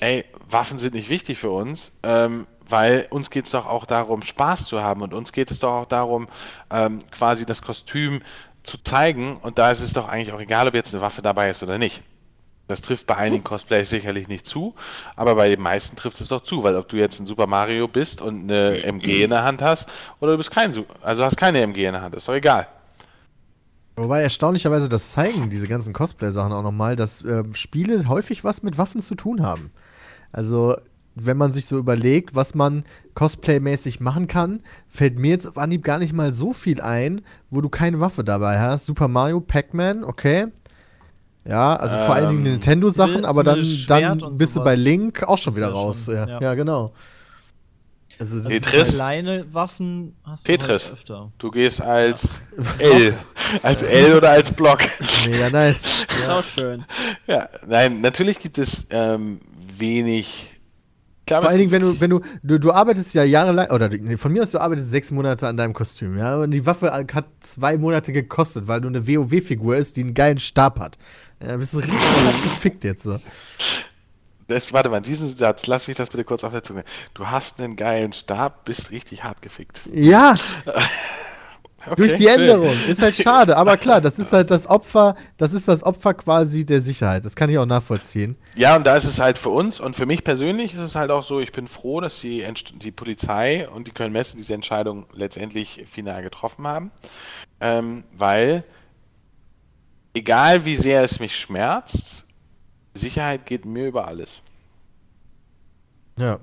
[0.00, 4.22] ey, Waffen sind nicht wichtig für uns, ähm, weil uns geht es doch auch darum,
[4.22, 6.28] Spaß zu haben und uns geht es doch auch darum,
[6.70, 8.20] ähm, quasi das Kostüm
[8.62, 11.48] zu zeigen und da ist es doch eigentlich auch egal, ob jetzt eine Waffe dabei
[11.48, 12.02] ist oder nicht.
[12.68, 14.74] Das trifft bei einigen Cosplays sicherlich nicht zu,
[15.16, 17.88] aber bei den meisten trifft es doch zu, weil ob du jetzt ein Super Mario
[17.88, 19.88] bist und eine MG in der Hand hast
[20.20, 22.66] oder du bist kein, Su- also hast keine MG in der Hand, ist doch egal.
[23.96, 28.78] Wobei erstaunlicherweise das zeigen diese ganzen Cosplay-Sachen auch nochmal, dass ähm, Spiele häufig was mit
[28.78, 29.72] Waffen zu tun haben.
[30.30, 30.76] Also,
[31.16, 32.84] wenn man sich so überlegt, was man
[33.16, 37.60] Cosplay-mäßig machen kann, fällt mir jetzt auf Anhieb gar nicht mal so viel ein, wo
[37.60, 38.86] du keine Waffe dabei hast.
[38.86, 40.46] Super Mario, Pac-Man, okay.
[41.48, 45.38] Ja, also vor allen Dingen Ähm, Nintendo-Sachen, aber dann, dann bist du bei Link auch
[45.38, 46.04] schon wieder ja raus.
[46.04, 46.28] schon, ja.
[46.28, 46.40] ja.
[46.40, 46.92] ja, genau.
[48.18, 48.94] Also, das ist Tetris.
[48.94, 50.86] Kleine Waffen hast du Tetris.
[50.86, 51.32] halt öfter.
[51.38, 52.36] Du gehst als
[52.78, 53.14] L,
[53.62, 54.80] als L oder als Block.
[55.26, 56.06] mega nice.
[56.08, 56.84] Ist auch schön.
[57.26, 59.40] Ja, nein, natürlich gibt es ähm,
[59.78, 60.60] wenig.
[61.26, 64.16] Glaube, Vor allen Dingen, wenn du, wenn du, du, du arbeitest ja jahrelang, oder nee,
[64.16, 67.26] von mir aus, du arbeitest sechs Monate an deinem Kostüm, ja, und die Waffe hat
[67.40, 70.96] zwei Monate gekostet, weil du eine WoW-Figur ist, die einen geilen Stab hat.
[71.46, 71.98] Ja, bist du richtig
[72.42, 73.18] gefickt jetzt so.
[74.46, 76.84] Das, warte mal, diesen Satz, lass mich das bitte kurz auf der Zunge.
[77.14, 79.82] Du hast einen geilen Stab, bist richtig hart gefickt.
[79.92, 80.34] Ja,
[81.86, 82.40] Okay, durch die schön.
[82.40, 82.74] Änderung.
[82.88, 86.66] Ist halt schade, aber klar, das ist halt das Opfer, das ist das Opfer quasi
[86.66, 87.24] der Sicherheit.
[87.24, 88.36] Das kann ich auch nachvollziehen.
[88.56, 91.10] Ja, und da ist es halt für uns und für mich persönlich ist es halt
[91.10, 92.44] auch so, ich bin froh, dass die,
[92.82, 96.90] die Polizei und die Köln-Messe diese Entscheidung letztendlich final getroffen haben,
[97.60, 98.64] ähm, weil
[100.18, 102.24] egal wie sehr es mich schmerzt,
[102.94, 104.42] Sicherheit geht mir über alles.
[106.18, 106.40] Ja.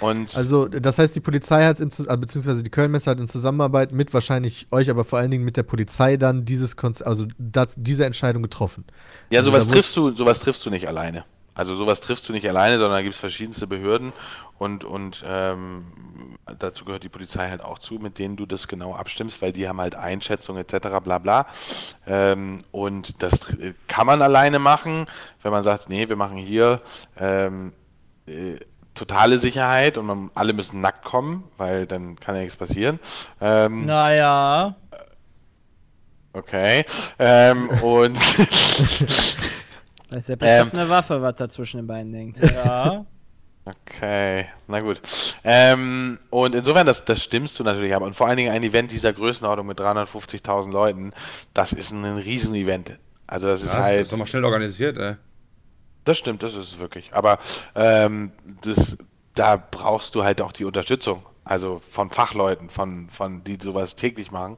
[0.00, 3.92] Und Also, das heißt, die Polizei hat, im, äh, beziehungsweise die Kölnmesse hat in Zusammenarbeit
[3.92, 7.74] mit wahrscheinlich euch, aber vor allen Dingen mit der Polizei dann dieses Konz also das,
[7.76, 8.84] diese Entscheidung getroffen.
[9.30, 11.24] Ja, Also sowas da triffst du, sowas triffst du nicht alleine.
[11.54, 14.12] Also sowas triffst du nicht alleine, sondern da gibt es verschiedenste Behörden
[14.58, 15.84] und, und ähm,
[16.58, 19.68] dazu gehört die Polizei halt auch zu, mit denen du das genau abstimmst, weil die
[19.68, 20.88] haben halt Einschätzungen etc.
[21.02, 21.46] bla bla.
[22.06, 25.06] Ähm, und das tr- kann man alleine machen,
[25.42, 26.80] wenn man sagt, nee, wir machen hier
[27.18, 27.72] ähm,
[28.26, 28.56] äh,
[28.94, 32.98] totale Sicherheit und man, alle müssen nackt kommen, weil dann kann ja nichts passieren.
[33.40, 34.76] Ähm, Naja.
[36.32, 36.84] okay.
[37.18, 38.18] Ähm, und
[40.10, 40.70] Weiß der Ähm.
[40.70, 42.38] bestimmt eine Waffe, was da zwischen den beiden hängt.
[42.54, 43.06] Ja.
[43.64, 45.00] Okay, na gut.
[45.44, 48.90] Ähm, und insofern, das, das stimmst du natürlich, aber und vor allen Dingen ein Event
[48.90, 51.12] dieser Größenordnung mit 350.000 Leuten,
[51.54, 52.98] das ist ein Riesen-Event.
[53.28, 55.14] Also das ist Das halt, ist doch mal schnell organisiert, ey.
[56.04, 57.12] das stimmt, das ist es wirklich.
[57.14, 57.38] Aber
[57.74, 58.32] ähm,
[58.62, 58.98] das,
[59.34, 64.30] da brauchst du halt auch die Unterstützung, also von Fachleuten, von, von die sowas täglich
[64.32, 64.56] machen.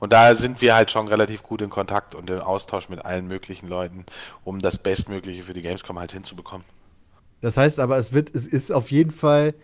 [0.00, 3.28] Und da sind wir halt schon relativ gut in Kontakt und im Austausch mit allen
[3.28, 4.06] möglichen Leuten,
[4.44, 6.66] um das Bestmögliche für die Gamescom halt hinzubekommen.
[7.40, 9.54] Das heißt aber, es wird, es ist auf jeden Fall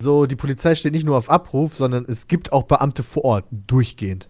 [0.00, 3.44] so, die Polizei steht nicht nur auf Abruf, sondern es gibt auch Beamte vor Ort,
[3.50, 4.28] durchgehend.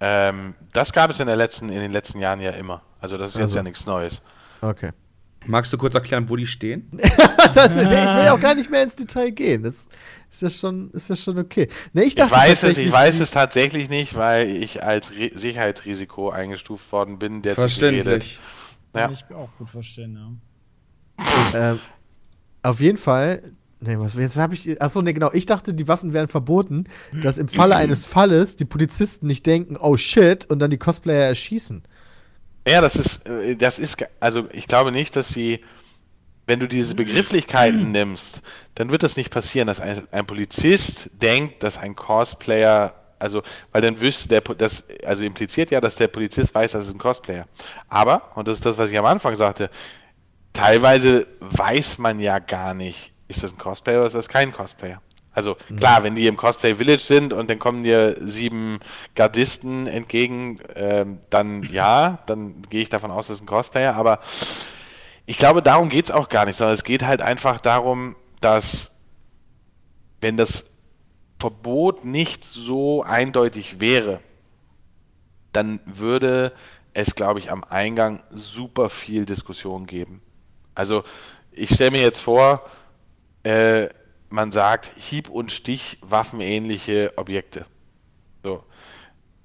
[0.00, 2.82] Ähm, das gab es in, der letzten, in den letzten Jahren ja immer.
[3.00, 3.56] Also das ist jetzt Also.
[3.58, 4.22] ja nichts Neues.
[4.60, 4.90] Okay.
[5.46, 6.90] Magst du kurz erklären, wo die stehen?
[7.54, 9.62] Das, nee, ich will auch gar nicht mehr ins Detail gehen.
[9.62, 9.86] Das
[10.30, 11.68] ist ja schon, ist ja schon okay.
[11.94, 15.12] Nee, ich Ich dachte weiß es, tatsächlich, ich weiß es tatsächlich nicht, weil ich als
[15.16, 17.72] Re Sicherheitsrisiko eingestuft worden bin, der zu redet.
[17.72, 18.38] Verständlich.
[18.94, 19.00] Ja.
[19.02, 20.30] Kann ich auch gut verstehen, ja.
[21.54, 21.78] Ähm,
[22.62, 23.42] auf jeden Fall.
[23.80, 24.80] Nee, was jetzt habe ich.
[24.82, 25.30] Achso, nee, genau.
[25.32, 29.76] Ich dachte, die Waffen wären verboten, dass im Falle eines Falles die Polizisten nicht denken,
[29.76, 31.82] oh shit, und dann die Cosplayer erschießen.
[32.66, 35.60] Ja, das ist, äh, das ist, also ich glaube nicht, dass sie,
[36.46, 38.42] wenn du diese Begrifflichkeiten nimmst,
[38.74, 43.82] dann wird das nicht passieren, dass ein, ein Polizist denkt, dass ein Cosplayer, also, weil
[43.82, 47.46] dann wüsste der, das, also impliziert ja, dass der Polizist weiß, das ist ein Cosplayer.
[47.88, 49.70] Aber, und das ist das, was ich am Anfang sagte,
[50.52, 55.00] teilweise weiß man ja gar nicht, ist das ein Cosplayer oder ist das kein Cosplayer.
[55.32, 58.80] Also klar, wenn die im Cosplay Village sind und dann kommen dir sieben
[59.14, 64.18] Gardisten entgegen, ähm, dann ja, dann gehe ich davon aus, das ist ein Cosplayer, aber
[65.26, 68.96] ich glaube, darum geht es auch gar nicht, sondern es geht halt einfach darum, dass
[70.20, 70.72] wenn das
[71.38, 74.20] Verbot nicht so eindeutig wäre,
[75.52, 76.52] dann würde
[76.94, 80.20] es, glaube ich, am Eingang super viel Diskussion geben.
[80.78, 81.02] Also
[81.50, 82.62] ich stelle mir jetzt vor,
[83.42, 83.88] äh,
[84.28, 87.66] man sagt Hieb- und Stich waffenähnliche Objekte.
[88.44, 88.62] So.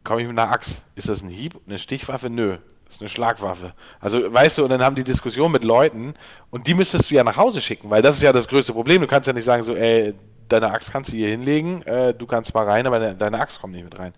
[0.04, 0.84] Komme ich mit einer Axt?
[0.96, 1.60] Ist das ein Hieb?
[1.66, 2.30] Eine Stichwaffe?
[2.30, 2.58] Nö.
[2.86, 3.74] Das ist eine Schlagwaffe.
[4.00, 6.14] Also, weißt du, und dann haben die Diskussion mit Leuten
[6.52, 9.02] und die müsstest du ja nach Hause schicken, weil das ist ja das größte Problem.
[9.02, 10.14] Du kannst ja nicht sagen, so, ey,
[10.50, 13.60] deine Axt kannst du hier hinlegen, äh, du kannst mal rein, aber de deine Axt
[13.60, 14.14] kommt nicht mit rein.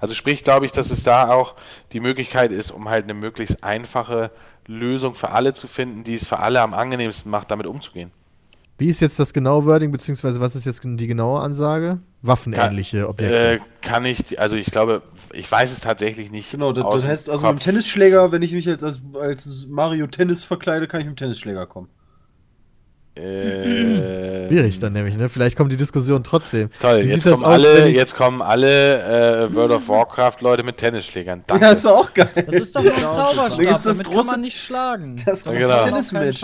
[0.00, 1.54] Also, sprich, glaube ich, dass es da auch
[1.92, 4.30] die Möglichkeit ist, um halt eine möglichst einfache
[4.68, 8.12] Lösung für alle zu finden, die es für alle am angenehmsten macht, damit umzugehen.
[8.76, 11.98] Wie ist jetzt das genaue Wording, beziehungsweise was ist jetzt die genaue Ansage?
[12.22, 13.54] Waffenähnliche Objekte.
[13.54, 15.02] Äh, kann ich, also ich glaube,
[15.32, 16.52] ich weiß es tatsächlich nicht.
[16.52, 17.64] Genau, das, aus das heißt, also mit dem Kopf.
[17.64, 21.66] Tennisschläger, wenn ich mich jetzt als, als Mario Tennis verkleide, kann ich mit dem Tennisschläger
[21.66, 21.88] kommen.
[23.18, 25.28] Äh, Schwierig dann nämlich, ne?
[25.28, 26.70] Vielleicht kommt die Diskussion trotzdem.
[26.80, 31.42] toll, jetzt kommen, aus, alle, ich- jetzt kommen alle äh, World of Warcraft-Leute mit Tennisschlägern.
[31.46, 31.64] Danke.
[31.64, 32.28] Ja, ist doch auch geil.
[32.34, 35.16] Das ist doch ein Da Zauberstab, damit kann große- man nicht schlagen.
[35.26, 35.68] Das große genau.
[35.68, 35.94] kann auch keinen
[36.32, 36.40] Tennismatch.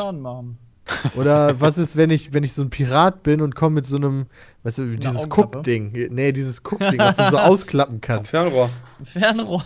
[1.16, 3.96] Oder was ist, wenn ich, wenn ich so ein Pirat bin und komme mit so
[3.96, 4.26] einem,
[4.64, 5.28] weißt du, dieses?
[5.28, 5.92] Guckding.
[6.10, 8.30] Nee, dieses Guckding, das du so ausklappen kannst.
[8.30, 8.68] Fernrohr.
[9.02, 9.64] Fernrohr.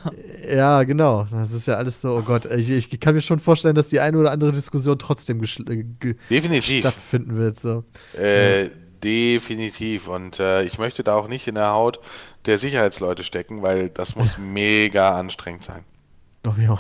[0.48, 1.26] Ja, genau.
[1.30, 2.46] Das ist ja alles so, oh Gott.
[2.46, 5.84] Ich, ich kann mir schon vorstellen, dass die eine oder andere Diskussion trotzdem äh,
[6.30, 6.80] Definitiv.
[6.80, 7.58] stattfinden wird.
[7.58, 7.84] So.
[8.16, 8.70] Äh,
[9.02, 10.08] definitiv.
[10.08, 12.00] Und äh, ich möchte da auch nicht in der Haut
[12.46, 15.84] der Sicherheitsleute stecken, weil das muss mega anstrengend sein.
[16.42, 16.78] Doch, ja.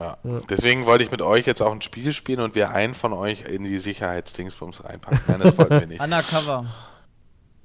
[0.00, 0.18] Ja.
[0.50, 3.42] Deswegen wollte ich mit euch jetzt auch ein Spiel spielen und wir einen von euch
[3.42, 5.20] in die Sicherheitsdingsbums reinpacken.
[5.26, 6.00] Nein, das wollten wir nicht.
[6.04, 6.66] Undercover.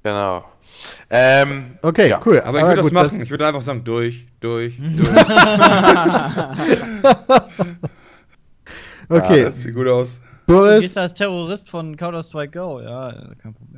[0.02, 0.44] Genau.
[1.10, 2.20] Ähm, Okay, ja.
[2.24, 2.40] cool.
[2.40, 3.20] Aber ich würde das gut, machen.
[3.22, 5.08] ich würde einfach sagen, durch, durch, durch.
[9.08, 10.18] okay, Ja, das sieht gut aus.
[10.46, 12.80] Du Boris, gehst als Terrorist von Counter-Strike Go.
[12.80, 13.71] Ja, ja, kein Problem.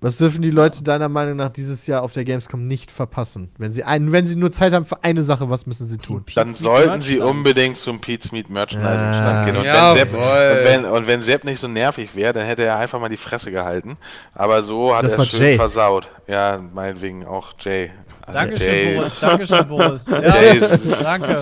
[0.00, 3.50] Was dürfen die Leute deiner Meinung nach dieses Jahr auf der Gamescom nicht verpassen?
[3.58, 6.24] Wenn sie, ein, wenn sie nur Zeit haben für eine Sache, was müssen sie tun?
[6.34, 9.44] Dann Pete's sollten sie unbedingt zum Pete's Meat Merchandising Stand Ah.
[9.44, 9.56] gehen.
[9.58, 9.94] Und, Jawohl.
[9.94, 12.98] wenn Sepp, und, wenn, und wenn Sepp nicht so nervig wäre, dann hätte er einfach
[12.98, 13.96] mal die Fresse gehalten.
[14.34, 15.56] Aber so hat Das er schön Jay.
[15.56, 16.08] versaut.
[16.26, 17.90] Ja, meinetwegen auch Jay.
[18.32, 19.20] Dankeschön, Jay, Boris.
[19.20, 20.06] Dankeschön, Boris.
[20.10, 20.60] Ja, Jay,
[21.02, 21.36] danke.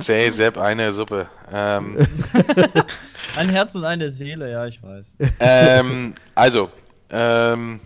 [0.00, 1.26] Jay, Sepp, eine Suppe.
[1.52, 1.98] Ähm,
[3.36, 5.16] Ein Herz und eine Seele, ja, ich weiß.
[5.40, 6.70] ähm, also,
[7.10, 7.80] ähm,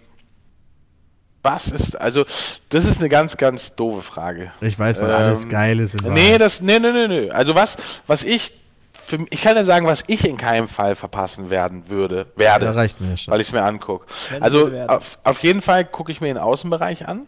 [1.47, 2.25] was ist, also,
[2.69, 4.51] das ist eine ganz, ganz doofe Frage.
[4.61, 6.01] Ich weiß, weil Ähm, alles geil ist.
[6.03, 7.31] in Nee, das, nee, nee, nee, nee.
[7.31, 7.77] Also was,
[8.07, 8.53] was ich,
[8.93, 12.73] für, ich kann ja sagen, was ich in keinem Fall verpassen werden würde, werde, Da
[12.73, 13.33] reicht mir schon.
[13.33, 14.07] weil ich es mir angucke.
[14.41, 17.27] Also auf, auf jeden Fall gucke ich mir den Außenbereich an,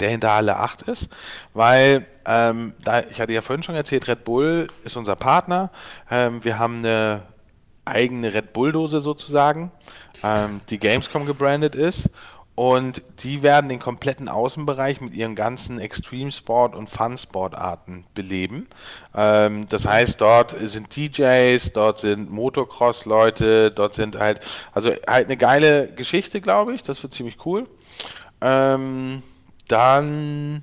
[0.00, 1.10] der hinter Halle 8 ist,
[1.52, 5.70] weil, ähm, da, ich hatte ja vorhin schon erzählt, Red Bull ist unser Partner.
[6.10, 7.22] Ähm, wir haben eine
[7.84, 9.70] eigene Red Bull-Dose sozusagen,
[10.22, 12.08] ähm, die Gamescom gebrandet ist.
[12.54, 18.68] Und die werden den kompletten Außenbereich mit ihren ganzen Extreme Sport und Fun Sportarten beleben.
[19.14, 24.40] Ähm, das heißt, dort sind DJs, dort sind Motocross-Leute, dort sind halt,
[24.72, 26.82] also halt eine geile Geschichte, glaube ich.
[26.82, 27.66] Das wird ziemlich cool.
[28.42, 29.22] Ähm,
[29.68, 30.60] dann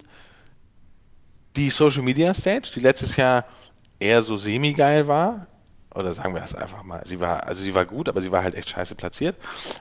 [1.55, 3.45] die Social Media Stage, die letztes Jahr
[3.99, 5.47] eher so semi-geil war.
[5.95, 7.01] Oder sagen wir das einfach mal.
[7.05, 9.35] Sie war, also sie war gut, aber sie war halt echt scheiße platziert.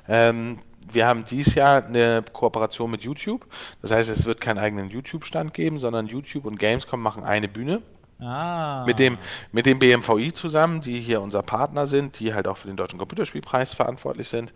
[0.09, 0.59] Ähm,
[0.93, 3.47] wir haben dieses Jahr eine Kooperation mit YouTube.
[3.83, 7.83] Das heißt, es wird keinen eigenen YouTube-Stand geben, sondern YouTube und Gamescom machen eine Bühne
[8.21, 8.85] Ah.
[8.85, 9.17] mit dem,
[9.53, 12.99] mit dem BMVI zusammen, die hier unser Partner sind, die halt auch für den Deutschen
[12.99, 14.53] Computerspielpreis verantwortlich sind.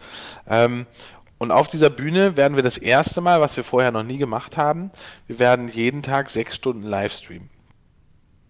[0.48, 0.86] Ähm,
[1.38, 4.56] und auf dieser Bühne werden wir das erste Mal, was wir vorher noch nie gemacht
[4.56, 4.90] haben,
[5.28, 7.50] wir werden jeden Tag sechs Stunden Livestreamen.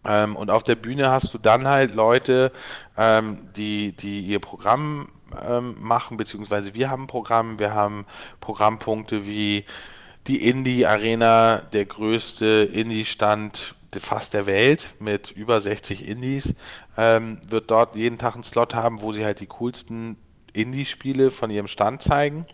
[0.05, 2.51] Ähm, und auf der Bühne hast du dann halt Leute,
[2.97, 5.09] ähm, die, die ihr Programm
[5.47, 8.07] ähm, machen, beziehungsweise wir haben Programm, wir haben
[8.41, 9.65] Programmpunkte wie
[10.27, 16.55] die Indie-Arena, der größte Indie-Stand fast der Welt mit über 60 Indies,
[16.97, 20.17] ähm, wird dort jeden Tag einen Slot haben, wo sie halt die coolsten
[20.53, 22.47] Indie-Spiele von ihrem Stand zeigen.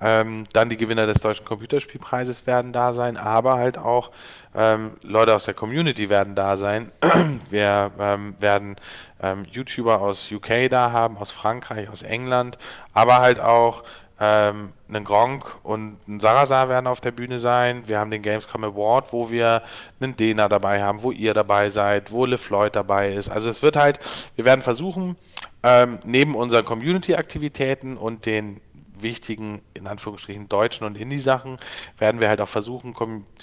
[0.00, 4.10] Ähm, dann die Gewinner des Deutschen Computerspielpreises werden da sein, aber halt auch
[4.54, 6.92] ähm, Leute aus der Community werden da sein.
[7.50, 8.76] Wir ähm, werden
[9.22, 12.58] ähm, YouTuber aus UK da haben, aus Frankreich, aus England,
[12.92, 13.84] aber halt auch
[14.18, 17.82] ähm, einen Gronk und ein Sarasa werden auf der Bühne sein.
[17.86, 19.62] Wir haben den Gamescom Award, wo wir
[20.00, 23.28] einen Dena dabei haben, wo ihr dabei seid, wo LeFloid dabei ist.
[23.28, 23.98] Also es wird halt,
[24.36, 25.16] wir werden versuchen,
[25.62, 28.60] ähm, neben unseren Community-Aktivitäten und den
[29.02, 31.58] wichtigen, in Anführungsstrichen, deutschen und Indie-Sachen,
[31.98, 32.94] werden wir halt auch versuchen,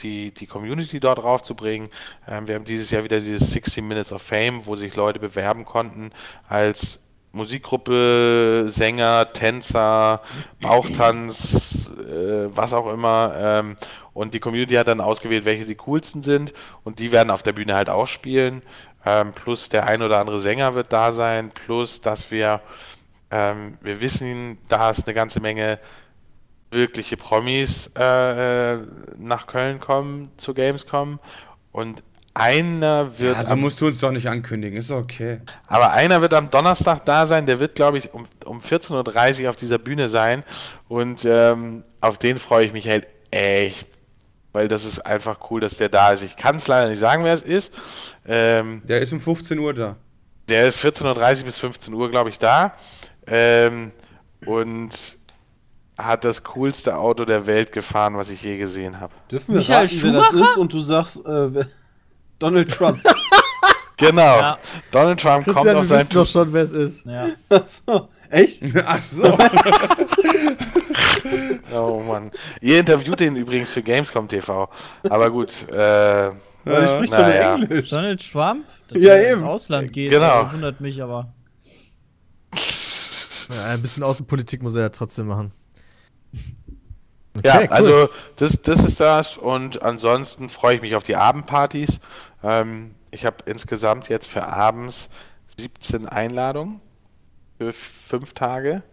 [0.01, 1.89] die, die Community dort raufzubringen.
[2.27, 5.65] Ähm, wir haben dieses Jahr wieder dieses 60 Minutes of Fame, wo sich Leute bewerben
[5.65, 6.11] konnten
[6.47, 7.03] als
[7.35, 10.21] Musikgruppe, Sänger, Tänzer,
[10.61, 13.33] Bauchtanz, äh, was auch immer.
[13.35, 13.75] Ähm,
[14.13, 16.53] und die Community hat dann ausgewählt, welche die coolsten sind.
[16.83, 18.61] Und die werden auf der Bühne halt auch spielen.
[19.03, 21.49] Ähm, plus der ein oder andere Sänger wird da sein.
[21.49, 22.61] Plus, dass wir,
[23.33, 25.79] ähm, wir wissen, da ist eine ganze Menge
[26.71, 28.79] wirkliche Promis äh, äh,
[29.17, 31.19] nach Köln kommen zur Gamescom.
[31.71, 32.03] Und
[32.35, 35.39] einer wird Also am musst du uns doch nicht ankündigen, ist okay.
[35.67, 39.49] aber einer wird am Donnerstag da sein, der wird, glaube ich, um, um 14.30 Uhr
[39.49, 40.43] auf dieser Bühne sein.
[40.87, 43.87] Und ähm, auf den freue ich mich halt echt.
[44.51, 46.21] Weil das ist einfach cool, dass der da ist.
[46.23, 47.73] Ich kann es leider nicht sagen, wer es ist.
[48.27, 49.95] Ähm, Der ist um 15 Uhr da.
[50.47, 52.73] der ist 14.30 Uhr bis 15 Uhr, glaube ich, da.
[53.27, 53.91] Ähm,
[54.45, 55.17] und
[55.97, 59.13] hat das coolste Auto der Welt gefahren, was ich je gesehen habe.
[59.31, 61.65] Dürfen wir Michael raten, wer das ist und du sagst äh,
[62.39, 62.99] Donald Trump.
[63.95, 64.39] Genau.
[64.39, 64.57] Ja.
[64.91, 67.05] Donald Trump kommt Christian, auf wir sein wissen doch schon, wer es ist.
[67.05, 67.29] Ja.
[67.49, 68.63] Achso, echt?
[68.85, 69.23] Ach so.
[71.73, 72.31] Oh Mann.
[72.61, 74.69] Ihr interviewt den übrigens für Gamescom TV.
[75.09, 75.67] Aber gut.
[75.69, 76.33] Äh, der
[76.65, 77.55] spricht doch nur naja.
[77.55, 77.89] Englisch.
[77.89, 78.65] Donald Trump?
[78.89, 79.49] Dass Ja, er ins eben.
[79.49, 80.51] Ausland geht, Genau.
[80.51, 81.33] wundert mich aber.
[83.53, 85.51] Ja, ein bisschen Außenpolitik muss er ja trotzdem machen.
[87.43, 87.67] Ja, Okay, cool.
[87.69, 91.99] also das, das ist das und ansonsten freue ich mich auf die Abendpartys.
[92.43, 95.09] Ähm, ich habe insgesamt jetzt für abends
[95.57, 96.79] 17 Einladungen
[97.57, 98.83] für fünf Tage.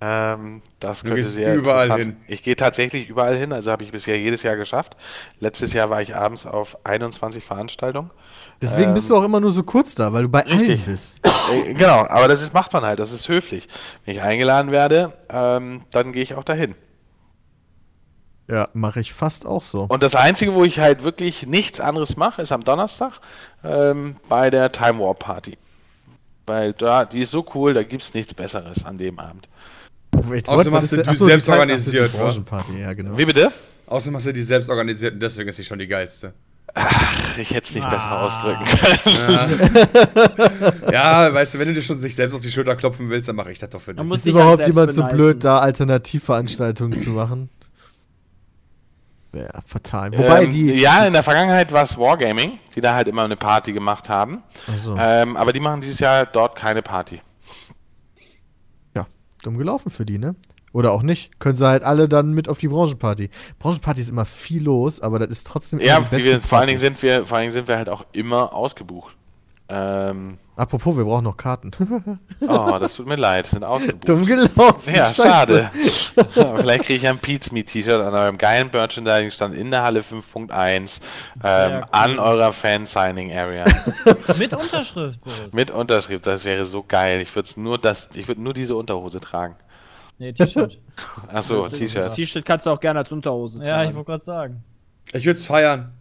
[0.00, 2.04] Ähm, das Du könnte sehr überall interessant.
[2.04, 2.16] hin.
[2.28, 4.96] Ich gehe tatsächlich überall hin, also habe ich bisher jedes Jahr geschafft.
[5.40, 8.10] Letztes Jahr war ich abends auf 21 Veranstaltungen.
[8.60, 10.84] Deswegen bist du auch immer nur so kurz da, weil du bei allen Richtig.
[10.86, 11.14] bist.
[11.52, 13.66] Äh, genau, aber das ist, macht man halt, das ist höflich.
[14.04, 16.74] Wenn ich eingeladen werde, ähm, dann gehe ich auch dahin.
[18.48, 19.84] Ja, mache ich fast auch so.
[19.88, 23.20] Und das Einzige, wo ich halt wirklich nichts anderes mache, ist am Donnerstag
[23.64, 25.56] ähm, bei der Time Warp Party.
[26.46, 29.48] Weil da, die ist so cool, da gibt es nichts Besseres an dem Abend.
[30.12, 32.24] Wait, Außerdem hast Was du die achso, selbst Teil- organisiert, die wa?
[32.24, 33.16] Branchenparty, ja, genau.
[33.16, 33.50] Wie bitte?
[33.86, 36.32] Außerdem hast du die selbst organisiert und deswegen ist die schon die geilste.
[37.38, 38.22] Ich hätte es nicht besser Ah.
[38.26, 38.64] ausdrücken
[39.64, 39.88] können.
[40.92, 43.36] Ja, weißt du, wenn du dir schon sich selbst auf die Schulter klopfen willst, dann
[43.36, 44.04] mache ich das doch für dich.
[44.04, 45.16] muss Ist überhaupt halt selbst jemand so beneisen.
[45.18, 47.50] blöd, da Alternativveranstaltungen zu machen?
[49.34, 50.16] Ja, fatal.
[50.16, 50.74] Wobei ähm, die.
[50.74, 54.42] Ja, in der Vergangenheit war es Wargaming, die da halt immer eine Party gemacht haben.
[54.70, 57.20] Achso, Ähm, aber die machen dieses Jahr dort keine Party.
[58.94, 59.06] ja,
[59.42, 60.34] dumm gelaufen für die, ne?
[60.72, 61.38] Oder auch nicht.
[61.38, 63.28] Können sie halt alle dann mit auf die Branchenparty.
[63.58, 66.40] Branchenparty ist immer viel los, aber das ist trotzdem immer Ja, die die beste wir,
[66.40, 66.66] vor allen.
[66.68, 69.14] Dingen sind wir, vor allen Dingen sind wir halt auch immer ausgebucht.
[69.68, 71.70] Ähm, Apropos, wir brauchen noch Karten.
[72.46, 74.06] oh, das tut mir leid, sind ausgebucht.
[74.06, 74.94] dumm gelaufen.
[74.94, 75.22] Ja, Scheiße.
[75.22, 75.70] schade.
[76.58, 80.00] Vielleicht kriege ich ein Pizza Me T-Shirt an eurem geilen Merchandising stand in der Halle
[80.00, 81.84] 5.1 ähm, Ja, cool.
[81.90, 83.64] an eurer Fan-Signing Area
[84.38, 85.52] Mit Unterschrift, Boris.
[85.52, 86.26] mit Unterschrift.
[86.26, 87.20] Das wäre so geil.
[87.22, 89.54] Ich würde nur das, ich würde nur diese Unterhose tragen.
[90.22, 90.78] Nee, T-Shirt.
[91.32, 92.14] Achso, T-Shirt.
[92.14, 93.68] T-Shirt kannst du auch gerne als Unterhose tragen.
[93.68, 94.62] ja, ich wollte gerade sagen.
[95.12, 95.92] Ich würde es feiern.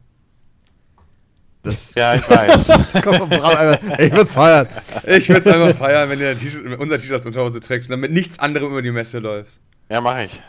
[1.64, 2.68] Das, Ja, ich weiß.
[3.99, 4.68] Ich würd's feiern.
[5.07, 8.11] Ich würde es einfach feiern, wenn du T-Shirt- unser T-Shirt als Unterhose trägst und damit
[8.11, 9.60] nichts anderem über die Messe läufst.
[9.89, 10.39] Ja, mache ich.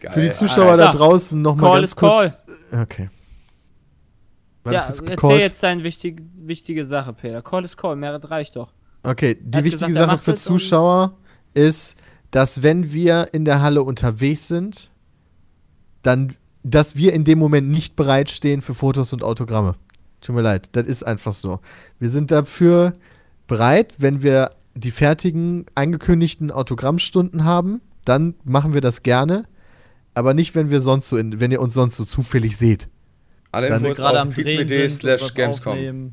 [0.00, 0.12] Geil.
[0.12, 0.98] Für die Zuschauer da Alter.
[0.98, 2.44] draußen nochmal Call ganz is kurz.
[2.72, 3.08] Okay.
[4.64, 7.40] War ja, jetzt erzähl jetzt deine wichtig, wichtige Sache, Peter.
[7.40, 8.70] Call is call, mehrere reicht doch.
[9.02, 11.16] Okay, die wichtige gesagt, Sache für es Zuschauer
[11.54, 11.96] ist,
[12.30, 14.90] dass wenn wir in der Halle unterwegs sind,
[16.02, 19.74] dann, dass wir in dem Moment nicht bereitstehen für Fotos und Autogramme.
[20.20, 21.60] Tut mir leid, das ist einfach so.
[21.98, 22.94] Wir sind dafür
[23.46, 29.44] bereit, wenn wir die fertigen, angekündigten Autogrammstunden haben, dann machen wir das gerne.
[30.14, 32.88] Aber nicht, wenn wir sonst so in, wenn ihr uns sonst so zufällig seht.
[33.52, 36.12] Alle Dann- Wenn wir Infos gerade auf am Drehen slash Gamescom.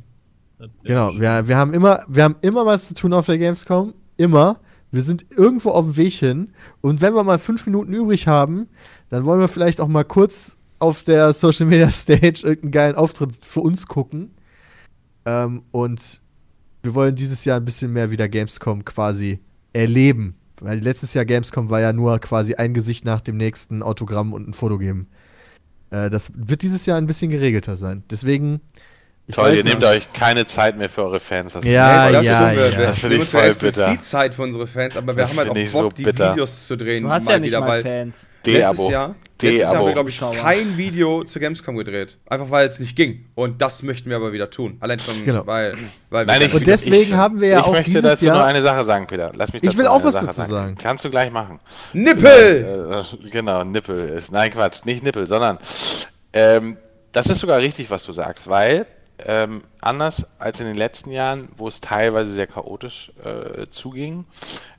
[0.84, 3.94] Genau, wir, wir, haben immer, wir haben immer was zu tun auf der Gamescom.
[4.18, 4.60] Immer.
[4.91, 6.53] Wir sind irgendwo auf dem Weg hin.
[6.81, 8.68] Und wenn wir mal fünf Minuten übrig haben,
[9.09, 13.34] dann wollen wir vielleicht auch mal kurz auf der Social Media Stage irgendeinen geilen Auftritt
[13.43, 14.31] für uns gucken.
[15.26, 16.22] Ähm, und
[16.84, 19.39] wir wollen dieses Jahr ein bisschen mehr wieder Gamescom quasi
[19.73, 20.35] erleben.
[20.59, 24.47] Weil letztes Jahr Gamescom war ja nur quasi ein Gesicht nach dem nächsten Autogramm und
[24.47, 25.07] ein Foto geben.
[25.89, 28.03] Äh, das wird dieses Jahr ein bisschen geregelter sein.
[28.09, 28.61] Deswegen.
[29.29, 29.85] Ich Toll, ihr nehmt nicht.
[29.91, 31.51] euch keine Zeit mehr für eure Fans.
[31.53, 32.77] Das Ja, ja, ist dumm, wir- ja.
[32.77, 34.01] Wir, Das find wir ich voll bitter.
[34.01, 36.31] Zeit für unsere Fans, aber wir Das haben halt auch ich so Bock, die bitter.
[36.31, 37.03] Videos zu drehen.
[37.03, 38.29] Du hast mal ja nicht wieder, mal Fans.
[38.45, 38.89] Letztes D-Abo.
[38.89, 42.17] Jahr, letztes Jahr haben wir, glaube ich, kein Video zu Gamescom gedreht.
[42.27, 43.25] Einfach weil es nicht ging.
[43.35, 44.77] Und das möchten wir aber wieder tun.
[44.79, 45.45] Allein schon, Genau.
[45.45, 45.73] weil,
[46.09, 48.37] weil Nein, wir ich- Und deswegen haben wir ja ich auch möchte dieses dazu Jahr.
[48.37, 49.33] nur eine Sache sagen, Peter.
[49.35, 50.77] Lass mich Ich dazu will auch was Sache dazu sagen.
[50.81, 51.59] Kannst du gleich machen.
[51.91, 52.89] Nippel!
[52.93, 54.31] Äh, äh, genau, Nippel ist.
[54.31, 55.57] Nein, Quatsch, nicht Nippel, sondern
[56.31, 56.77] ähm,
[57.11, 58.85] das ist sogar richtig, was du sagst, weil
[59.26, 64.26] ähm, anders als in den letzten Jahren, wo es teilweise sehr chaotisch äh, zuging,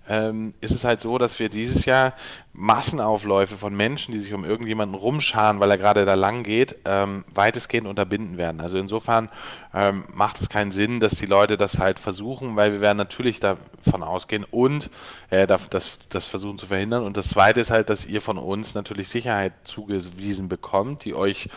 [0.09, 2.15] ähm, ist es halt so, dass wir dieses Jahr
[2.53, 7.25] Massenaufläufe von Menschen, die sich um irgendjemanden rumscharen, weil er gerade da lang geht, ähm,
[7.33, 8.61] weitestgehend unterbinden werden.
[8.61, 9.29] Also insofern
[9.75, 13.39] ähm, macht es keinen Sinn, dass die Leute das halt versuchen, weil wir werden natürlich
[13.39, 14.91] davon ausgehen und
[15.31, 15.69] äh, das,
[16.09, 17.05] das, versuchen zu verhindern.
[17.05, 21.49] Und das Zweite ist halt, dass ihr von uns natürlich Sicherheit zugewiesen bekommt, die euch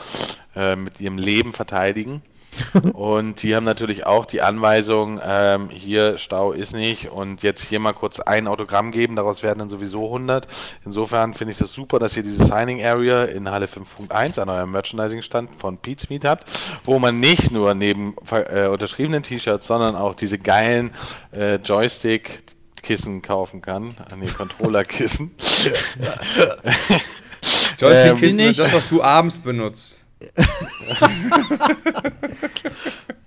[0.56, 2.22] äh, mit ihrem Leben verteidigen.
[2.94, 7.80] Und die haben natürlich auch die Anweisung, ähm, hier Stau ist nicht und jetzt hier
[7.80, 10.48] mal kurz ein Autogramm geben, daraus werden dann sowieso 100.
[10.86, 14.72] Insofern finde ich das super, dass ihr diese Signing Area in Halle 5.1 an eurem
[14.72, 16.46] Merchandising-Stand von Pete's Meet habt,
[16.84, 20.92] wo man nicht nur neben äh, unterschriebenen T-Shirts, sondern auch diese geilen
[21.32, 22.44] äh, Joystick
[22.82, 23.94] Kissen kaufen kann.
[24.10, 25.36] Ah, nee, Controller-Kissen.
[27.78, 30.01] Joystick-Kissen Ähm, das, was du abends benutzt.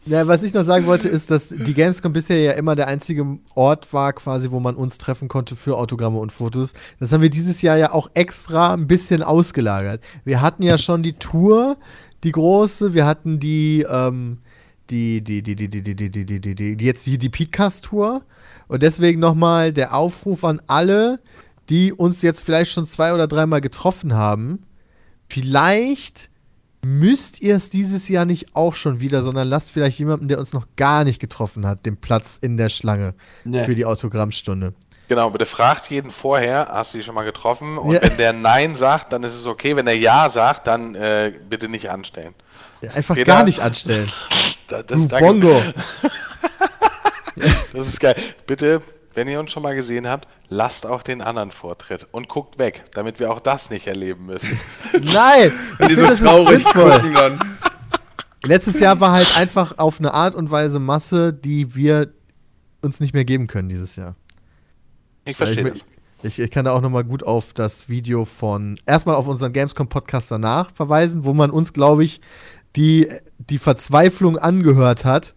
[0.07, 3.39] Ja, was ich noch sagen wollte, ist, dass die Gamescom bisher ja immer der einzige
[3.55, 6.75] Ort war, quasi, wo man uns treffen konnte für Autogramme und Fotos.
[7.01, 10.03] Das haben wir dieses Jahr ja auch extra ein bisschen ausgelagert.
[10.25, 11.79] Wir hatten ja schon die Tour,
[12.23, 14.39] die große, wir hatten die, ähm,
[14.91, 18.23] die, die, die, die, die, die, die, die, die, die, die, jetzt die, die Podcast-Tour.
[18.69, 21.19] Und deswegen nochmal der Aufruf an alle,
[21.71, 24.65] die uns jetzt vielleicht schon zwei oder dreimal getroffen haben.
[25.29, 26.29] Vielleicht
[26.85, 30.53] müsst ihr es dieses Jahr nicht auch schon wieder, sondern lasst vielleicht jemanden, der uns
[30.53, 33.65] noch gar nicht getroffen hat, den Platz in der Schlange Nee.
[33.65, 34.75] für die Autogrammstunde.
[35.09, 37.77] Genau, bitte fragt jeden vorher, hast du die schon mal getroffen?
[37.77, 38.03] Und Ja.
[38.03, 39.77] wenn der Nein sagt, dann ist es okay.
[39.77, 42.35] Wenn der Ja sagt, dann äh, bitte nicht anstellen.
[42.81, 43.27] Ja, einfach Peter?
[43.35, 44.11] gar nicht anstellen.
[44.67, 45.19] Da, das, Du.
[45.19, 45.63] Bongo.
[47.75, 48.17] das ist geil.
[48.47, 48.81] Bitte,
[49.15, 52.85] wenn ihr uns schon mal gesehen habt, lasst auch den anderen Vortritt und guckt weg,
[52.93, 54.59] damit wir auch das nicht erleben müssen.
[54.93, 55.53] Nein!
[55.79, 57.59] Ich Die finde, so das ist traurig gucken dann.
[58.45, 62.13] Letztes Jahr war halt einfach auf eine Art und Weise Masse, die wir
[62.83, 64.17] uns nicht mehr geben können dieses Jahr.
[65.25, 65.85] Ich verstehe ich, das.
[66.23, 70.31] Ich, ich kann da auch nochmal gut auf das Video von, erstmal auf unseren Gamescom-Podcast
[70.31, 72.21] danach verweisen, wo man uns, glaube ich,
[72.77, 73.09] die,
[73.39, 75.35] die Verzweiflung angehört hat.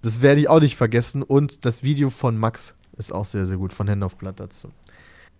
[0.00, 1.22] Das werde ich auch nicht vergessen.
[1.22, 2.76] Und das Video von Max
[3.06, 4.70] ist auch sehr, sehr gut, von Hände auf Blatt dazu.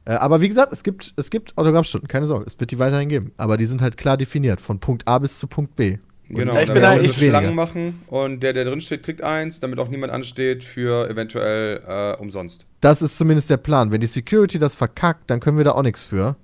[0.05, 3.09] Äh, aber wie gesagt, es gibt, es gibt Autogrammstunden, keine Sorge, es wird die weiterhin
[3.09, 3.33] geben.
[3.37, 5.99] Aber die sind halt klar definiert, von Punkt A bis zu Punkt B.
[6.29, 9.79] Genau, Ich bin eigentlich so Schlangen machen und der, der drin steht, kriegt eins, damit
[9.79, 12.65] auch niemand ansteht für eventuell äh, umsonst.
[12.81, 13.91] Das ist zumindest der Plan.
[13.91, 16.37] Wenn die Security das verkackt, dann können wir da auch nichts für.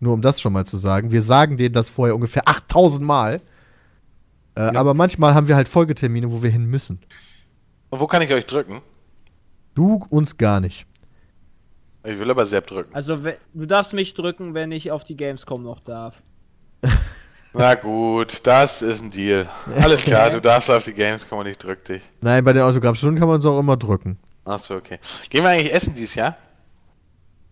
[0.00, 1.10] Nur um das schon mal zu sagen.
[1.10, 3.40] Wir sagen denen das vorher ungefähr 8000 Mal.
[4.54, 7.00] Äh, Aber manchmal haben wir halt Folgetermine, wo wir hin müssen.
[7.90, 8.80] Und wo kann ich euch drücken?
[9.76, 10.86] Du uns gar nicht.
[12.02, 12.94] Ich will aber Sepp drücken.
[12.94, 16.22] Also, du darfst mich drücken, wenn ich auf die Gamescom noch darf.
[17.52, 19.48] Na gut, das ist ein Deal.
[19.80, 22.02] Alles klar, du darfst auf die Gamescom und ich drück dich.
[22.22, 24.18] Nein, bei den Autogrammstunden kann man uns auch immer drücken.
[24.44, 24.98] Achso, okay.
[25.28, 26.36] Gehen wir eigentlich essen dieses Jahr?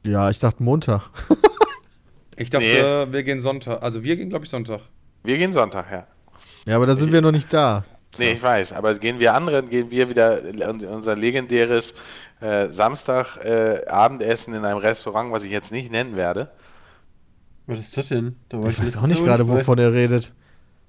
[0.04, 1.10] Ja, ich dachte Montag.
[2.36, 3.12] Ich dachte, Nee.
[3.12, 3.80] wir gehen Sonntag.
[3.80, 4.80] Also wir gehen, glaube ich, Sonntag.
[5.22, 6.04] Wir gehen Sonntag, ja.
[6.66, 7.84] Ja, aber da sind wir noch nicht da.
[8.18, 11.94] Nee, ich weiß, aber gehen wir anderen, gehen wir wieder un- unser legendäres
[12.40, 13.86] äh, Samstag äh,
[14.54, 16.50] in einem Restaurant, was ich jetzt nicht nennen werde.
[17.66, 18.36] Was ist das denn?
[18.48, 20.32] Da war Ich weiß auch nicht Jahr gerade, wovon er redet.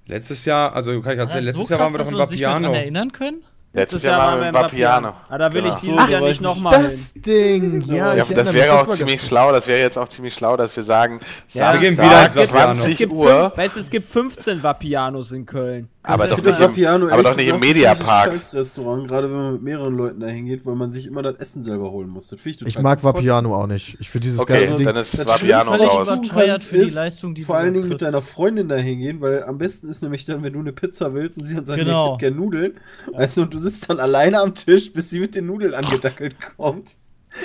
[0.06, 2.72] Letztes Jahr, also kann ich erzählen, letztes so Jahr waren wir doch in Vapiano.
[2.72, 3.42] erinnern können?
[3.76, 5.12] Letztes Jahr waren wir im Vapiano.
[5.28, 5.74] Ah, da will Genau.
[5.74, 6.84] ich dieses so Jahr nicht ich nochmal hin.
[6.84, 7.80] Das Ding!
[7.82, 10.74] Ja, Ja, ich das wäre auch ziemlich schlau, das wäre jetzt auch ziemlich schlau, dass
[10.74, 11.20] wir sagen,
[11.52, 11.72] Ja.
[11.74, 12.72] Wir gehen wieder ins Vapiano.
[12.72, 15.88] Es 20 gibt, Uhr, fünf, weißt, du, es gibt 15 Vapianos in Köln.
[16.02, 18.24] aber doch nicht im, Vapiano, aber ehrlich doch nicht im gesagt, ein Mediapark.
[18.30, 21.34] ziemliches Scheißrestaurant, gerade wenn man mit mehreren Leuten da hingeht, weil man sich immer das
[21.36, 22.28] Essen selber holen muss.
[22.28, 23.02] Das ich total Ich mag.
[23.02, 23.96] Vapiano auch nicht.
[24.00, 24.86] Ich finde dieses Okay, ganze Ding.
[24.86, 26.08] dann ist Das Vapiano raus.
[26.16, 29.42] Überteuert für die ist Leistung, die Vor allen Dingen mit deiner Freundin da hingehen, weil
[29.44, 32.06] am besten ist nämlich dann, wenn du eine Pizza willst und sie dann sagt, Genau.
[32.06, 32.74] ich hätte gerne Nudeln.
[33.12, 36.36] Weißt du, und du sitzt dann alleine am Tisch, bis sie mit den Nudeln angedackelt
[36.56, 36.92] kommt.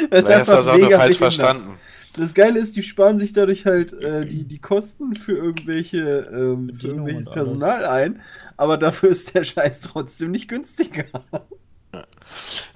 [0.09, 1.47] Das Vielleicht hast du das auch nur mega falsch behindert.
[1.49, 1.77] verstanden.
[2.17, 5.99] Das Geile ist, die sparen sich dadurch halt äh, die, die Kosten für irgendwelche
[6.31, 7.49] ähm, für irgendwelches und alles.
[7.49, 8.21] Personal ein,
[8.57, 11.05] aber dafür ist der Scheiß trotzdem nicht günstiger.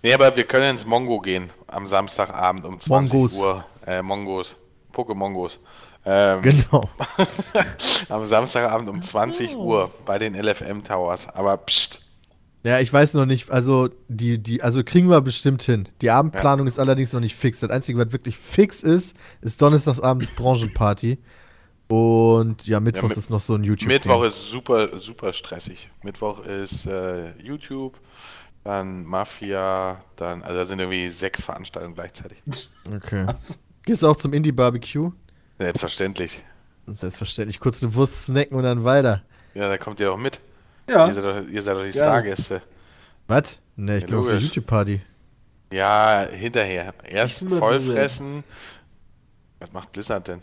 [0.04, 3.40] Nee, aber wir können ins Mongo gehen am Samstagabend um 20 Mongos.
[3.40, 3.66] Uhr.
[3.86, 4.56] Äh, Mongos.
[4.94, 5.60] Pokémongos.
[6.06, 6.90] Ähm, Genau.
[8.10, 11.28] am Samstagabend um 20 Uhr bei den LFM Towers.
[11.30, 12.02] Aber pst,
[12.66, 15.88] Ja, ich weiß noch nicht, also die, die, also kriegen wir bestimmt hin.
[16.02, 17.60] Die Abendplanung ist allerdings noch nicht fix.
[17.60, 21.20] Das Einzige, was wirklich fix ist, ist Donnerstagsabends Branchenparty.
[21.88, 23.88] Und ja, Mittwochs mit- ist noch so ein YouTube.
[23.90, 25.92] Mittwoch ist super, super stressig.
[26.02, 28.00] Mittwoch ist äh, YouTube,
[28.64, 32.42] dann Mafia, dann, also da sind irgendwie sechs Veranstaltungen gleichzeitig.
[32.92, 33.28] Okay.
[33.84, 35.12] Gehst du auch zum Indie Barbecue?
[35.60, 36.44] Selbstverständlich.
[36.88, 37.60] Selbstverständlich.
[37.60, 39.22] Kurz eine Wurst snacken und dann weiter.
[39.54, 40.40] Ja, da kommt ihr doch mit.
[40.90, 41.94] Ja, Ihr, seid doch, ihr seid doch die Ja.
[42.04, 42.62] Stargäste.
[43.28, 43.60] Was?
[43.76, 44.38] Ne, ich Ja, bin auf der.
[44.40, 45.02] YouTube-Party.
[45.74, 46.94] Ja, hinterher.
[47.04, 48.44] Erst vollfressen.
[49.60, 50.42] Was macht Blizzard denn?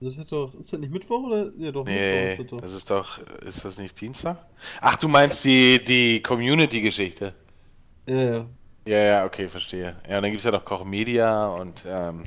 [0.00, 1.52] das ist doch, ist das nicht Mittwoch oder?
[1.58, 3.18] Ja, doch, Nee, Mittwoch ist das doch.
[3.18, 4.36] das ist doch, ist das nicht Dienstag?
[4.80, 7.32] Ach, du meinst die, die Community-Geschichte.
[8.06, 8.46] Ja, ja.
[8.84, 9.94] Ja, ja, okay, verstehe.
[10.08, 12.24] Ja, und dann gibt es ja noch Koch Media und ähm,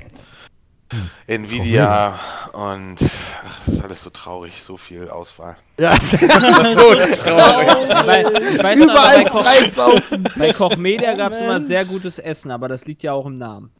[1.26, 2.18] Nvidia
[2.52, 5.56] und ach, das ist alles so traurig, so viel Auswahl.
[5.78, 7.18] Ja, So traurig.
[8.06, 10.00] Weil, ich weiß noch, bei überall Koch,
[10.38, 13.38] bei Koch Media gab es immer sehr gutes Essen, aber das liegt ja auch im
[13.38, 13.70] Namen.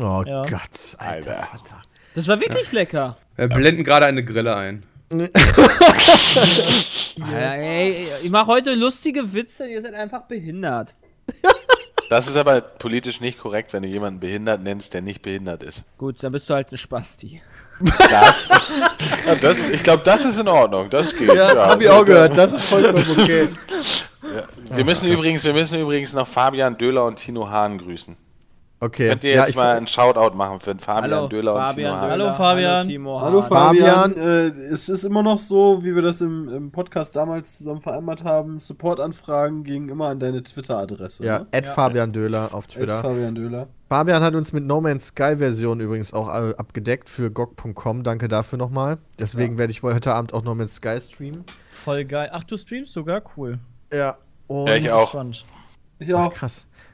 [0.00, 0.42] Oh Ja.
[0.44, 1.00] Gott, alter
[1.32, 1.34] Alter.
[1.44, 1.82] Vater.
[2.14, 3.16] Das war wirklich lecker.
[3.36, 4.84] Wir blenden gerade eine Grille ein.
[5.10, 5.26] Ja,
[7.54, 10.94] ey, ich mache heute lustige Witze, ihr seid einfach behindert.
[12.12, 15.82] Das ist aber politisch nicht korrekt, wenn du jemanden behindert nennst, der nicht behindert ist.
[15.96, 17.40] Gut, dann bist du halt ein Spasti.
[17.98, 18.50] Das,
[19.26, 20.90] ja, das ich glaube, das ist in Ordnung.
[20.90, 21.32] Das geht.
[21.32, 22.36] Ja, hab ich auch gehört.
[22.36, 23.48] Das ist vollkommen okay.
[24.74, 28.16] Wir müssen übrigens, wir müssen übrigens noch Fabian Döhler und Tino Hahn grüßen.
[28.82, 29.10] Okay.
[29.10, 32.10] Könnt ihr ja, jetzt ich, mal einen Shoutout machen für Fabian Döhler und Tino Hahn?
[32.10, 32.88] Hallo, Fabian.
[32.88, 33.48] Timo Hallo Hahn.
[33.48, 34.16] Fabian, Fabian.
[34.16, 38.24] Äh, es ist immer noch so, wie wir das im, im Podcast damals zusammen vereinbart
[38.24, 38.58] haben.
[38.58, 41.24] Supportanfragen gingen immer an deine Twitter-Adresse.
[41.24, 41.46] ja, ne?
[41.52, 43.00] Ed Fabian Döhler auf At Twitter.
[43.00, 43.68] Fabian Döhler.
[43.88, 48.02] Fabian hat uns mit No Man's Sky Version übrigens auch äh, abgedeckt für GOG.com.
[48.02, 48.98] Danke dafür nochmal.
[49.16, 51.44] Deswegen werde ich wohl heute Abend auch No Man's Sky streamen.
[51.70, 52.30] Voll geil.
[52.32, 53.22] Ach, du streamst sogar?
[53.36, 53.60] Cool.
[53.92, 54.16] Ja.
[54.48, 55.10] Und Ja, ich auch.
[55.10, 55.44] Spannend.
[56.00, 56.32] Ich Ach, auch.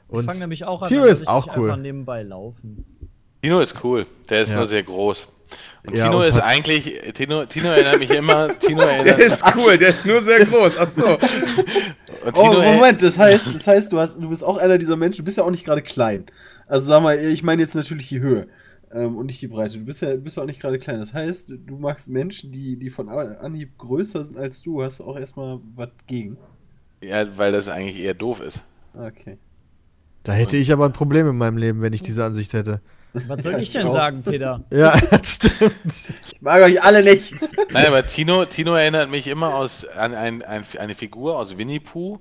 [0.09, 0.11] Krass.
[0.11, 1.69] Ich Und fange nämlich auch an, Tino ist auch cool.
[1.69, 2.85] einfach nebenbei laufen.
[3.41, 4.05] Tino ist cool.
[4.29, 4.57] Der ist Ja.
[4.57, 5.27] nur sehr groß.
[5.87, 9.43] Und Ja, Tino und ist eigentlich, Tino, Tino erinnert mich immer, Tino Der erinnert, ist
[9.55, 10.77] cool, der ist nur sehr groß.
[10.77, 11.13] Achso.
[11.13, 11.19] und
[12.25, 15.19] Oh, Tino, Moment, das heißt, das heißt du, hast, du bist auch einer dieser Menschen,
[15.19, 16.25] du bist ja auch nicht gerade klein.
[16.67, 18.47] Also sag mal, ich meine jetzt natürlich die Höhe
[18.93, 19.77] ähm, und nicht die Breite.
[19.79, 20.99] Du bist ja, du bist ja auch nicht gerade klein.
[20.99, 25.05] Das heißt, du magst Menschen, die, die von Anhieb größer sind als du, hast du
[25.05, 26.37] auch erstmal was gegen.
[27.01, 28.61] ja, weil das eigentlich eher doof ist.
[28.93, 29.37] Okay.
[30.29, 32.81] Da hätte ich aber ein Problem in meinem Leben, wenn ich diese Ansicht hätte.
[33.13, 33.93] Was soll Ja, ich denn auch.
[33.93, 34.63] sagen, Peter?
[34.69, 35.73] Ja, das stimmt.
[36.31, 37.33] Ich mag euch alle nicht.
[37.71, 41.79] Nein, aber Tino, Tino erinnert mich immer aus, an ein, ein, eine Figur aus Winnie
[41.79, 42.19] Pooh,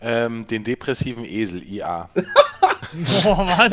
[0.00, 2.08] ähm, den depressiven Esel, IA.
[3.24, 3.72] Boah, was?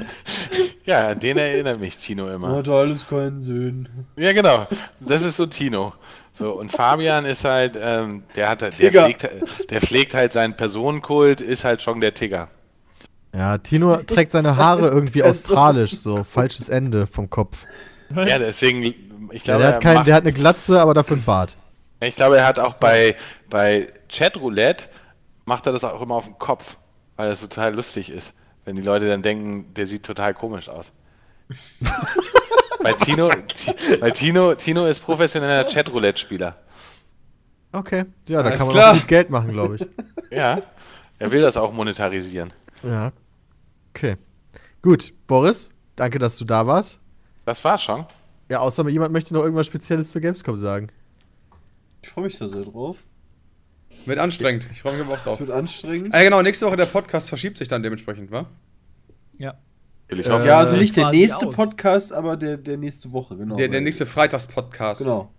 [0.85, 2.55] Ja, an den erinnert mich Tino immer.
[2.55, 3.87] Hat alles keinen Sinn.
[4.17, 4.65] Ja, genau.
[4.99, 5.93] Das ist so Tino.
[6.31, 9.29] So, und Fabian ist halt, ähm, der hat halt, der pflegt,
[9.69, 12.49] der pflegt halt seinen Personenkult, ist halt schon der Tigger.
[13.35, 17.65] Ja, Tino trägt seine Haare irgendwie australisch, so falsches Ende vom Kopf.
[18.15, 20.93] Ja, deswegen, ich Ja, glaube, der, hat er kein, macht, der hat eine Glatze, aber
[20.93, 21.57] dafür einen Bart.
[21.99, 23.15] ich glaube, er hat auch bei,
[23.49, 24.87] bei Chatroulette,
[25.45, 26.77] macht er das auch immer auf dem Kopf,
[27.17, 28.33] weil das total lustig ist,
[28.63, 30.93] wenn die Leute dann denken, der sieht total komisch aus.
[32.81, 36.55] weil Tino, Ti- weil Tino, Tino ist professioneller Chatroulette-Spieler.
[37.71, 38.91] Okay, ja, da Alles kann man klar.
[38.93, 39.85] auch gut Geld machen, glaube ich.
[40.31, 40.61] Ja,
[41.19, 42.53] er will das auch monetarisieren.
[42.83, 43.11] Ja.
[43.95, 44.15] Okay.
[44.81, 46.99] Gut, Boris, danke, dass du da warst.
[47.45, 48.05] Das war's schon.
[48.49, 50.89] Ja, außer jemand möchte noch irgendwas Spezielles zur Gamescom sagen.
[52.01, 52.97] Ich freue mich da sehr drauf.
[54.05, 54.67] Wird anstrengend.
[54.73, 55.39] Ich freue mich aber auch drauf.
[55.39, 56.13] wird anstrengend.
[56.13, 58.47] Äh, genau, nächste Woche der Podcast verschiebt sich dann dementsprechend, wa?
[59.39, 59.55] Ja.
[60.09, 61.55] Ich Äh, hoffe, Ja, also nicht der nächste aus.
[61.55, 63.55] Podcast, aber der, der nächste Woche, genau.
[63.55, 65.01] Der, der nächste Freitagspodcast.
[65.01, 65.31] Genau.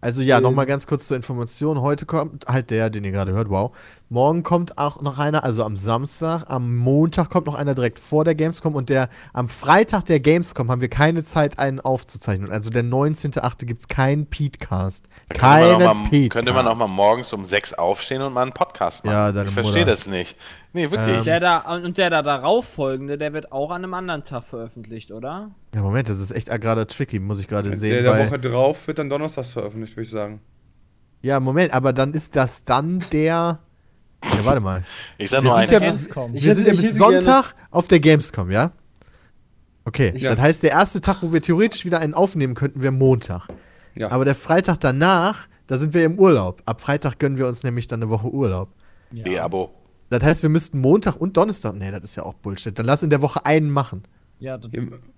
[0.00, 0.42] Also ja, Ähm.
[0.42, 1.80] nochmal ganz kurz zur Information.
[1.80, 3.76] Heute kommt halt der, den ihr gerade hört, wow.
[4.10, 8.22] Morgen kommt auch noch einer, also am Samstag, am Montag kommt noch einer direkt vor
[8.22, 12.52] der Gamescom und der am Freitag der Gamescom haben wir keine Zeit, einen aufzuzeichnen.
[12.52, 13.64] Also der 19.8.
[13.64, 15.08] gibt es keinen Petecast.
[15.30, 16.30] könnte man, auch Keinen mal, Petecast.
[16.32, 19.14] könnte man auch mal morgens um sechs aufstehen und mal einen Podcast machen.
[19.16, 20.36] Ja, deine ich verstehe das nicht.
[20.74, 21.16] Nee, wirklich.
[21.18, 21.24] Ähm.
[21.24, 25.12] Der da, und der da darauf folgende, der wird auch an einem anderen Tag veröffentlicht,
[25.12, 25.50] oder?
[25.74, 28.02] Ja, Moment, das ist echt gerade tricky, muss ich gerade Der, sehen.
[28.04, 30.40] der weil, Woche drauf wird dann Donnerstags veröffentlicht, würde ich sagen.
[31.22, 33.60] ja, Moment, aber dann ist das dann der.
[34.32, 34.82] Ja, warte mal.
[35.18, 35.72] Ich sag Wir nur sind eins.
[35.72, 36.32] ja- Gamescom.
[36.34, 38.72] Wir sind ja bis Sonntag auf der Gamescom, ja?
[39.84, 40.30] Okay, Ja.
[40.34, 43.48] das heißt, der erste Tag, wo wir theoretisch wieder einen aufnehmen könnten, wäre Montag.
[43.94, 44.10] Ja.
[44.10, 46.62] Aber der Freitag danach, da sind wir im Urlaub.
[46.64, 48.70] Ab Freitag gönnen wir uns nämlich dann eine Woche Urlaub.
[49.12, 49.44] Ja.
[49.44, 49.70] Abo.
[50.10, 51.74] Das heißt, wir müssten Montag und Donnerstag.
[51.76, 52.76] Nee, das ist ja auch Bullshit.
[52.78, 54.02] Dann lass in der Woche einen machen.
[54.40, 54.58] Ja,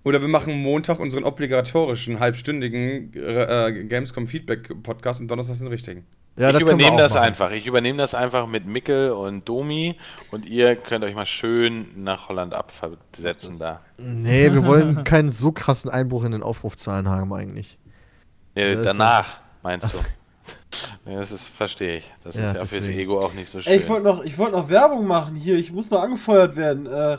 [0.05, 6.05] Oder wir machen Montag unseren obligatorischen, halbstündigen äh, Gamescom-Feedback-Podcast und Donnerstag den richtigen.
[6.37, 7.23] Ja, ich das übernehme das machen.
[7.25, 7.51] einfach.
[7.51, 9.97] Ich übernehme das einfach mit Mickel und Domi
[10.31, 13.81] und ihr könnt euch mal schön nach Holland abversetzen da.
[13.97, 17.77] Nee, wir wollen keinen so krassen Einbruch in den Aufrufzahlen haben eigentlich.
[18.55, 19.97] Nee, Das danach, meinst du?
[21.05, 22.13] Nee, das ist, verstehe ich.
[22.23, 22.99] Das Ja, ist ja fürs deswegen.
[22.99, 23.73] Ego auch nicht so schön.
[23.73, 25.55] Ey, ich wollte noch, ich wollte noch Werbung machen hier.
[25.55, 26.85] Ich muss noch angefeuert werden.
[26.85, 27.17] Äh,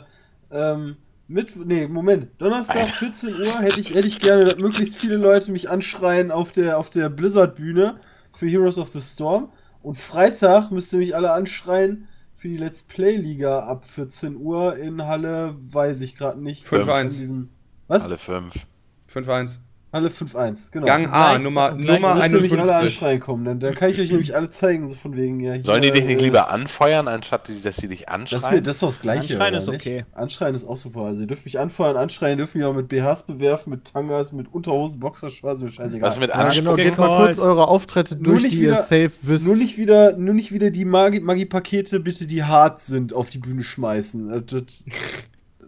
[0.51, 0.97] ähm,
[1.27, 2.29] mit, nee, Moment.
[2.41, 6.51] Donnerstag 14 Uhr hätte ich, hätte ich gerne, dass möglichst viele Leute mich anschreien auf
[6.51, 7.99] der, auf der Blizzard-Bühne
[8.33, 9.49] für Heroes of the Storm.
[9.81, 15.05] Und Freitag müsst ihr mich alle anschreien für die Let's Play-Liga ab 14 Uhr in
[15.05, 16.65] Halle, weiß ich gerade nicht.
[16.65, 17.01] 5-1.
[17.01, 17.49] In diesem-
[17.87, 18.03] Was?
[18.03, 18.65] Alle fünf.
[19.07, 19.59] 5-1.
[19.91, 20.85] Halle 5-1, genau.
[20.85, 22.81] Gang A, Gleich- Nummer, gleich- Nummer Müsst ihr mich alle 51.
[22.83, 25.53] anschreien kommen, dann, dann kann ich euch nämlich alle zeigen, so von wegen, ja.
[25.53, 28.07] hier, Sollen die dich nicht äh, lieber anfeuern, anstatt dass sie dich Das ist, mir,
[28.13, 28.63] anschreien?
[28.63, 29.33] das ist doch das Gleiche.
[29.33, 29.75] Anschreien ist nicht?
[29.81, 30.05] okay.
[30.11, 31.01] Anschreien ist auch super.
[31.05, 34.53] Also, ihr dürft mich anfeuern, anschreien, dürft mich auch mit BHs bewerfen, mit Tangas, mit
[34.53, 36.07] Unterhosen, Boxershorts, mir scheißegal.
[36.07, 36.75] Was mit Ja, Anspucken?
[36.77, 39.47] genau, geht mal kurz eure Auftritte Nur durch, nicht die ihr wieder- safe wisst.
[39.47, 43.39] nur nicht wieder, nur nicht wieder die Magi- Magi-Pakete, bitte, die hart sind, auf die
[43.39, 44.29] Bühne schmeißen.
[44.29, 44.85] Das, das,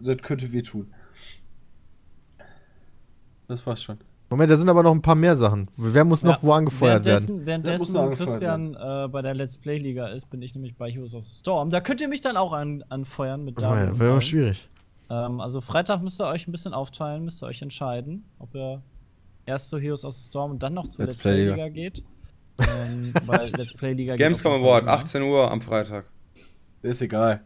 [0.00, 0.92] das könnte wehtun.
[3.48, 3.98] Das war's schon.
[4.32, 5.68] Moment, da sind aber noch ein paar mehr Sachen.
[5.76, 6.38] Wer muss noch Ja.
[6.42, 7.46] wo angefeuert werden?
[7.46, 10.54] währenddessen, muss noch währenddessen angefeuert Christian äh, bei der Let's Play Liga ist, bin ich
[10.54, 11.70] nämlich bei Heroes of the Storm.
[11.70, 14.68] Da könnt ihr mich dann auch an, anfeuern mit Oh, Damen ja, wäre schwierig.
[15.10, 18.82] Ähm, also Freitag müsst ihr euch ein bisschen aufteilen, müsst ihr euch entscheiden, ob ihr
[19.46, 21.68] erst zu Heroes of the Storm und dann noch zur Let's Let's, Play Play Liga.
[21.68, 22.02] Geht.
[22.58, 24.92] ähm, weil Let's Play Liga geht Gamescom Award, immer.
[24.92, 26.06] 18 Uhr am Freitag.
[26.82, 27.42] Ist egal.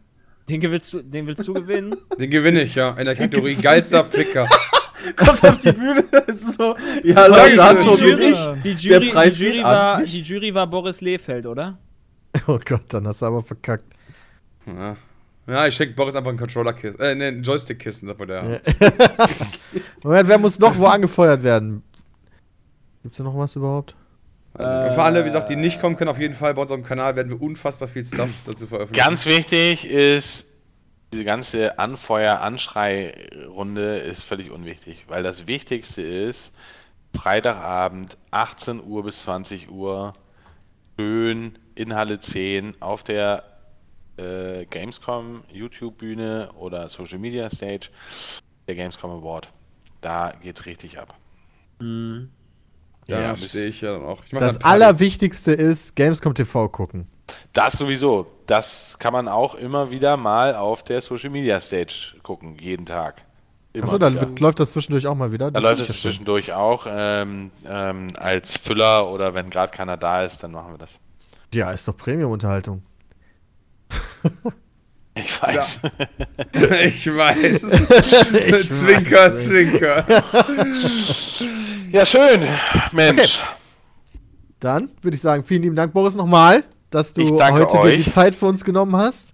[0.47, 1.95] Den willst du, den willst du gewinnen?
[2.17, 2.91] Den gewinne ich, ja.
[2.91, 4.47] In der Kategorie geilster Ficker.
[5.15, 6.75] Kommt auf die Bühne, es ist so.
[7.03, 7.25] Ja.
[7.27, 8.61] Leute, schon Jury, ich.
[8.63, 10.11] die, Der Jury, Preis die, Jury geht an war, mich.
[10.11, 11.77] die Jury war Boris Lehfeld, oder?
[12.47, 13.85] Oh Gott, dann hast du aber verkackt.
[14.65, 14.95] Ja,
[15.47, 16.99] ja ich schenke Boris einfach ein Controller-Kissen.
[16.99, 18.61] Äh, ne, ein Joystick-Kissen, sagt man der.
[20.03, 21.83] Moment, wer muss noch wo angefeuert werden?
[23.01, 23.95] Gibt's da noch was überhaupt?
[24.53, 27.15] Also, für alle, wie gesagt, die nicht kommen können, auf jeden Fall bei unserem Kanal
[27.15, 29.05] werden wir unfassbar viel Stuff dazu veröffentlichen.
[29.07, 30.56] Ganz wichtig ist,
[31.13, 36.53] diese ganze Anfeuer-Anschrei-Runde ist völlig unwichtig, weil das Wichtigste ist,
[37.15, 40.13] Freitagabend, 18 Uhr bis 20 Uhr,
[40.99, 43.43] schön in Halle 10 auf der
[44.17, 47.89] äh, Gamescom YouTube-Bühne oder Social Media Stage,
[48.67, 49.49] der Gamescom Award.
[50.01, 51.15] Da geht's richtig ab.
[53.07, 54.23] Da Ja, stehe ich ja dann auch.
[54.31, 54.61] Das.
[54.61, 57.07] Allerwichtigste ist Gamescom TV gucken.
[57.53, 58.27] Das sowieso.
[58.47, 63.23] Das kann man auch immer wieder mal auf der Social Media Stage gucken, jeden Tag.
[63.79, 65.51] Achso, da läuft das zwischendurch auch mal wieder.
[65.51, 66.11] Da Das läuft finde es ich ja schön.
[66.11, 70.77] zwischendurch auch ähm, ähm, als Füller oder wenn gerade keiner da ist, dann machen wir
[70.79, 70.97] das.
[71.53, 72.81] Ja, ist doch Premium-Unterhaltung.
[75.19, 75.81] Ich weiß.
[76.83, 77.61] ich weiß.
[78.69, 80.05] zwinker, zwinker.
[81.91, 82.47] Ja, schön,
[82.91, 83.43] Mensch.
[84.59, 88.35] Dann würde ich sagen, vielen lieben Dank, Boris, nochmal, dass du heute dir die Zeit
[88.35, 89.33] für uns genommen hast.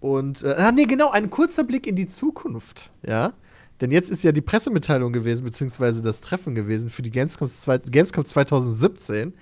[0.00, 3.32] Und, äh, ah, nee, genau, ein kurzer Blick in die Zukunft, ja.
[3.80, 7.48] Denn jetzt ist ja die Pressemitteilung gewesen, beziehungsweise das Treffen gewesen für die Gamescom,
[7.90, 9.32] Gamescom 2017.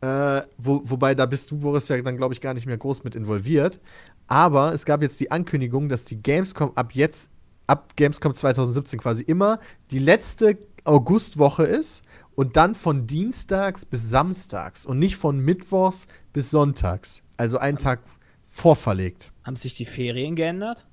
[0.00, 3.02] Äh, wo, wobei, da bist du, Boris, ja dann, glaube ich, gar nicht mehr groß
[3.02, 3.80] mit involviert.
[4.28, 7.30] Aber es gab jetzt die Ankündigung, dass die Gamescom ab jetzt,
[7.66, 9.58] ab Gamescom 2017 quasi immer
[9.90, 12.04] die letzte Augustwoche ist
[12.38, 17.24] und dann von Dienstags bis Samstags und nicht von Mittwochs bis Sonntags.
[17.36, 17.98] Also einen Tag
[18.44, 19.32] vorverlegt.
[19.42, 20.86] Haben sich die Ferien geändert?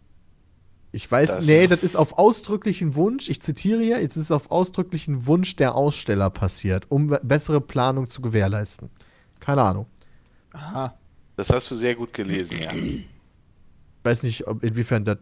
[0.92, 4.32] Ich weiß, Das- nee, das ist auf ausdrücklichen Wunsch, ich zitiere hier, jetzt ist es
[4.32, 8.90] auf ausdrücklichen Wunsch der Aussteller passiert, um be- bessere Planung zu gewährleisten.
[9.40, 9.86] Keine Ahnung.
[10.52, 10.98] Aha.
[11.36, 12.74] Das hast du sehr gut gelesen, ja.
[12.74, 13.06] Ich
[14.02, 15.20] weiß nicht, ob, inwiefern das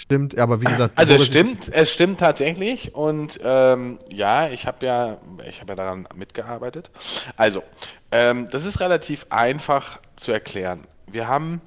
[0.00, 0.96] stimmt, aber wie gesagt.
[0.96, 5.18] Also es stimmt, es stimmt tatsächlich und ähm, ja, ich habe ja,
[5.48, 6.90] ich habe ja daran mitgearbeitet.
[7.36, 7.62] Also,
[8.10, 10.86] ähm, das ist relativ einfach zu erklären.
[11.06, 11.60] Wir haben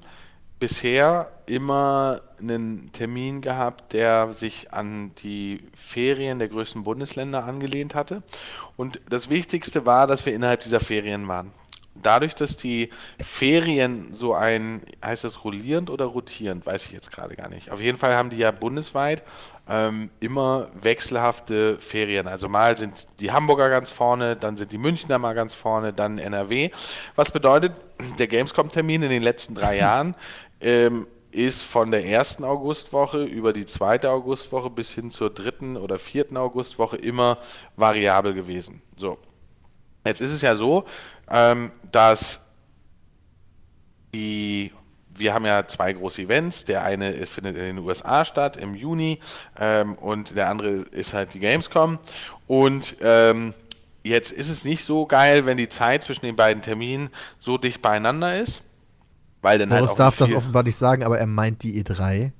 [0.58, 8.22] bisher immer einen Termin gehabt, der sich an die Ferien der größten Bundesländer angelehnt hatte.
[8.76, 11.52] Und das Wichtigste war, dass wir innerhalb dieser Ferien waren.
[11.94, 12.90] Dadurch, dass die
[13.20, 17.70] Ferien so ein, heißt das rollierend oder rotierend, weiß ich jetzt gerade gar nicht.
[17.70, 19.22] Auf jeden Fall haben die ja bundesweit
[19.68, 22.26] ähm, immer wechselhafte Ferien.
[22.26, 26.18] Also mal sind die Hamburger ganz vorne, dann sind die Münchner mal ganz vorne, dann
[26.18, 26.70] NRW.
[27.14, 27.72] Was bedeutet,
[28.18, 30.14] der Gamescom-Termin in den letzten drei Jahren
[30.60, 35.98] ähm, ist von der ersten Augustwoche über die zweite Augustwoche bis hin zur dritten oder
[35.98, 37.38] vierten Augustwoche immer
[37.76, 38.82] variabel gewesen.
[38.96, 39.18] So.
[40.04, 40.84] Jetzt ist es ja so,
[41.30, 42.50] ähm, dass
[44.14, 44.72] die,
[45.14, 46.64] wir haben ja zwei große Events.
[46.64, 49.20] Der eine findet in den USA statt im Juni
[49.58, 51.98] ähm, und der andere ist halt die Gamescom.
[52.46, 53.54] Und ähm,
[54.02, 57.82] jetzt ist es nicht so geil, wenn die Zeit zwischen den beiden Terminen so dicht
[57.82, 58.64] beieinander ist.
[59.40, 61.82] Weil dann halt Boris auch darf das offenbar nicht sagen, aber er meint die E
[61.82, 62.32] E3.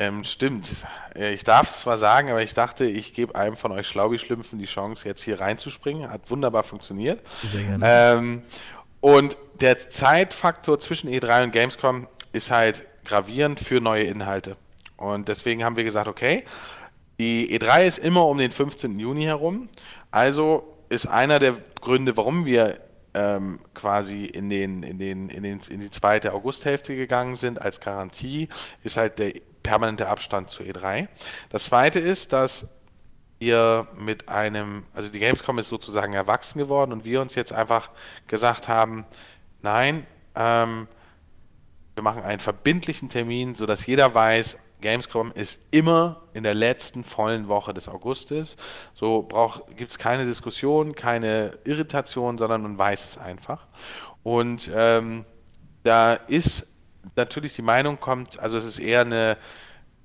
[0.00, 0.66] Ähm, stimmt.
[1.14, 4.58] Äh, Ich darf es zwar sagen, aber ich dachte, ich gebe einem von euch Schlaubi-Schlümpfen
[4.58, 6.10] die Chance, jetzt hier reinzuspringen.
[6.10, 7.20] Hat wunderbar funktioniert.
[7.42, 7.84] Sehr gerne.
[7.86, 8.42] Ähm,
[9.00, 14.56] und der Zeitfaktor zwischen E3 und Gamescom ist halt gravierend für neue Inhalte.
[14.96, 16.44] Und deswegen haben wir gesagt, okay,
[17.18, 18.98] die E3 ist immer um den 15.
[18.98, 19.68] Juni herum.
[20.10, 22.80] Also ist einer der Gründe, warum wir
[23.12, 27.80] ähm, quasi in, den, in, den, in, den, in die zweite Augusthälfte gegangen sind als
[27.80, 28.48] Garantie,
[28.82, 31.08] ist halt der permanente Abstand zur E3.
[31.48, 32.68] Das zweite ist, dass
[33.38, 37.90] wir mit einem, also die Gamescom ist sozusagen erwachsen geworden und wir uns jetzt einfach
[38.26, 39.06] gesagt haben,
[39.62, 40.88] nein, ähm,
[41.94, 47.48] wir machen einen verbindlichen Termin, sodass jeder weiß, Gamescom ist immer in der letzten vollen
[47.48, 48.56] Woche des Augustes.
[48.94, 49.28] So
[49.76, 53.66] gibt es keine Diskussion, keine Irritation, sondern man weiß es einfach.
[54.22, 55.24] Und ähm,
[55.82, 56.69] da ist
[57.16, 59.36] natürlich die Meinung kommt, also es ist eher eine,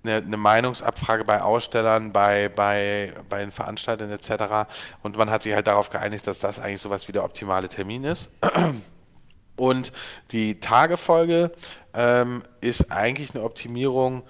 [0.03, 4.67] eine, eine Meinungsabfrage bei Ausstellern, bei, bei, bei den Veranstaltern etc.
[5.03, 8.03] Und man hat sich halt darauf geeinigt, dass das eigentlich sowas wie der optimale Termin
[8.03, 8.31] ist.
[9.57, 9.93] Und
[10.31, 11.51] die Tagefolge
[11.93, 14.23] ähm, ist eigentlich eine Optimierung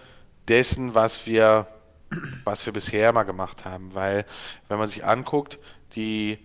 [0.48, 1.68] dessen, was wir,
[2.44, 3.94] was wir bisher mal gemacht haben.
[3.96, 4.26] Weil,
[4.68, 5.58] wenn man sich anguckt,
[5.96, 6.38] die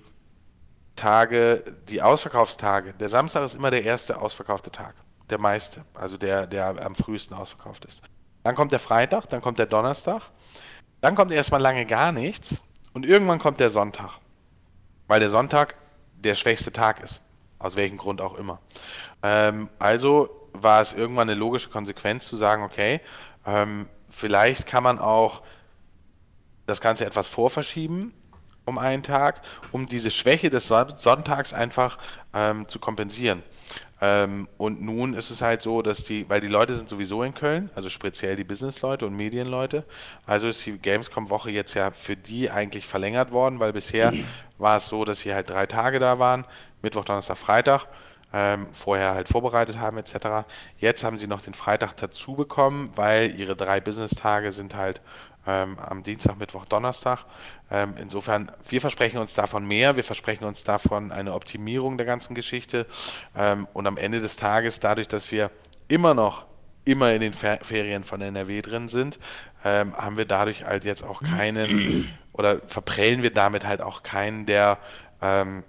[0.97, 4.95] Tage, die Ausverkaufstage, der Samstag ist immer der erste ausverkaufte Tag.
[5.31, 8.02] Der meiste, also der, der am frühesten ausverkauft ist.
[8.43, 10.23] Dann kommt der Freitag, dann kommt der Donnerstag,
[11.01, 12.61] dann kommt erstmal lange gar nichts
[12.93, 14.19] und irgendwann kommt der Sonntag.
[15.07, 15.77] Weil der Sonntag
[16.16, 17.20] der schwächste Tag ist.
[17.59, 18.59] Aus welchem Grund auch immer.
[19.23, 23.01] Ähm, also war es irgendwann eine logische Konsequenz zu sagen, okay,
[23.47, 25.43] ähm, vielleicht kann man auch
[26.66, 28.12] das Ganze etwas vorverschieben
[28.70, 29.43] um einen Tag,
[29.73, 31.98] um diese Schwäche des Son Sonntags einfach
[32.32, 33.43] ähm, zu kompensieren.
[34.02, 37.35] Ähm, und nun ist es halt so, dass die, weil die Leute sind sowieso in
[37.35, 39.85] Köln, also speziell die Businessleute und Medienleute,
[40.27, 44.12] also ist die Gamescom-Woche jetzt ja für die eigentlich verlängert worden, weil bisher
[44.59, 46.47] war es so, dass sie halt drei Tage da waren,
[46.81, 47.86] Mittwoch, Donnerstag, Freitag,
[48.32, 50.47] ähm, vorher halt vorbereitet haben etc.
[50.78, 55.01] Jetzt haben sie noch den Freitag dazu bekommen, weil ihre drei Business-Tage sind halt
[55.47, 57.25] ähm, am Dienstag, Mittwoch, Donnerstag.
[57.71, 62.35] Ähm, insofern, wir versprechen uns davon mehr, wir versprechen uns davon eine Optimierung der ganzen
[62.35, 62.87] Geschichte
[63.37, 65.51] ähm, und am Ende des Tages, dadurch, dass wir
[65.89, 66.47] immer noch
[66.85, 69.19] immer in den Fer Ferien von NRW drin sind,
[69.65, 74.47] ähm, haben wir dadurch halt jetzt auch keinen oder verprellen wir damit halt auch keinen,
[74.47, 74.79] der
[75.21, 75.62] ähm,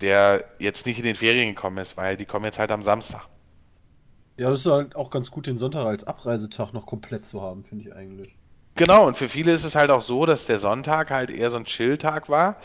[0.00, 3.28] der jetzt nicht in den Ferien gekommen ist, weil die kommen jetzt halt am Samstag.
[4.36, 7.62] Ja, das ist halt auch ganz gut, den Sonntag als Abreisetag noch komplett zu haben,
[7.62, 8.36] finde ich eigentlich.
[8.74, 11.58] Genau, und für viele ist es halt auch so, dass der Sonntag halt eher so
[11.58, 12.56] ein Chill-Tag war.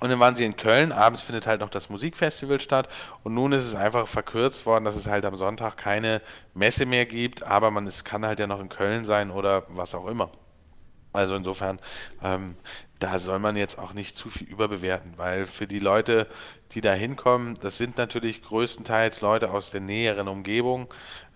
[0.00, 2.88] Und dann waren sie in Köln, abends findet halt noch das Musikfestival statt
[3.22, 6.20] und nun ist es einfach verkürzt worden, dass es halt am Sonntag keine
[6.54, 9.94] Messe mehr gibt, aber man es kann halt ja noch in Köln sein oder was
[9.94, 10.32] auch immer.
[11.12, 11.78] Also insofern,
[12.20, 12.56] ähm,
[12.98, 16.26] da soll man jetzt auch nicht zu viel überbewerten, weil für die Leute,
[16.72, 20.88] die da hinkommen, das sind natürlich größtenteils Leute aus der näheren Umgebung,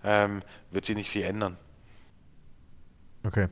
[0.03, 1.57] ähm, wird sich nicht viel ändern.
[3.23, 3.47] Okay.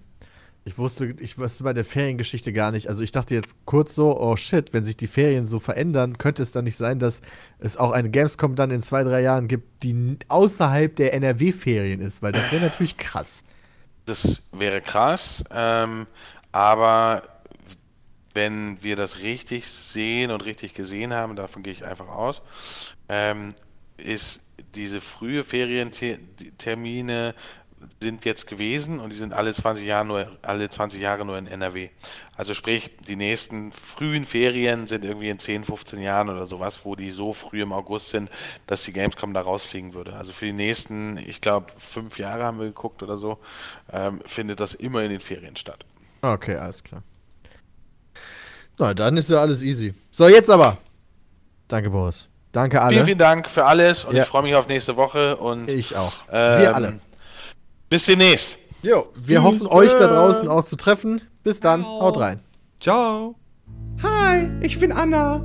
[0.67, 2.89] Ich wusste, ich wusste bei der Feriengeschichte gar nicht.
[2.89, 6.41] Also ich dachte jetzt kurz so, oh shit, wenn sich die Ferien so verändern, könnte
[6.41, 7.21] es dann nicht sein, dass
[7.59, 12.23] es auch eine Gamescom dann in zwei, drei Jahren gibt, die außerhalb der NRW-Ferien ist,
[12.23, 13.43] weil das wäre natürlich krass.
[14.05, 16.07] Das wäre krass, ähm,
[16.51, 17.21] aber
[18.33, 22.41] wenn wir das richtig sehen und richtig gesehen haben, davon gehe ich einfach aus,
[23.07, 23.53] ähm,
[23.97, 24.41] ist
[24.73, 27.35] diese frühe Ferientermine
[28.01, 31.47] sind jetzt gewesen und die sind alle 20 Jahre nur alle 20 Jahre nur in
[31.47, 31.89] NRW.
[32.37, 36.95] Also sprich, die nächsten frühen Ferien sind irgendwie in 10, 15 Jahren oder sowas, wo
[36.95, 38.29] die so früh im August sind,
[38.67, 40.15] dass die Gamescom da rausfliegen würde.
[40.15, 43.39] Also für die nächsten, ich glaube, fünf Jahre haben wir geguckt oder so,
[43.91, 45.85] ähm, findet das immer in den Ferien statt.
[46.21, 47.03] Okay, alles klar.
[48.77, 49.93] Na, dann ist ja alles easy.
[50.11, 50.77] So, jetzt aber.
[51.67, 52.27] Danke, Boris.
[52.51, 52.93] Danke alle.
[52.93, 54.23] Vielen, vielen Dank für alles und Ja.
[54.23, 56.13] ich freue mich auf nächste Woche und Ich auch.
[56.31, 56.99] ähm, Wir alle.
[57.89, 58.57] Bis demnächst.
[58.81, 61.21] Jo, wir hoffen, euch da draußen auch zu treffen.
[61.43, 61.83] Bis dann.
[61.83, 62.39] Haut rein.
[62.79, 63.35] Ciao.
[64.01, 65.43] Hi, ich bin Anna.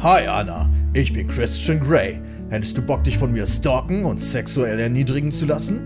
[0.00, 2.20] Hi Anna, ich bin Christian Grey.
[2.50, 5.80] Hättest du Bock, dich von mir stalken und sexuell erniedrigen zu lassen?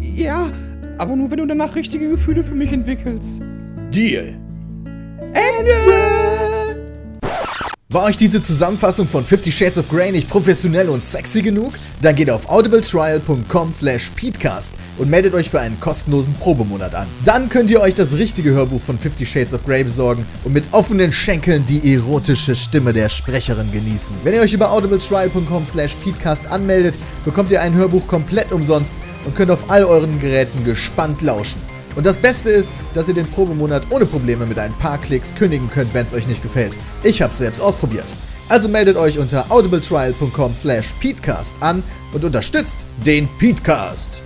[0.00, 0.50] Ja,
[0.98, 3.40] aber nur wenn du danach richtige Gefühle für mich entwickelst.
[3.90, 4.36] Deal.
[5.32, 6.33] Ende!
[7.94, 11.74] War euch diese Zusammenfassung von 50 Shades of Grey nicht professionell und sexy genug?
[12.02, 17.06] Dann geht auf audibletrial.com slash peatcast und meldet euch für einen kostenlosen Probemonat an.
[17.24, 20.64] Dann könnt ihr euch das richtige Hörbuch von 50 Shades of Grey besorgen und mit
[20.72, 24.16] offenen Schenkeln die erotische Stimme der Sprecherin genießen.
[24.24, 29.36] Wenn ihr euch über audibletrial.com slash peatcast anmeldet, bekommt ihr ein Hörbuch komplett umsonst und
[29.36, 31.60] könnt auf all euren Geräten gespannt lauschen.
[31.96, 35.68] Und das Beste ist, dass ihr den Probemonat ohne Probleme mit ein paar Klicks kündigen
[35.68, 36.76] könnt, wenn es euch nicht gefällt.
[37.02, 38.06] Ich hab's selbst ausprobiert.
[38.48, 44.23] Also meldet euch unter audibletrial.com slash peatcast an und unterstützt den Peatcast.